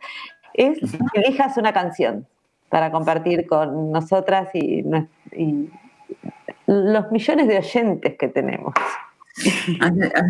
es 0.53 0.81
que 0.81 1.21
elijas 1.21 1.57
una 1.57 1.73
canción 1.73 2.27
para 2.69 2.91
compartir 2.91 3.47
con 3.47 3.93
nosotras 3.93 4.49
y, 4.55 4.85
los 6.67 7.13
millones 7.13 7.47
de 7.47 7.59
oyentes 7.59 8.17
que 8.19 8.29
tenemos. 8.29 8.75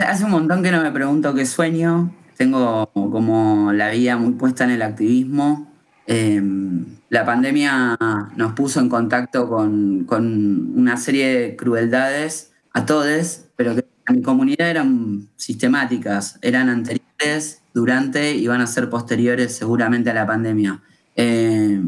Hace, 0.01 0.25
un 0.25 0.31
montón 0.31 0.63
que 0.63 0.71
no 0.71 0.83
me 0.83 0.91
pregunto 0.91 1.35
qué 1.35 1.47
sueño. 1.47 2.11
Tengo 2.37 2.87
como 2.93 3.73
la 3.73 3.91
vida 3.91 4.17
muy 4.17 4.33
puesta 4.33 4.65
en 4.65 4.71
el 4.71 4.83
activismo. 4.83 5.72
Em, 6.07 6.85
la 7.11 7.25
pandemia 7.25 7.97
nos 8.37 8.53
puso 8.55 8.81
en 8.81 8.89
contacto 8.89 9.49
con, 9.49 10.07
una 10.77 10.97
serie 10.97 11.41
de 11.41 11.57
crueldades 11.57 12.53
a 12.73 12.87
todos, 12.87 13.45
pero 13.57 13.75
que 13.75 13.87
en 14.09 14.17
mi 14.17 14.23
comunidad 14.23 14.69
eran 14.69 15.29
sistemáticas, 15.37 16.39
eran 16.43 16.69
anteriores, 16.69 17.61
durante 17.75 18.35
y 18.35 18.47
van 18.49 18.61
a 18.61 18.67
ser 18.67 18.91
posteriores 18.91 19.55
seguramente 19.57 20.11
a 20.11 20.15
la 20.15 20.27
pandemia. 20.27 20.83
Eh, 21.17 21.81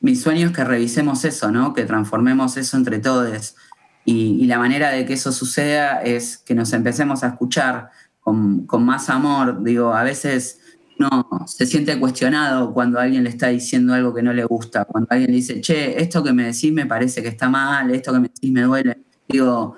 mi 0.00 0.14
sueño 0.14 0.46
es 0.46 0.52
que 0.52 0.64
revisemos 0.64 1.24
eso, 1.24 1.50
¿no? 1.50 1.74
que 1.74 1.84
transformemos 1.84 2.56
eso 2.56 2.76
entre 2.76 2.98
todos. 2.98 3.56
Y, 4.04 4.46
la 4.46 4.58
manera 4.58 4.90
de 4.90 5.04
que 5.04 5.14
eso 5.14 5.32
suceda 5.32 6.00
es 6.02 6.38
que 6.38 6.54
nos 6.54 6.72
empecemos 6.72 7.24
a 7.24 7.28
escuchar 7.28 7.90
con 8.22 8.84
más 8.84 9.10
amor. 9.10 9.62
Digo, 9.62 9.94
a 9.94 10.02
veces 10.02 10.57
no 10.98 11.44
se 11.46 11.66
siente 11.66 11.98
cuestionado 11.98 12.72
cuando 12.72 12.98
alguien 12.98 13.24
le 13.24 13.30
está 13.30 13.48
diciendo 13.48 13.94
algo 13.94 14.12
que 14.12 14.22
no 14.22 14.32
le 14.32 14.44
gusta, 14.44 14.84
cuando 14.84 15.08
alguien 15.10 15.32
dice, 15.32 15.60
che, 15.60 16.00
esto 16.00 16.22
que 16.22 16.32
me 16.32 16.44
decís 16.44 16.72
me 16.72 16.86
parece 16.86 17.22
que 17.22 17.28
está 17.28 17.48
mal, 17.48 17.90
esto 17.90 18.12
que 18.12 18.20
me 18.20 18.28
decís 18.28 18.52
me 18.52 18.62
duele. 18.62 18.98
Digo, 19.28 19.76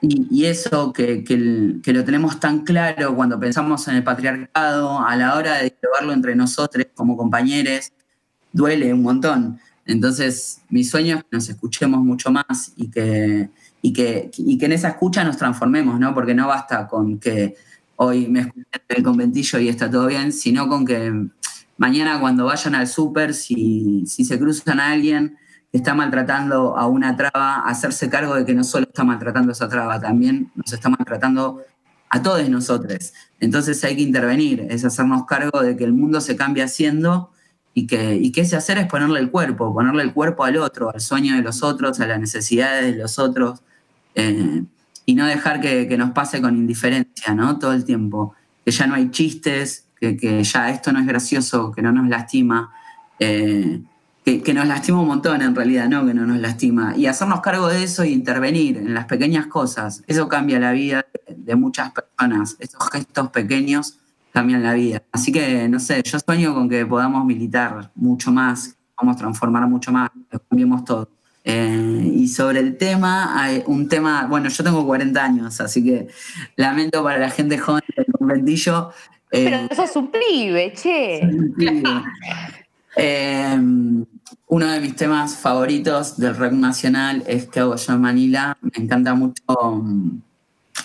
y, 0.00 0.44
eso 0.44 0.92
que, 0.92 1.24
lo 1.84 2.04
tenemos 2.04 2.38
tan 2.38 2.64
claro 2.64 3.16
cuando 3.16 3.38
pensamos 3.40 3.88
en 3.88 3.96
el 3.96 4.04
patriarcado, 4.04 5.00
a 5.00 5.16
la 5.16 5.34
hora 5.34 5.58
de 5.58 5.76
llevarlo 5.82 6.12
entre 6.12 6.36
nosotros 6.36 6.86
como 6.94 7.16
compañeros, 7.16 7.92
duele 8.52 8.92
un 8.92 9.02
montón. 9.02 9.58
Entonces, 9.86 10.62
mi 10.68 10.84
sueño 10.84 11.16
es 11.16 11.22
que 11.24 11.28
nos 11.32 11.48
escuchemos 11.48 12.00
mucho 12.04 12.30
más 12.30 12.72
y 12.76 12.90
que, 12.90 13.50
y 13.82 13.92
que, 13.92 14.30
que 14.32 14.66
en 14.66 14.72
esa 14.72 14.88
escucha 14.88 15.24
nos 15.24 15.36
transformemos, 15.36 15.98
¿no? 15.98 16.14
Porque 16.14 16.34
no 16.34 16.46
basta 16.46 16.86
con 16.86 17.18
que 17.18 17.56
hoy 18.00 18.28
me 18.28 18.40
escuchen 18.40 18.66
en 18.88 18.96
el 18.96 19.02
conventillo 19.02 19.58
y 19.58 19.68
está 19.68 19.90
todo 19.90 20.06
bien, 20.06 20.32
sino 20.32 20.68
con 20.68 20.86
que 20.86 21.12
mañana 21.76 22.20
cuando 22.20 22.46
vayan 22.46 22.74
al 22.74 22.86
súper, 22.86 23.34
si, 23.34 24.04
si 24.06 24.24
se 24.24 24.38
cruzan 24.38 24.80
a 24.80 24.92
alguien, 24.92 25.36
está 25.72 25.94
maltratando 25.94 26.76
a 26.76 26.86
una 26.86 27.16
traba, 27.16 27.62
hacerse 27.66 28.08
cargo 28.08 28.34
de 28.34 28.44
que 28.44 28.54
no 28.54 28.64
solo 28.64 28.86
está 28.86 29.04
maltratando 29.04 29.50
a 29.50 29.52
esa 29.52 29.68
traba, 29.68 30.00
también 30.00 30.50
nos 30.54 30.72
está 30.72 30.88
maltratando 30.88 31.60
a 32.08 32.22
todos 32.22 32.48
nosotros. 32.48 33.12
Entonces 33.40 33.82
hay 33.84 33.96
que 33.96 34.02
intervenir, 34.02 34.66
es 34.70 34.84
hacernos 34.84 35.24
cargo 35.26 35.60
de 35.60 35.76
que 35.76 35.84
el 35.84 35.92
mundo 35.92 36.20
se 36.20 36.36
cambia 36.36 36.64
haciendo 36.64 37.32
y 37.74 37.86
que, 37.86 38.14
y 38.14 38.30
que 38.30 38.42
ese 38.42 38.56
hacer 38.56 38.78
es 38.78 38.86
ponerle 38.86 39.18
el 39.18 39.30
cuerpo, 39.30 39.74
ponerle 39.74 40.04
el 40.04 40.14
cuerpo 40.14 40.44
al 40.44 40.56
otro, 40.56 40.90
al 40.92 41.00
sueño 41.00 41.34
de 41.34 41.42
los 41.42 41.64
otros, 41.64 41.98
a 41.98 42.06
las 42.06 42.20
necesidades 42.20 42.94
de 42.94 43.02
los 43.02 43.18
otros, 43.18 43.62
eh, 44.14 44.64
y 45.08 45.14
no 45.14 45.24
dejar 45.24 45.62
que, 45.62 45.96
nos 45.96 46.10
pase 46.10 46.42
con 46.42 46.54
indiferencia, 46.54 47.34
¿no? 47.34 47.58
Todo 47.58 47.72
el 47.72 47.86
tiempo, 47.86 48.34
que 48.62 48.70
ya 48.70 48.86
no 48.86 48.94
hay 48.94 49.10
chistes, 49.10 49.86
que, 49.98 50.44
ya 50.44 50.68
esto 50.68 50.92
no 50.92 51.00
es 51.00 51.06
gracioso, 51.06 51.72
que 51.72 51.80
no 51.80 51.92
nos 51.92 52.10
lastima. 52.10 52.70
Eh, 53.18 53.80
que, 54.22 54.52
nos 54.52 54.66
lastima 54.66 55.00
un 55.00 55.08
montón 55.08 55.40
en 55.40 55.54
realidad, 55.54 55.88
no 55.88 56.04
que 56.04 56.12
no 56.12 56.26
nos 56.26 56.36
lastima. 56.36 56.94
Y 56.94 57.06
hacernos 57.06 57.40
cargo 57.40 57.68
de 57.68 57.84
eso 57.84 58.04
y 58.04 58.12
intervenir 58.12 58.76
en 58.76 58.92
las 58.92 59.06
pequeñas 59.06 59.46
cosas, 59.46 60.04
eso 60.06 60.28
cambia 60.28 60.60
la 60.60 60.72
vida 60.72 61.06
de, 61.26 61.56
muchas 61.56 61.90
personas. 61.90 62.56
Estos 62.58 62.90
gestos 62.90 63.30
pequeños 63.30 63.96
cambian 64.34 64.62
la 64.62 64.74
vida. 64.74 65.02
Así 65.10 65.32
que, 65.32 65.70
no 65.70 65.80
sé, 65.80 66.02
yo 66.04 66.18
sueño 66.18 66.52
con 66.52 66.68
que 66.68 66.84
podamos 66.84 67.24
militar 67.24 67.92
mucho 67.94 68.30
más, 68.30 68.76
podamos 68.94 69.16
transformar 69.16 69.66
mucho 69.68 69.90
más, 69.90 70.10
que 70.30 70.38
cambiemos 70.50 70.84
todo. 70.84 71.08
Eh, 71.50 72.12
y 72.14 72.28
sobre 72.28 72.60
el 72.60 72.76
tema, 72.76 73.42
hay 73.42 73.62
un 73.66 73.88
tema, 73.88 74.26
bueno, 74.26 74.50
yo 74.50 74.62
tengo 74.62 74.86
40 74.86 75.24
años, 75.24 75.58
así 75.62 75.82
que 75.82 76.08
lamento 76.56 77.02
para 77.02 77.18
la 77.18 77.30
gente 77.30 77.56
joven 77.56 77.82
del 77.96 78.04
conventillo. 78.12 78.90
Eh, 79.30 79.44
Pero 79.44 79.56
eso 79.70 79.82
es 79.84 79.96
un 79.96 80.10
pibe, 80.10 80.72
che. 80.74 81.22
Eh, 83.00 83.56
uno 84.48 84.66
de 84.66 84.80
mis 84.80 84.96
temas 84.96 85.36
favoritos 85.36 86.18
del 86.18 86.34
rock 86.34 86.50
nacional 86.50 87.22
es 87.28 87.46
Que 87.46 87.60
hago 87.60 87.76
yo 87.76 87.92
en 87.92 88.00
Manila. 88.00 88.58
Me 88.60 88.82
encanta 88.82 89.14
mucho 89.14 89.44
mm, 89.46 90.20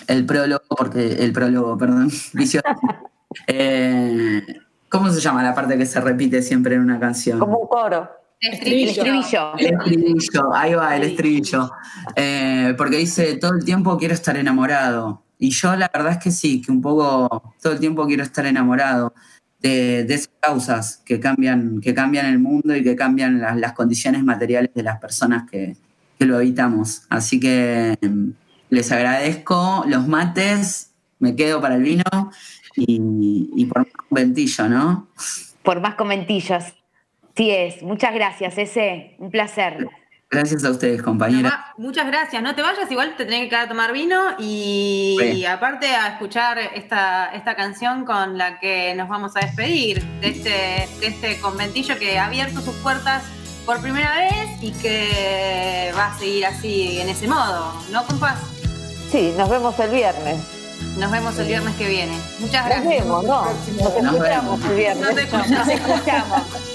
el 0.06 0.24
prólogo, 0.24 0.62
porque 0.68 1.12
el 1.24 1.32
prólogo, 1.32 1.76
perdón, 1.76 2.12
eh, 3.48 4.42
¿Cómo 4.88 5.10
se 5.10 5.20
llama 5.20 5.42
la 5.42 5.56
parte 5.56 5.76
que 5.76 5.86
se 5.86 6.00
repite 6.00 6.40
siempre 6.40 6.76
en 6.76 6.82
una 6.82 7.00
canción? 7.00 7.40
Como 7.40 7.58
un 7.58 7.66
coro. 7.66 8.08
El 8.44 8.54
estribillo. 8.88 9.54
El 9.56 9.74
estribillo, 9.74 10.54
ahí 10.54 10.74
va, 10.74 10.94
el 10.96 11.04
estribillo. 11.04 11.70
Eh, 12.14 12.74
porque 12.76 12.98
dice, 12.98 13.36
todo 13.36 13.54
el 13.54 13.64
tiempo 13.64 13.96
quiero 13.96 14.12
estar 14.12 14.36
enamorado. 14.36 15.22
Y 15.38 15.50
yo 15.50 15.74
la 15.76 15.90
verdad 15.92 16.12
es 16.12 16.18
que 16.18 16.30
sí, 16.30 16.60
que 16.60 16.70
un 16.70 16.82
poco, 16.82 17.54
todo 17.62 17.72
el 17.72 17.80
tiempo 17.80 18.06
quiero 18.06 18.22
estar 18.22 18.44
enamorado 18.44 19.14
de, 19.60 20.00
esas 20.00 20.30
causas 20.40 21.02
que 21.06 21.18
cambian, 21.20 21.80
que 21.80 21.94
cambian 21.94 22.26
el 22.26 22.38
mundo 22.38 22.76
y 22.76 22.82
que 22.82 22.94
cambian 22.94 23.40
las, 23.40 23.72
condiciones 23.72 24.22
materiales 24.22 24.72
de 24.74 24.82
las 24.82 25.00
personas 25.00 25.50
que, 25.50 25.76
lo 26.18 26.36
habitamos. 26.36 27.02
Así 27.10 27.38
que 27.38 27.98
em, 28.00 28.32
les 28.70 28.90
agradezco 28.92 29.84
los 29.86 30.08
mates, 30.08 30.92
me 31.18 31.36
quedo 31.36 31.60
para 31.60 31.74
el 31.74 31.82
vino 31.82 32.30
y, 32.76 33.64
por 33.66 33.80
más 33.80 33.88
comentillo, 34.08 34.68
¿no? 34.68 35.08
Por 35.62 35.80
más 35.80 35.96
comentillos. 35.96 36.64
Sí 37.36 37.50
es. 37.50 37.82
Muchas 37.82 38.14
gracias, 38.14 38.56
ese. 38.58 39.16
Un 39.18 39.30
placer. 39.30 39.88
Gracias 40.30 40.64
a 40.64 40.70
ustedes, 40.70 41.00
compañeras. 41.00 41.52
muchas 41.76 42.06
gracias. 42.06 42.42
No 42.42 42.54
te 42.54 42.62
vayas, 42.62 42.90
igual 42.90 43.14
te 43.16 43.24
tenés 43.24 43.42
que 43.42 43.50
quedar 43.50 43.66
a 43.66 43.68
tomar 43.68 43.92
vino 43.92 44.34
y, 44.38 45.44
aparte 45.44 45.86
a 45.86 46.08
escuchar 46.08 46.58
esta, 46.58 47.26
esta 47.32 47.54
canción 47.54 48.04
con 48.04 48.36
la 48.36 48.58
que 48.58 48.94
nos 48.96 49.08
vamos 49.08 49.36
a 49.36 49.40
despedir 49.40 50.02
de 50.20 50.28
este, 50.28 50.88
de 51.00 51.06
este 51.06 51.40
conventillo 51.40 51.96
que 51.98 52.18
ha 52.18 52.26
abierto 52.26 52.60
sus 52.62 52.74
puertas 52.76 53.22
por 53.64 53.80
primera 53.80 54.12
vez 54.16 54.60
y 54.60 54.72
que 54.72 55.92
va 55.96 56.06
a 56.06 56.18
seguir 56.18 56.46
así 56.46 57.00
en 57.00 57.08
ese 57.08 57.28
modo, 57.28 57.72
¿no, 57.92 58.04
compas? 58.04 58.38
Sí, 59.10 59.32
nos 59.36 59.48
vemos 59.48 59.78
el 59.78 59.90
viernes. 59.90 60.38
Nos 60.98 61.10
vemos 61.12 61.38
el 61.38 61.46
viernes 61.46 61.74
que 61.76 61.88
viene. 61.88 62.18
Muchas 62.40 62.66
gracias. 62.66 63.06
Nos 63.06 63.22
vemos, 63.22 63.24
¿no? 63.24 63.44
Nos, 63.44 63.68
escuchamos 63.68 64.64
el 64.64 64.76
viernes. 64.76 65.32
Nos 65.50 65.68
escuchamos. 65.68 66.73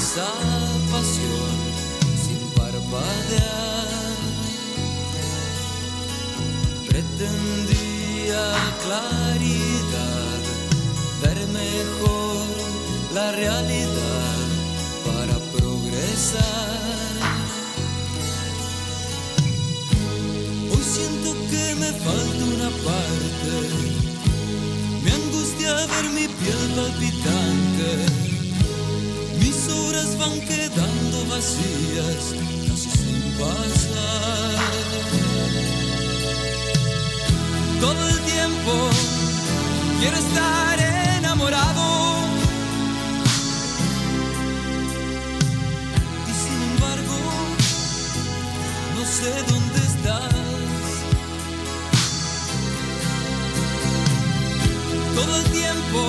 Esa 0.00 0.32
pasión 0.90 1.56
sin 2.24 2.40
parpadear. 2.56 3.88
Pretendía 6.88 8.44
claridad, 8.84 10.40
ver 11.22 11.38
mejor 11.48 12.46
la 13.14 13.32
realidad 13.32 14.38
para 15.06 15.36
progresar. 15.54 16.80
Hoy 20.72 20.84
siento 20.96 21.30
que 21.50 21.74
me 21.82 21.92
falta 22.06 22.42
una 22.56 22.70
parte, 22.88 23.52
me 25.04 25.12
angustia 25.12 25.74
ver 25.92 26.06
mi 26.10 26.26
piel 26.26 26.62
palpitante 26.74 28.39
horas 29.68 30.16
van 30.18 30.40
quedando 30.40 31.26
vacías, 31.28 32.34
casi 32.68 32.90
sin 32.90 33.32
pasar. 33.38 34.58
Todo 37.80 38.08
el 38.08 38.20
tiempo 38.20 38.90
quiero 40.00 40.16
estar 40.16 40.80
enamorado. 41.16 41.84
Y 46.28 46.32
sin 46.42 46.62
embargo, 46.72 47.16
no 48.96 49.02
sé 49.04 49.32
dónde 49.50 49.78
estás. 49.92 50.34
Todo 55.14 55.36
el 55.36 55.44
tiempo 55.44 56.00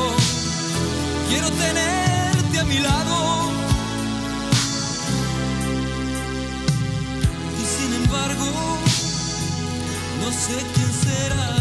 quiero 1.29 1.49
tenerte 1.51 2.59
a 2.59 2.63
mi 2.65 2.79
lado. 2.79 3.11
Sé 10.32 10.57
quién 10.73 10.91
serás. 10.93 11.61